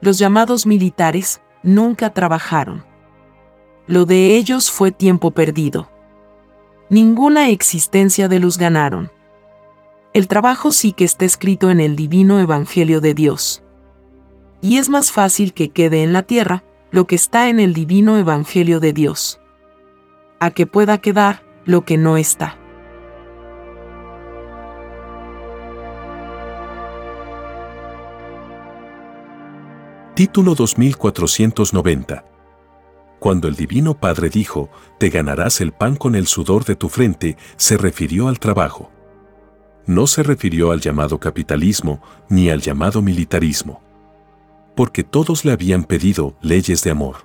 Los 0.00 0.16
llamados 0.16 0.64
militares 0.64 1.40
nunca 1.64 2.10
trabajaron. 2.10 2.93
Lo 3.86 4.06
de 4.06 4.36
ellos 4.36 4.70
fue 4.70 4.92
tiempo 4.92 5.32
perdido. 5.32 5.90
Ninguna 6.88 7.50
existencia 7.50 8.28
de 8.28 8.38
luz 8.38 8.56
ganaron. 8.56 9.10
El 10.14 10.26
trabajo 10.26 10.72
sí 10.72 10.92
que 10.92 11.04
está 11.04 11.24
escrito 11.24 11.70
en 11.70 11.80
el 11.80 11.94
divino 11.94 12.40
Evangelio 12.40 13.00
de 13.02 13.14
Dios. 13.14 13.62
Y 14.62 14.78
es 14.78 14.88
más 14.88 15.12
fácil 15.12 15.52
que 15.52 15.68
quede 15.68 16.02
en 16.02 16.14
la 16.14 16.22
tierra 16.22 16.64
lo 16.92 17.06
que 17.06 17.14
está 17.14 17.50
en 17.50 17.60
el 17.60 17.74
divino 17.74 18.16
Evangelio 18.16 18.80
de 18.80 18.94
Dios. 18.94 19.40
A 20.40 20.50
que 20.50 20.66
pueda 20.66 20.98
quedar 20.98 21.42
lo 21.66 21.84
que 21.84 21.98
no 21.98 22.16
está. 22.16 22.56
Título 30.14 30.54
2490. 30.54 32.33
Cuando 33.24 33.48
el 33.48 33.56
Divino 33.56 33.94
Padre 33.94 34.28
dijo, 34.28 34.68
te 34.98 35.08
ganarás 35.08 35.62
el 35.62 35.72
pan 35.72 35.96
con 35.96 36.14
el 36.14 36.26
sudor 36.26 36.66
de 36.66 36.76
tu 36.76 36.90
frente, 36.90 37.38
se 37.56 37.78
refirió 37.78 38.28
al 38.28 38.38
trabajo. 38.38 38.90
No 39.86 40.06
se 40.06 40.22
refirió 40.22 40.72
al 40.72 40.82
llamado 40.82 41.18
capitalismo 41.18 42.02
ni 42.28 42.50
al 42.50 42.60
llamado 42.60 43.00
militarismo. 43.00 43.82
Porque 44.76 45.04
todos 45.04 45.46
le 45.46 45.52
habían 45.52 45.84
pedido 45.84 46.36
leyes 46.42 46.84
de 46.84 46.90
amor. 46.90 47.24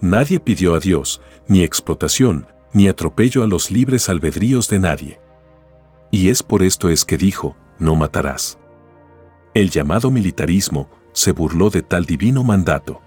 Nadie 0.00 0.40
pidió 0.40 0.74
a 0.74 0.80
Dios 0.80 1.20
ni 1.48 1.62
explotación 1.62 2.46
ni 2.72 2.88
atropello 2.88 3.42
a 3.42 3.46
los 3.46 3.70
libres 3.70 4.08
albedríos 4.08 4.70
de 4.70 4.78
nadie. 4.78 5.20
Y 6.12 6.30
es 6.30 6.42
por 6.42 6.62
esto 6.62 6.88
es 6.88 7.04
que 7.04 7.18
dijo, 7.18 7.56
no 7.78 7.94
matarás. 7.94 8.58
El 9.52 9.68
llamado 9.68 10.10
militarismo 10.10 10.88
se 11.12 11.32
burló 11.32 11.68
de 11.68 11.82
tal 11.82 12.06
divino 12.06 12.42
mandato. 12.42 13.02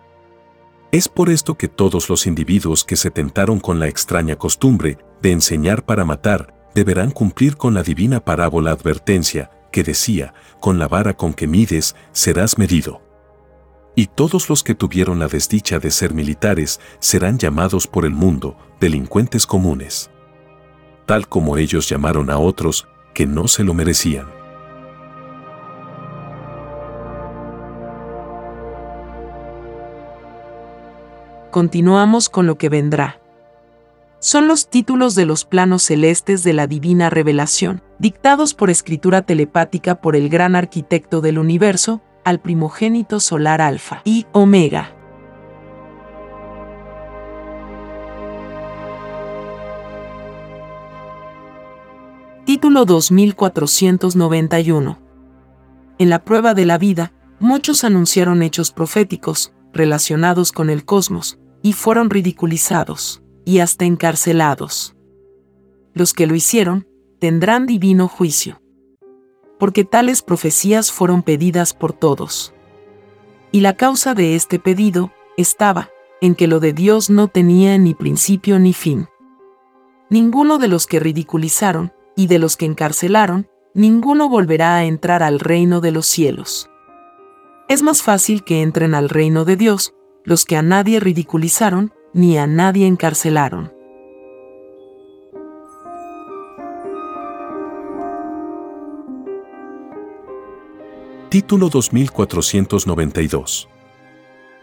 Es 0.98 1.08
por 1.08 1.30
esto 1.30 1.60
que 1.60 1.68
todos 1.68 2.10
los 2.10 2.26
individuos 2.26 2.84
que 2.84 2.96
se 2.96 3.12
tentaron 3.12 3.60
con 3.60 3.80
la 3.80 3.88
extraña 3.88 4.36
costumbre 4.36 4.98
de 5.22 5.32
enseñar 5.32 5.86
para 5.86 6.06
matar 6.06 6.72
deberán 6.74 7.12
cumplir 7.12 7.56
con 7.56 7.76
la 7.76 7.84
divina 7.84 8.26
parábola 8.26 8.72
advertencia 8.72 9.52
que 9.72 9.84
decía, 9.84 10.34
con 10.60 10.80
la 10.80 10.88
vara 10.88 11.16
con 11.16 11.36
que 11.36 11.46
mides 11.46 11.96
serás 12.14 12.58
medido. 12.58 13.04
Y 13.96 14.08
todos 14.08 14.50
los 14.50 14.64
que 14.64 14.74
tuvieron 14.74 15.20
la 15.20 15.28
desdicha 15.28 15.78
de 15.78 15.92
ser 15.92 16.16
militares 16.16 16.80
serán 16.98 17.38
llamados 17.38 17.86
por 17.86 18.04
el 18.04 18.14
mundo 18.14 18.58
delincuentes 18.80 19.46
comunes. 19.46 20.10
Tal 21.06 21.28
como 21.28 21.58
ellos 21.58 21.88
llamaron 21.88 22.32
a 22.32 22.40
otros 22.40 22.88
que 23.14 23.28
no 23.28 23.48
se 23.48 23.64
lo 23.64 23.76
merecían. 23.76 24.37
Continuamos 31.52 32.30
con 32.30 32.48
lo 32.48 32.58
que 32.58 32.70
vendrá. 32.70 33.20
Son 34.20 34.48
los 34.48 34.70
títulos 34.70 35.16
de 35.16 35.26
los 35.26 35.44
planos 35.46 35.84
celestes 35.84 36.44
de 36.44 36.54
la 36.54 36.68
divina 36.68 37.10
revelación, 37.10 37.82
dictados 38.00 38.54
por 38.54 38.70
escritura 38.70 39.22
telepática 39.22 40.02
por 40.02 40.16
el 40.16 40.30
gran 40.30 40.56
arquitecto 40.56 41.22
del 41.22 41.40
universo, 41.40 42.02
al 42.24 42.40
primogénito 42.40 43.20
solar 43.20 43.62
Alfa 43.62 44.02
y 44.04 44.26
Omega. 44.32 44.94
Título 52.46 52.86
2491. 52.86 55.00
En 56.00 56.10
la 56.10 56.24
prueba 56.24 56.54
de 56.54 56.66
la 56.66 56.78
vida, 56.78 57.12
muchos 57.40 57.84
anunciaron 57.84 58.42
hechos 58.42 58.72
proféticos, 58.72 59.52
relacionados 59.78 60.52
con 60.52 60.70
el 60.70 60.84
cosmos, 60.84 61.40
y 61.62 61.74
fueron 61.74 62.10
ridiculizados, 62.10 63.24
y 63.46 63.60
hasta 63.60 63.86
encarcelados. 63.86 64.96
Los 65.94 66.14
que 66.14 66.28
lo 66.28 66.36
hicieron, 66.36 66.88
tendrán 67.20 67.66
divino 67.66 68.08
juicio. 68.08 68.62
Porque 69.58 69.84
tales 69.86 70.22
profecías 70.22 70.92
fueron 70.92 71.24
pedidas 71.24 71.74
por 71.74 71.94
todos. 71.94 72.54
Y 73.52 73.62
la 73.62 73.76
causa 73.76 74.14
de 74.14 74.36
este 74.36 74.60
pedido 74.60 75.12
estaba 75.38 75.90
en 76.22 76.36
que 76.36 76.48
lo 76.48 76.60
de 76.60 76.74
Dios 76.74 77.10
no 77.10 77.28
tenía 77.28 77.78
ni 77.78 77.94
principio 77.94 78.60
ni 78.60 78.74
fin. 78.74 79.08
Ninguno 80.10 80.58
de 80.58 80.68
los 80.68 80.88
que 80.88 81.00
ridiculizaron 81.00 81.94
y 82.16 82.28
de 82.28 82.40
los 82.40 82.58
que 82.58 82.66
encarcelaron, 82.66 83.48
ninguno 83.74 84.30
volverá 84.30 84.76
a 84.76 84.86
entrar 84.86 85.24
al 85.24 85.40
reino 85.40 85.82
de 85.82 85.92
los 85.92 86.08
cielos. 86.08 86.70
Es 87.70 87.84
más 87.84 88.02
fácil 88.02 88.46
que 88.46 88.62
entren 88.62 88.96
al 88.96 89.10
reino 89.10 89.44
de 89.44 89.58
Dios 89.58 89.94
los 90.24 90.46
que 90.46 90.56
a 90.56 90.62
nadie 90.62 91.02
ridiculizaron 91.02 91.92
ni 92.14 92.38
a 92.38 92.48
nadie 92.48 92.88
encarcelaron. 92.88 93.74
Título 101.30 101.68
2492 101.68 103.68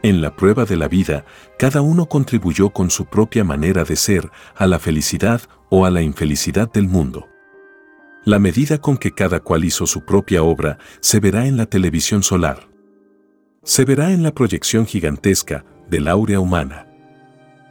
En 0.02 0.22
la 0.22 0.34
prueba 0.34 0.64
de 0.64 0.78
la 0.78 0.88
vida, 0.88 1.26
cada 1.58 1.82
uno 1.82 2.06
contribuyó 2.06 2.70
con 2.70 2.88
su 2.88 3.04
propia 3.04 3.44
manera 3.44 3.84
de 3.84 3.96
ser 3.96 4.30
a 4.56 4.66
la 4.66 4.78
felicidad 4.78 5.42
o 5.68 5.84
a 5.84 5.90
la 5.90 6.00
infelicidad 6.00 6.72
del 6.72 6.88
mundo. 6.88 7.28
La 8.24 8.38
medida 8.38 8.78
con 8.78 8.96
que 8.96 9.12
cada 9.12 9.40
cual 9.40 9.66
hizo 9.66 9.86
su 9.86 10.06
propia 10.06 10.42
obra 10.42 10.78
se 11.00 11.20
verá 11.20 11.46
en 11.46 11.58
la 11.58 11.66
televisión 11.66 12.22
solar 12.22 12.72
se 13.64 13.86
verá 13.86 14.12
en 14.12 14.22
la 14.22 14.32
proyección 14.32 14.86
gigantesca 14.86 15.64
del 15.88 16.06
áurea 16.08 16.38
humana. 16.38 16.86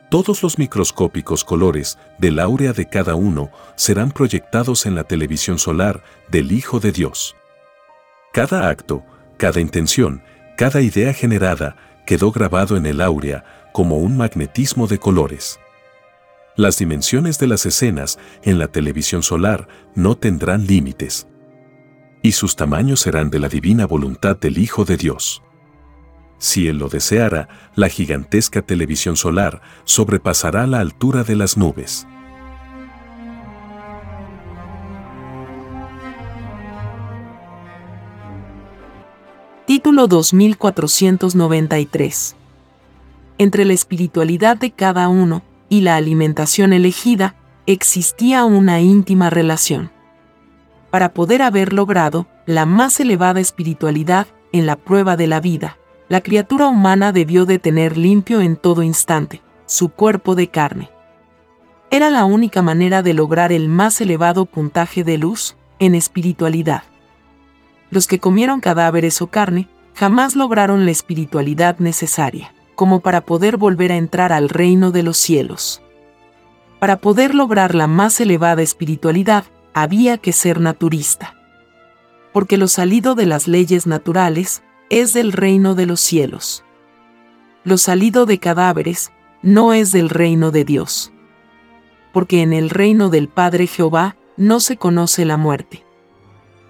Todos 0.10 0.44
los 0.44 0.60
microscópicos 0.60 1.44
colores 1.44 1.98
del 2.18 2.40
áurea 2.40 2.74
de 2.74 2.88
cada 2.88 3.16
uno 3.16 3.52
serán 3.76 4.12
proyectados 4.12 4.86
en 4.86 4.96
la 4.96 5.04
televisión 5.06 5.58
solar 5.58 6.04
del 6.30 6.52
Hijo 6.52 6.80
de 6.80 6.92
Dios. 6.92 7.36
Cada 8.32 8.70
acto, 8.70 9.04
cada 9.38 9.60
intención, 9.60 10.24
cada 10.58 10.82
idea 10.82 11.14
generada 11.14 11.76
quedó 12.06 12.32
grabado 12.32 12.76
en 12.76 12.86
el 12.86 13.02
áurea 13.02 13.70
como 13.72 13.98
un 13.98 14.18
magnetismo 14.18 14.88
de 14.88 15.00
colores. 15.00 15.60
Las 16.56 16.78
dimensiones 16.78 17.40
de 17.40 17.48
las 17.48 17.66
escenas 17.66 18.20
en 18.44 18.60
la 18.60 18.68
televisión 18.68 19.24
solar 19.24 19.68
no 19.96 20.16
tendrán 20.16 20.68
límites. 20.68 21.28
Y 22.22 22.34
sus 22.34 22.56
tamaños 22.56 23.00
serán 23.00 23.32
de 23.32 23.40
la 23.40 23.50
divina 23.50 23.88
voluntad 23.88 24.38
del 24.38 24.60
Hijo 24.60 24.86
de 24.86 24.98
Dios 24.98 25.42
si 26.44 26.68
él 26.68 26.78
lo 26.78 26.90
deseara, 26.90 27.48
la 27.74 27.88
gigantesca 27.88 28.62
televisión 28.62 29.16
solar 29.16 29.62
sobrepasará 29.86 30.68
la 30.68 30.82
altura 30.82 31.24
de 31.24 31.38
las 31.38 31.56
nubes. 31.56 32.06
Título 39.66 40.08
2493 40.08 42.36
Entre 43.38 43.64
la 43.64 43.72
espiritualidad 43.72 44.58
de 44.58 44.72
cada 44.72 45.08
uno 45.08 45.44
y 45.70 45.80
la 45.80 45.96
alimentación 45.96 46.74
elegida, 46.74 47.38
existía 47.68 48.44
una 48.44 48.82
íntima 48.82 49.30
relación. 49.30 49.94
Para 50.92 51.14
poder 51.14 51.42
haber 51.42 51.72
logrado 51.72 52.28
la 52.46 52.66
más 52.66 53.00
elevada 53.00 53.40
espiritualidad 53.40 54.28
en 54.52 54.66
la 54.66 54.76
prueba 54.76 55.16
de 55.16 55.28
la 55.28 55.40
vida, 55.40 55.78
la 56.14 56.22
criatura 56.22 56.68
humana 56.68 57.12
debió 57.12 57.48
de 57.48 57.58
tener 57.58 57.98
limpio 57.98 58.40
en 58.40 58.56
todo 58.56 58.84
instante 58.84 59.42
su 59.66 59.90
cuerpo 59.90 60.36
de 60.36 60.48
carne. 60.48 60.92
Era 61.90 62.12
la 62.12 62.24
única 62.24 62.62
manera 62.62 63.02
de 63.02 63.16
lograr 63.16 63.52
el 63.52 63.68
más 63.68 64.00
elevado 64.00 64.46
puntaje 64.46 65.04
de 65.04 65.18
luz 65.18 65.56
en 65.80 65.96
espiritualidad. 65.96 66.84
Los 67.90 68.06
que 68.06 68.20
comieron 68.20 68.60
cadáveres 68.60 69.24
o 69.24 69.28
carne 69.32 69.68
jamás 69.96 70.36
lograron 70.36 70.86
la 70.86 70.92
espiritualidad 70.92 71.80
necesaria, 71.80 72.54
como 72.76 73.00
para 73.00 73.22
poder 73.22 73.58
volver 73.58 73.92
a 73.92 73.98
entrar 73.98 74.32
al 74.34 74.50
reino 74.50 74.92
de 74.92 75.02
los 75.02 75.18
cielos. 75.18 75.82
Para 76.78 76.98
poder 76.98 77.34
lograr 77.34 77.74
la 77.74 77.88
más 77.88 78.22
elevada 78.22 78.62
espiritualidad, 78.62 79.46
había 79.74 80.20
que 80.20 80.32
ser 80.32 80.60
naturista. 80.60 81.34
Porque 82.34 82.58
lo 82.58 82.68
salido 82.68 83.16
de 83.16 83.26
las 83.26 83.48
leyes 83.48 83.88
naturales 83.88 84.62
es 85.02 85.12
del 85.12 85.32
reino 85.32 85.74
de 85.74 85.88
los 85.88 86.02
cielos. 86.02 86.64
Lo 87.64 87.80
salido 87.80 88.28
de 88.28 88.38
cadáveres 88.38 89.12
no 89.42 89.74
es 89.74 89.92
del 89.92 90.08
reino 90.08 90.52
de 90.52 90.66
Dios. 90.66 91.12
Porque 92.12 92.44
en 92.44 92.54
el 92.54 92.70
reino 92.70 93.10
del 93.10 93.28
Padre 93.28 93.66
Jehová 93.66 94.18
no 94.38 94.60
se 94.60 94.78
conoce 94.78 95.26
la 95.26 95.36
muerte. 95.36 95.84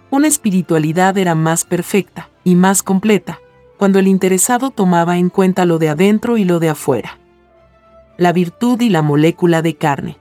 Una 0.09 0.29
espiritualidad 0.29 1.17
era 1.17 1.35
más 1.35 1.65
perfecta 1.65 2.29
y 2.45 2.55
más 2.55 2.81
completa 2.81 3.41
cuando 3.77 3.99
el 3.99 4.07
interesado 4.07 4.71
tomaba 4.71 5.17
en 5.17 5.27
cuenta 5.27 5.65
lo 5.65 5.77
de 5.77 5.89
adentro 5.89 6.37
y 6.37 6.45
lo 6.45 6.61
de 6.61 6.69
afuera. 6.69 7.19
La 8.15 8.31
virtud 8.31 8.79
y 8.79 8.87
la 8.89 9.01
molécula 9.01 9.61
de 9.61 9.75
carne. 9.75 10.17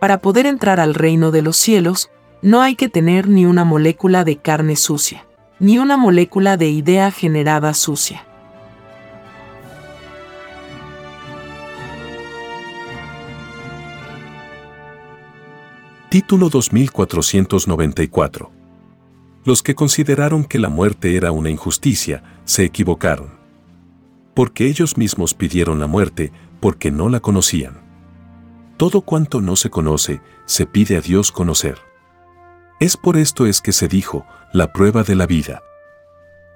Para 0.00 0.18
poder 0.18 0.46
entrar 0.46 0.80
al 0.80 0.94
reino 0.94 1.30
de 1.30 1.42
los 1.42 1.56
cielos, 1.56 2.10
no 2.42 2.62
hay 2.62 2.74
que 2.74 2.88
tener 2.88 3.28
ni 3.28 3.46
una 3.46 3.64
molécula 3.64 4.24
de 4.24 4.38
carne 4.38 4.74
sucia, 4.74 5.25
ni 5.58 5.78
una 5.78 5.96
molécula 5.96 6.58
de 6.58 6.68
idea 6.68 7.10
generada 7.10 7.72
sucia. 7.72 8.26
Título 16.10 16.50
2494 16.50 18.50
Los 19.44 19.62
que 19.62 19.74
consideraron 19.74 20.44
que 20.44 20.58
la 20.58 20.68
muerte 20.68 21.16
era 21.16 21.32
una 21.32 21.48
injusticia, 21.50 22.22
se 22.44 22.64
equivocaron. 22.64 23.30
Porque 24.34 24.66
ellos 24.66 24.98
mismos 24.98 25.32
pidieron 25.32 25.80
la 25.80 25.86
muerte, 25.86 26.32
porque 26.60 26.90
no 26.90 27.08
la 27.08 27.20
conocían. 27.20 27.80
Todo 28.76 29.00
cuanto 29.00 29.40
no 29.40 29.56
se 29.56 29.70
conoce, 29.70 30.20
se 30.44 30.66
pide 30.66 30.98
a 30.98 31.00
Dios 31.00 31.32
conocer. 31.32 31.85
Es 32.78 32.96
por 32.98 33.16
esto 33.16 33.46
es 33.46 33.62
que 33.62 33.72
se 33.72 33.88
dijo, 33.88 34.26
la 34.52 34.72
prueba 34.72 35.02
de 35.02 35.14
la 35.14 35.26
vida. 35.26 35.62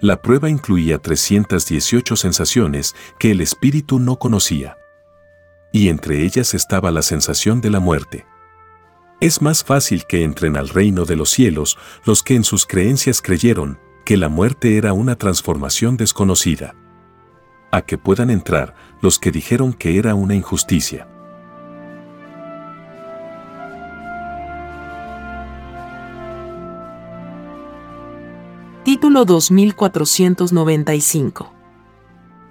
La 0.01 0.21
prueba 0.21 0.51
incluía 0.51 0.99
318 0.99 2.15
sensaciones 2.15 2.95
que 3.19 3.31
el 3.31 3.41
espíritu 3.41 3.99
no 3.99 4.17
conocía. 4.19 4.77
Y 5.73 5.89
entre 5.89 6.23
ellas 6.25 6.53
estaba 6.53 6.91
la 6.91 7.03
sensación 7.03 7.63
de 7.63 7.71
la 7.71 7.81
muerte. 7.81 8.27
Es 9.21 9.41
más 9.41 9.65
fácil 9.65 10.05
que 10.07 10.23
entren 10.23 10.57
al 10.57 10.69
reino 10.69 11.05
de 11.05 11.17
los 11.17 11.31
cielos 11.31 11.79
los 12.05 12.23
que 12.23 12.35
en 12.35 12.45
sus 12.45 12.67
creencias 12.67 13.23
creyeron 13.23 13.79
que 14.05 14.17
la 14.17 14.29
muerte 14.29 14.77
era 14.77 14.93
una 14.93 15.17
transformación 15.17 15.97
desconocida. 15.97 16.75
A 17.71 17.83
que 17.83 17.97
puedan 17.97 18.31
entrar 18.31 18.75
los 19.01 19.19
que 19.19 19.31
dijeron 19.31 19.73
que 19.73 19.99
era 19.99 20.15
una 20.15 20.35
injusticia. 20.35 21.07
Título 29.11 29.25
2495. 29.25 31.53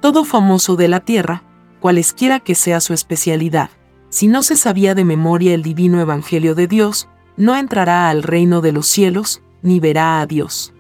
Todo 0.02 0.26
famoso 0.26 0.76
de 0.76 0.90
la 0.90 1.00
tierra, 1.00 1.42
cualesquiera 1.80 2.42
que 2.42 2.54
sea 2.54 2.82
su 2.82 2.94
especialidad, 2.94 3.70
si 4.10 4.28
no 4.28 4.44
se 4.44 4.58
sabía 4.58 4.94
de 4.94 5.06
memoria 5.06 5.54
el 5.54 5.64
divino 5.64 6.02
evangelio 6.02 6.56
de 6.56 6.68
Dios, 6.68 7.08
no 7.38 7.56
entrará 7.56 8.10
al 8.10 8.24
reino 8.24 8.60
de 8.60 8.74
los 8.74 8.88
cielos, 8.88 9.42
ni 9.62 9.80
verá 9.80 10.20
a 10.20 10.26
Dios. 10.26 10.74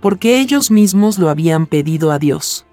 Porque 0.00 0.38
ellos 0.38 0.70
mismos 0.70 1.18
lo 1.18 1.30
habían 1.30 1.66
pedido 1.66 2.12
a 2.12 2.20
Dios. 2.20 2.64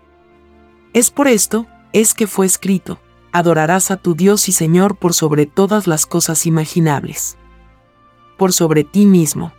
Es 0.94 1.10
por 1.10 1.28
esto, 1.28 1.66
es 1.94 2.14
que 2.14 2.28
fue 2.28 2.46
escrito, 2.46 3.00
adorarás 3.32 3.90
a 3.90 3.98
tu 3.98 4.14
Dios 4.14 4.48
y 4.50 4.52
Señor 4.52 4.98
por 4.98 5.16
sobre 5.16 5.48
todas 5.48 5.88
las 5.88 6.06
cosas 6.06 6.46
imaginables. 6.46 7.40
Por 8.38 8.54
sobre 8.54 8.84
ti 8.84 9.08
mismo 9.08 9.52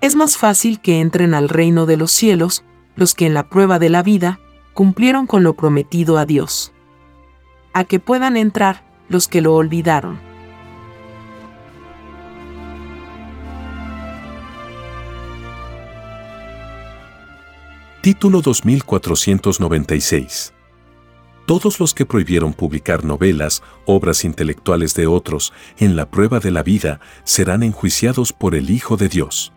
es 0.00 0.16
más 0.16 0.38
fácil 0.38 0.80
que 0.80 1.00
entren 1.00 1.34
al 1.34 1.48
reino 1.48 1.86
de 1.86 1.96
los 1.96 2.10
cielos 2.10 2.64
los 2.96 3.14
que 3.14 3.26
en 3.26 3.34
la 3.34 3.48
prueba 3.48 3.78
de 3.78 3.90
la 3.90 4.02
vida 4.02 4.40
cumplieron 4.72 5.26
con 5.26 5.42
lo 5.42 5.54
prometido 5.54 6.16
a 6.16 6.24
Dios. 6.24 6.72
A 7.72 7.84
que 7.84 8.00
puedan 8.00 8.36
entrar 8.36 8.84
los 9.08 9.28
que 9.28 9.42
lo 9.42 9.54
olvidaron. 9.54 10.18
Título 18.00 18.40
2496 18.40 20.54
Todos 21.46 21.78
los 21.78 21.92
que 21.92 22.06
prohibieron 22.06 22.54
publicar 22.54 23.04
novelas, 23.04 23.62
obras 23.84 24.24
intelectuales 24.24 24.94
de 24.94 25.06
otros, 25.06 25.52
en 25.76 25.96
la 25.96 26.10
prueba 26.10 26.40
de 26.40 26.50
la 26.50 26.62
vida, 26.62 27.00
serán 27.24 27.62
enjuiciados 27.62 28.32
por 28.32 28.54
el 28.54 28.70
Hijo 28.70 28.96
de 28.96 29.10
Dios 29.10 29.52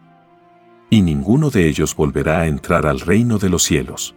y 0.89 1.01
ninguno 1.01 1.49
de 1.49 1.67
ellos 1.67 1.95
volverá 1.95 2.41
a 2.41 2.47
entrar 2.47 2.85
al 2.85 2.99
reino 2.99 3.37
de 3.37 3.49
los 3.49 3.63
cielos. 3.63 4.15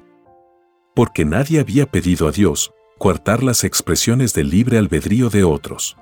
Porque 0.94 1.24
nadie 1.24 1.60
había 1.60 1.86
pedido 1.86 2.28
a 2.28 2.32
Dios 2.32 2.72
coartar 2.98 3.42
las 3.42 3.64
expresiones 3.64 4.32
del 4.34 4.50
libre 4.50 4.78
albedrío 4.78 5.28
de 5.28 5.44
otros. 5.44 5.96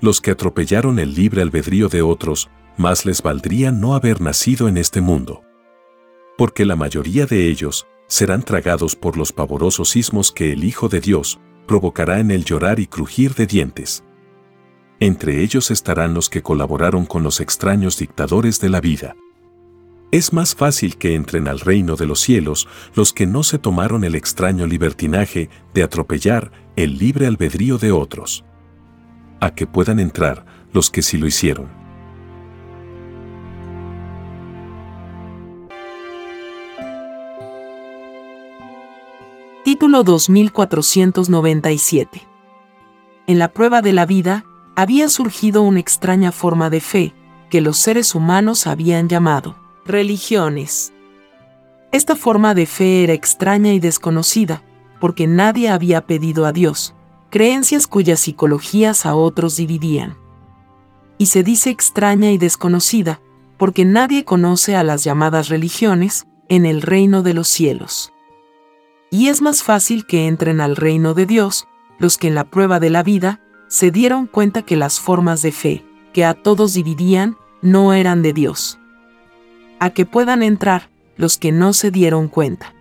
Los 0.00 0.20
que 0.20 0.32
atropellaron 0.32 0.98
el 0.98 1.14
libre 1.14 1.42
albedrío 1.42 1.88
de 1.88 2.02
otros, 2.02 2.50
más 2.76 3.06
les 3.06 3.22
valdría 3.22 3.72
no 3.72 3.94
haber 3.94 4.20
nacido 4.20 4.68
en 4.68 4.76
este 4.76 5.00
mundo. 5.00 5.42
Porque 6.36 6.64
la 6.64 6.76
mayoría 6.76 7.26
de 7.26 7.48
ellos 7.48 7.86
serán 8.06 8.42
tragados 8.42 8.96
por 8.96 9.16
los 9.16 9.32
pavorosos 9.32 9.90
sismos 9.90 10.32
que 10.32 10.52
el 10.52 10.64
Hijo 10.64 10.88
de 10.88 11.00
Dios 11.00 11.40
provocará 11.66 12.20
en 12.20 12.30
el 12.30 12.44
llorar 12.44 12.80
y 12.80 12.86
crujir 12.86 13.34
de 13.34 13.46
dientes. 13.46 14.04
Entre 15.00 15.42
ellos 15.42 15.70
estarán 15.70 16.14
los 16.14 16.28
que 16.28 16.42
colaboraron 16.42 17.06
con 17.06 17.22
los 17.22 17.40
extraños 17.40 17.98
dictadores 17.98 18.60
de 18.60 18.68
la 18.68 18.80
vida. 18.80 19.16
Es 20.10 20.32
más 20.32 20.54
fácil 20.54 20.96
que 20.96 21.14
entren 21.14 21.48
al 21.48 21.60
reino 21.60 21.96
de 21.96 22.06
los 22.06 22.20
cielos 22.20 22.68
los 22.94 23.12
que 23.12 23.26
no 23.26 23.42
se 23.42 23.58
tomaron 23.58 24.04
el 24.04 24.14
extraño 24.14 24.66
libertinaje 24.66 25.50
de 25.72 25.82
atropellar 25.82 26.52
el 26.76 26.98
libre 26.98 27.26
albedrío 27.26 27.78
de 27.78 27.90
otros. 27.90 28.44
A 29.40 29.54
que 29.54 29.66
puedan 29.66 29.98
entrar 29.98 30.44
los 30.72 30.90
que 30.90 31.02
sí 31.02 31.18
lo 31.18 31.26
hicieron. 31.26 31.68
Título 39.64 40.04
2497 40.04 42.22
En 43.26 43.38
la 43.38 43.52
prueba 43.52 43.82
de 43.82 43.92
la 43.92 44.06
vida, 44.06 44.44
había 44.76 45.08
surgido 45.08 45.62
una 45.62 45.80
extraña 45.80 46.32
forma 46.32 46.70
de 46.70 46.80
fe 46.80 47.14
que 47.50 47.60
los 47.60 47.78
seres 47.78 48.14
humanos 48.14 48.66
habían 48.66 49.08
llamado 49.08 49.63
religiones. 49.86 50.92
Esta 51.92 52.16
forma 52.16 52.54
de 52.54 52.66
fe 52.66 53.04
era 53.04 53.12
extraña 53.12 53.72
y 53.72 53.80
desconocida, 53.80 54.62
porque 55.00 55.26
nadie 55.26 55.68
había 55.68 56.06
pedido 56.06 56.46
a 56.46 56.52
Dios, 56.52 56.94
creencias 57.30 57.86
cuyas 57.86 58.20
psicologías 58.20 59.06
a 59.06 59.14
otros 59.14 59.56
dividían. 59.56 60.16
Y 61.18 61.26
se 61.26 61.42
dice 61.42 61.70
extraña 61.70 62.32
y 62.32 62.38
desconocida, 62.38 63.20
porque 63.58 63.84
nadie 63.84 64.24
conoce 64.24 64.74
a 64.74 64.82
las 64.82 65.04
llamadas 65.04 65.48
religiones 65.48 66.26
en 66.48 66.66
el 66.66 66.82
reino 66.82 67.22
de 67.22 67.34
los 67.34 67.48
cielos. 67.48 68.12
Y 69.10 69.28
es 69.28 69.42
más 69.42 69.62
fácil 69.62 70.06
que 70.06 70.26
entren 70.26 70.60
al 70.60 70.76
reino 70.76 71.14
de 71.14 71.26
Dios 71.26 71.68
los 72.00 72.18
que 72.18 72.26
en 72.26 72.34
la 72.34 72.44
prueba 72.44 72.80
de 72.80 72.90
la 72.90 73.04
vida 73.04 73.40
se 73.68 73.92
dieron 73.92 74.26
cuenta 74.26 74.62
que 74.62 74.74
las 74.74 74.98
formas 74.98 75.42
de 75.42 75.52
fe, 75.52 75.84
que 76.12 76.24
a 76.24 76.34
todos 76.34 76.74
dividían, 76.74 77.36
no 77.62 77.92
eran 77.92 78.22
de 78.22 78.32
Dios 78.32 78.80
a 79.84 79.90
que 79.90 80.06
puedan 80.06 80.42
entrar 80.42 80.88
los 81.16 81.36
que 81.36 81.52
no 81.52 81.74
se 81.74 81.90
dieron 81.90 82.28
cuenta. 82.28 82.74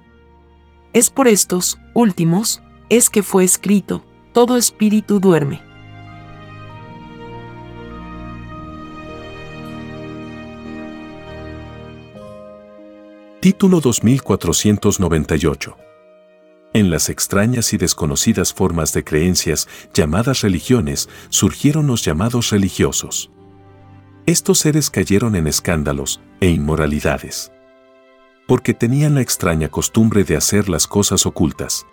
Es 0.94 1.10
por 1.10 1.28
estos 1.28 1.78
últimos, 1.94 2.64
es 2.90 3.10
que 3.10 3.24
fue 3.24 3.44
escrito, 3.44 4.06
todo 4.32 4.56
espíritu 4.56 5.20
duerme. 5.20 5.62
Título 13.42 13.82
2498 13.82 15.78
en 16.76 16.90
las 16.90 17.10
extrañas 17.10 17.72
y 17.74 17.78
desconocidas 17.78 18.52
formas 18.52 18.94
de 18.94 19.04
creencias 19.04 19.68
llamadas 19.94 20.42
religiones 20.42 21.08
surgieron 21.30 21.86
los 21.86 22.04
llamados 22.04 22.50
religiosos. 22.50 23.30
Estos 24.26 24.60
seres 24.60 24.90
cayeron 24.90 25.36
en 25.36 25.48
escándalos 25.48 26.22
e 26.40 26.48
inmoralidades. 26.48 27.52
Porque 28.48 28.74
tenían 28.74 29.16
la 29.16 29.22
extraña 29.22 29.68
costumbre 29.68 30.24
de 30.24 30.38
hacer 30.38 30.70
las 30.70 30.88
cosas 30.88 31.26
ocultas. 31.26 31.86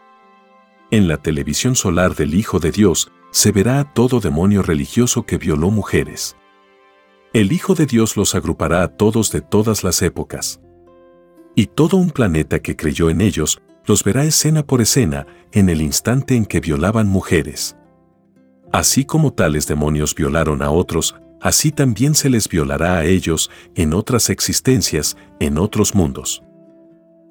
En 0.93 1.09
la 1.09 1.17
televisión 1.17 1.75
solar 1.75 2.15
del 2.15 2.35
Hijo 2.35 2.61
de 2.61 2.71
Dios 2.71 3.11
se 3.33 3.51
verá 3.51 3.81
a 3.81 3.93
todo 3.93 4.21
demonio 4.21 4.63
religioso 4.63 5.27
que 5.27 5.39
violó 5.39 5.73
mujeres. 5.73 6.37
El 7.33 7.51
Hijo 7.51 7.75
de 7.75 7.87
Dios 7.87 8.17
los 8.17 8.37
agrupará 8.37 8.85
a 8.85 8.89
todos 8.97 9.33
de 9.33 9.41
todas 9.41 9.83
las 9.83 10.01
épocas. 10.01 10.61
Y 11.57 11.67
todo 11.67 11.97
un 11.97 12.11
planeta 12.11 12.61
que 12.61 12.77
creyó 12.77 13.11
en 13.11 13.23
ellos 13.23 13.61
los 13.87 14.05
verá 14.05 14.23
escena 14.23 14.65
por 14.65 14.81
escena 14.81 15.27
en 15.51 15.69
el 15.69 15.83
instante 15.83 16.37
en 16.37 16.47
que 16.47 16.61
violaban 16.61 17.09
mujeres. 17.09 17.77
Así 18.73 19.05
como 19.05 19.33
tales 19.33 19.67
demonios 19.67 20.15
violaron 20.15 20.63
a 20.63 20.71
otros, 20.71 21.17
así 21.41 21.73
también 21.73 22.15
se 22.15 22.31
les 22.31 22.49
violará 22.49 22.99
a 22.99 23.05
ellos 23.05 23.51
en 23.75 23.95
otras 23.95 24.31
existencias, 24.31 25.17
en 25.41 25.59
otros 25.59 25.95
mundos. 25.95 26.43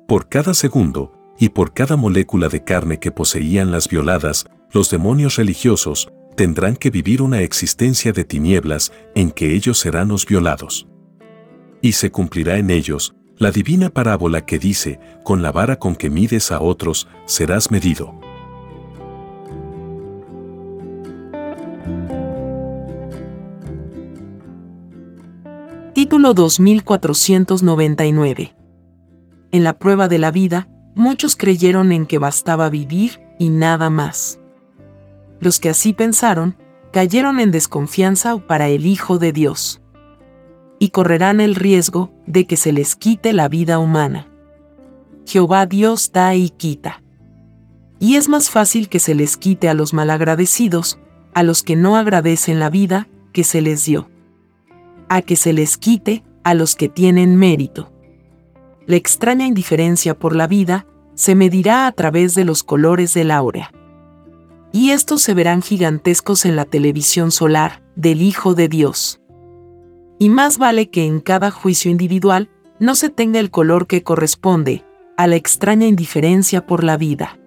Por 0.08 0.28
cada 0.28 0.54
segundo, 0.54 1.14
y 1.40 1.50
por 1.50 1.74
cada 1.74 1.96
molécula 1.96 2.50
de 2.50 2.64
carne 2.64 3.00
que 3.00 3.12
poseían 3.12 3.72
las 3.72 3.88
violadas, 3.88 4.46
los 4.72 4.90
demonios 4.90 5.38
religiosos 5.38 6.12
tendrán 6.36 6.76
que 6.76 6.90
vivir 6.90 7.22
una 7.22 7.42
existencia 7.42 8.12
de 8.12 8.26
tinieblas 8.26 8.92
en 9.16 9.32
que 9.32 9.54
ellos 9.54 9.80
serán 9.80 10.10
los 10.10 10.26
violados. 10.26 10.88
Y 11.82 11.94
se 11.94 12.12
cumplirá 12.12 12.58
en 12.58 12.70
ellos 12.70 13.16
la 13.38 13.52
divina 13.52 13.90
parábola 13.90 14.46
que 14.46 14.60
dice, 14.60 15.00
con 15.24 15.42
la 15.42 15.54
vara 15.54 15.80
con 15.80 15.96
que 15.96 16.10
mides 16.10 16.52
a 16.52 16.60
otros, 16.60 17.08
serás 17.26 17.72
medido. 17.72 18.19
Título 26.00 26.34
2499 26.34 28.56
En 29.52 29.64
la 29.66 29.78
prueba 29.78 30.08
de 30.08 30.18
la 30.18 30.32
vida, 30.32 30.70
muchos 30.96 31.36
creyeron 31.36 31.92
en 31.92 32.06
que 32.06 32.20
bastaba 32.20 32.70
vivir 32.70 33.20
y 33.38 33.50
nada 33.50 33.90
más. 33.90 34.40
Los 35.42 35.60
que 35.60 35.68
así 35.68 35.92
pensaron, 35.92 36.56
cayeron 36.94 37.42
en 37.42 37.52
desconfianza 37.52 38.38
para 38.38 38.70
el 38.70 38.86
Hijo 38.86 39.20
de 39.20 39.34
Dios. 39.34 39.82
Y 40.80 40.92
correrán 40.92 41.42
el 41.42 41.56
riesgo 41.56 42.14
de 42.26 42.48
que 42.48 42.56
se 42.56 42.72
les 42.72 42.96
quite 42.96 43.34
la 43.34 43.50
vida 43.50 43.78
humana. 43.78 44.30
Jehová 45.26 45.66
Dios 45.66 46.14
da 46.14 46.34
y 46.34 46.50
quita. 46.50 47.04
Y 48.00 48.16
es 48.16 48.30
más 48.30 48.50
fácil 48.50 48.88
que 48.88 49.00
se 49.00 49.16
les 49.16 49.36
quite 49.36 49.68
a 49.68 49.74
los 49.74 49.94
malagradecidos, 49.94 50.98
a 51.34 51.44
los 51.44 51.62
que 51.62 51.76
no 51.76 51.98
agradecen 51.98 52.58
la 52.58 52.70
vida 52.70 53.10
que 53.34 53.44
se 53.44 53.60
les 53.60 53.84
dio. 53.84 54.08
A 55.10 55.22
que 55.22 55.36
se 55.36 55.54
les 55.54 55.78
quite 55.78 56.24
a 56.44 56.54
los 56.54 56.76
que 56.76 56.88
tienen 56.88 57.36
mérito 57.36 57.92
la 58.90 58.96
extraña 58.96 59.46
indiferencia 59.46 60.18
por 60.18 60.36
la 60.36 60.48
vida 60.48 60.88
se 61.14 61.36
medirá 61.36 61.86
a 61.86 61.92
través 61.92 62.34
de 62.34 62.44
los 62.44 62.64
colores 62.64 63.14
del 63.14 63.30
áurea. 63.30 63.72
Y 64.72 64.90
estos 64.90 65.22
se 65.22 65.36
verán 65.36 65.62
gigantescos 65.62 66.44
en 66.44 66.56
la 66.56 66.66
televisión 66.66 67.30
solar 67.30 67.84
del 67.96 68.24
Hijo 68.24 68.56
de 68.56 68.68
Dios. 68.68 69.22
Y 70.18 70.30
más 70.30 70.58
vale 70.58 70.90
que 70.90 71.06
en 71.06 71.20
cada 71.20 71.52
juicio 71.52 71.92
individual 71.92 72.50
no 72.80 72.96
se 72.96 73.12
tenga 73.12 73.40
el 73.40 73.52
color 73.52 73.86
que 73.86 74.02
corresponde 74.02 74.84
a 75.18 75.28
la 75.28 75.36
extraña 75.36 75.86
indiferencia 75.86 76.66
por 76.66 76.84
la 76.84 76.98
vida. 76.98 77.39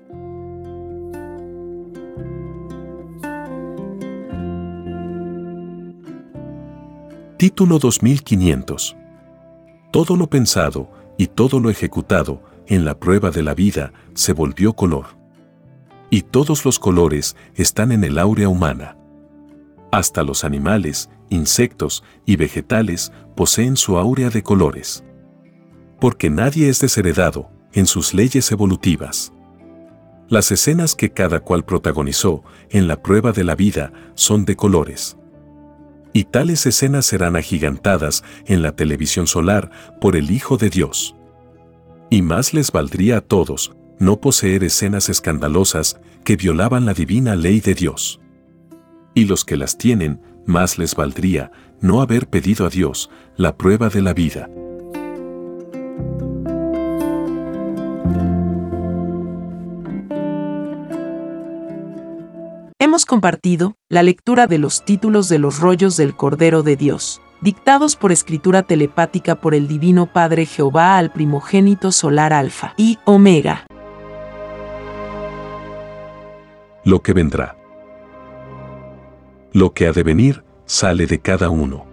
Título 7.43 7.81
2500 7.81 8.97
Todo 9.91 10.17
lo 10.17 10.31
pensado, 10.31 10.89
y 11.19 11.27
todo 11.27 11.59
lo 11.59 11.71
ejecutado 11.71 12.41
en 12.69 12.85
la 12.85 12.97
prueba 13.01 13.33
de 13.33 13.43
la 13.43 13.53
vida 13.53 13.93
se 14.15 14.33
volvió 14.33 14.75
color. 14.75 15.07
Y 16.09 16.23
todos 16.23 16.65
los 16.65 16.79
colores 16.79 17.35
están 17.57 17.91
en 17.91 18.05
el 18.05 18.21
áurea 18.21 18.49
humana. 18.49 18.97
Hasta 19.91 20.23
los 20.23 20.45
animales, 20.45 21.11
insectos 21.31 22.05
y 22.25 22.37
vegetales 22.37 23.11
poseen 23.35 23.77
su 23.77 23.99
áurea 23.99 24.31
de 24.31 24.45
colores. 24.45 25.03
Porque 25.99 26.31
nadie 26.31 26.69
es 26.69 26.79
desheredado 26.79 27.51
en 27.73 27.87
sus 27.87 28.15
leyes 28.15 28.53
evolutivas. 28.53 29.33
Las 30.29 30.53
escenas 30.53 30.95
que 30.95 31.11
cada 31.11 31.41
cual 31.41 31.65
protagonizó 31.65 32.45
en 32.71 32.87
la 32.87 33.03
prueba 33.03 33.33
de 33.33 33.43
la 33.43 33.57
vida 33.57 33.93
son 34.15 34.45
de 34.45 34.55
colores 34.55 35.17
y 36.13 36.25
tales 36.25 36.67
escenas 36.67 37.07
serán 37.07 37.37
agigantadas 37.37 38.23
en 38.47 38.63
la 38.63 38.73
televisión 38.73 39.27
solar 39.27 39.71
por 40.01 40.17
el 40.17 40.31
Hijo 40.31 40.57
de 40.57 40.71
Dios. 40.71 41.15
Y 42.11 42.23
más 42.23 42.53
les 42.53 42.71
valdría 42.73 43.19
a 43.19 43.21
todos 43.21 43.73
no 43.99 44.21
poseer 44.21 44.65
escenas 44.65 45.09
escandalosas 45.09 46.01
que 46.25 46.37
violaban 46.37 46.85
la 46.85 46.95
divina 46.95 47.37
ley 47.37 47.61
de 47.61 47.75
Dios. 47.75 48.21
Y 49.15 49.25
los 49.27 49.45
que 49.45 49.57
las 49.57 49.79
tienen, 49.79 50.21
más 50.45 50.79
les 50.79 50.95
valdría 50.95 51.53
no 51.81 52.03
haber 52.03 52.29
pedido 52.29 52.67
a 52.67 52.69
Dios 52.69 53.11
la 53.37 53.57
prueba 53.57 53.89
de 53.89 54.03
la 54.03 54.13
vida. 54.13 54.49
Hemos 62.93 63.07
compartido 63.07 63.79
la 63.89 64.03
lectura 64.03 64.47
de 64.47 64.59
los 64.59 64.85
títulos 64.85 65.31
de 65.31 65.39
los 65.39 65.61
rollos 65.61 65.97
del 65.97 66.15
Cordero 66.15 66.63
de 66.63 66.77
Dios, 66.77 67.23
dictados 67.41 67.97
por 67.97 68.13
escritura 68.13 68.65
telepática 68.65 69.41
por 69.41 69.55
el 69.55 69.67
Divino 69.67 70.13
Padre 70.13 70.45
Jehová 70.45 70.99
al 70.99 71.11
primogénito 71.11 71.91
solar 71.91 72.35
Alfa 72.35 72.75
y 72.77 72.99
Omega. 73.07 73.65
Lo 76.85 77.01
que 77.01 77.15
vendrá. 77.15 77.57
Lo 79.55 79.73
que 79.73 79.87
ha 79.87 79.93
de 79.93 80.03
venir 80.03 80.45
sale 80.67 81.07
de 81.07 81.19
cada 81.19 81.49
uno. 81.49 81.87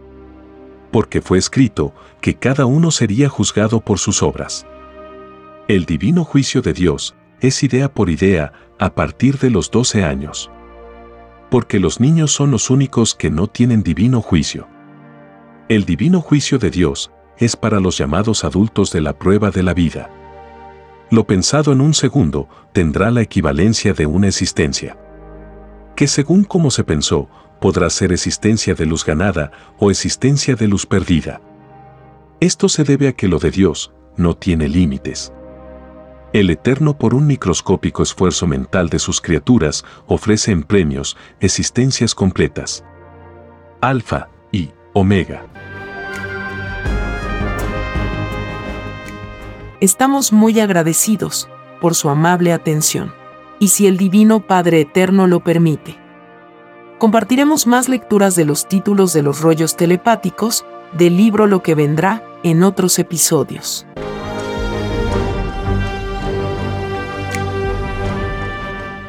Porque 0.91 1.21
fue 1.21 1.37
escrito 1.37 1.93
que 2.19 2.35
cada 2.35 2.65
uno 2.65 2.91
sería 2.91 3.29
juzgado 3.29 3.79
por 3.79 3.99
sus 3.99 4.21
obras. 4.21 4.67
El 5.69 5.85
divino 5.85 6.25
juicio 6.25 6.61
de 6.61 6.73
Dios 6.73 7.15
es 7.39 7.63
idea 7.63 7.87
por 7.87 8.09
idea 8.09 8.51
a 8.79 8.95
partir 8.95 9.37
de 9.37 9.49
los 9.49 9.71
12 9.71 10.03
años 10.03 10.51
porque 11.49 11.79
los 11.79 11.99
niños 11.99 12.31
son 12.31 12.51
los 12.51 12.69
únicos 12.69 13.15
que 13.15 13.29
no 13.29 13.47
tienen 13.47 13.83
divino 13.83 14.21
juicio. 14.21 14.67
El 15.67 15.85
divino 15.85 16.21
juicio 16.21 16.59
de 16.59 16.69
Dios 16.69 17.11
es 17.37 17.55
para 17.55 17.79
los 17.79 17.97
llamados 17.97 18.43
adultos 18.43 18.91
de 18.91 19.01
la 19.01 19.17
prueba 19.17 19.49
de 19.49 19.63
la 19.63 19.73
vida. 19.73 20.09
Lo 21.09 21.25
pensado 21.25 21.71
en 21.71 21.81
un 21.81 21.93
segundo 21.93 22.47
tendrá 22.71 23.09
la 23.11 23.21
equivalencia 23.21 23.93
de 23.93 24.05
una 24.05 24.27
existencia. 24.27 24.97
Que 25.95 26.07
según 26.07 26.43
como 26.43 26.69
se 26.69 26.83
pensó, 26.83 27.29
podrá 27.59 27.89
ser 27.89 28.11
existencia 28.11 28.75
de 28.75 28.85
luz 28.85 29.05
ganada 29.05 29.51
o 29.79 29.91
existencia 29.91 30.55
de 30.55 30.67
luz 30.67 30.85
perdida. 30.85 31.41
Esto 32.39 32.69
se 32.69 32.83
debe 32.83 33.07
a 33.07 33.13
que 33.13 33.27
lo 33.27 33.39
de 33.39 33.51
Dios 33.51 33.91
no 34.15 34.35
tiene 34.35 34.67
límites. 34.67 35.33
El 36.31 36.51
Eterno 36.51 36.95
por 36.95 37.15
un 37.15 37.25
microscópico 37.25 38.03
esfuerzo 38.03 38.45
mental 38.45 38.89
de 38.89 38.99
sus 38.99 39.19
criaturas 39.19 39.83
ofrece 40.05 40.51
en 40.51 40.61
premios 40.61 41.17
existencias 41.39 42.13
completas. 42.13 42.83
Alfa 43.81 44.29
y 44.51 44.69
Omega. 44.93 45.47
Estamos 49.81 50.31
muy 50.31 50.59
agradecidos 50.59 51.49
por 51.81 51.95
su 51.95 52.09
amable 52.09 52.53
atención. 52.53 53.11
Y 53.57 53.69
si 53.69 53.87
el 53.87 53.97
Divino 53.97 54.45
Padre 54.45 54.81
Eterno 54.81 55.25
lo 55.25 55.39
permite, 55.39 55.97
compartiremos 56.99 57.65
más 57.65 57.89
lecturas 57.89 58.35
de 58.35 58.45
los 58.45 58.67
títulos 58.67 59.13
de 59.13 59.23
los 59.23 59.41
rollos 59.41 59.75
telepáticos 59.75 60.63
del 60.93 61.17
libro 61.17 61.47
Lo 61.47 61.63
que 61.63 61.73
vendrá 61.73 62.23
en 62.43 62.61
otros 62.61 62.99
episodios. 62.99 63.87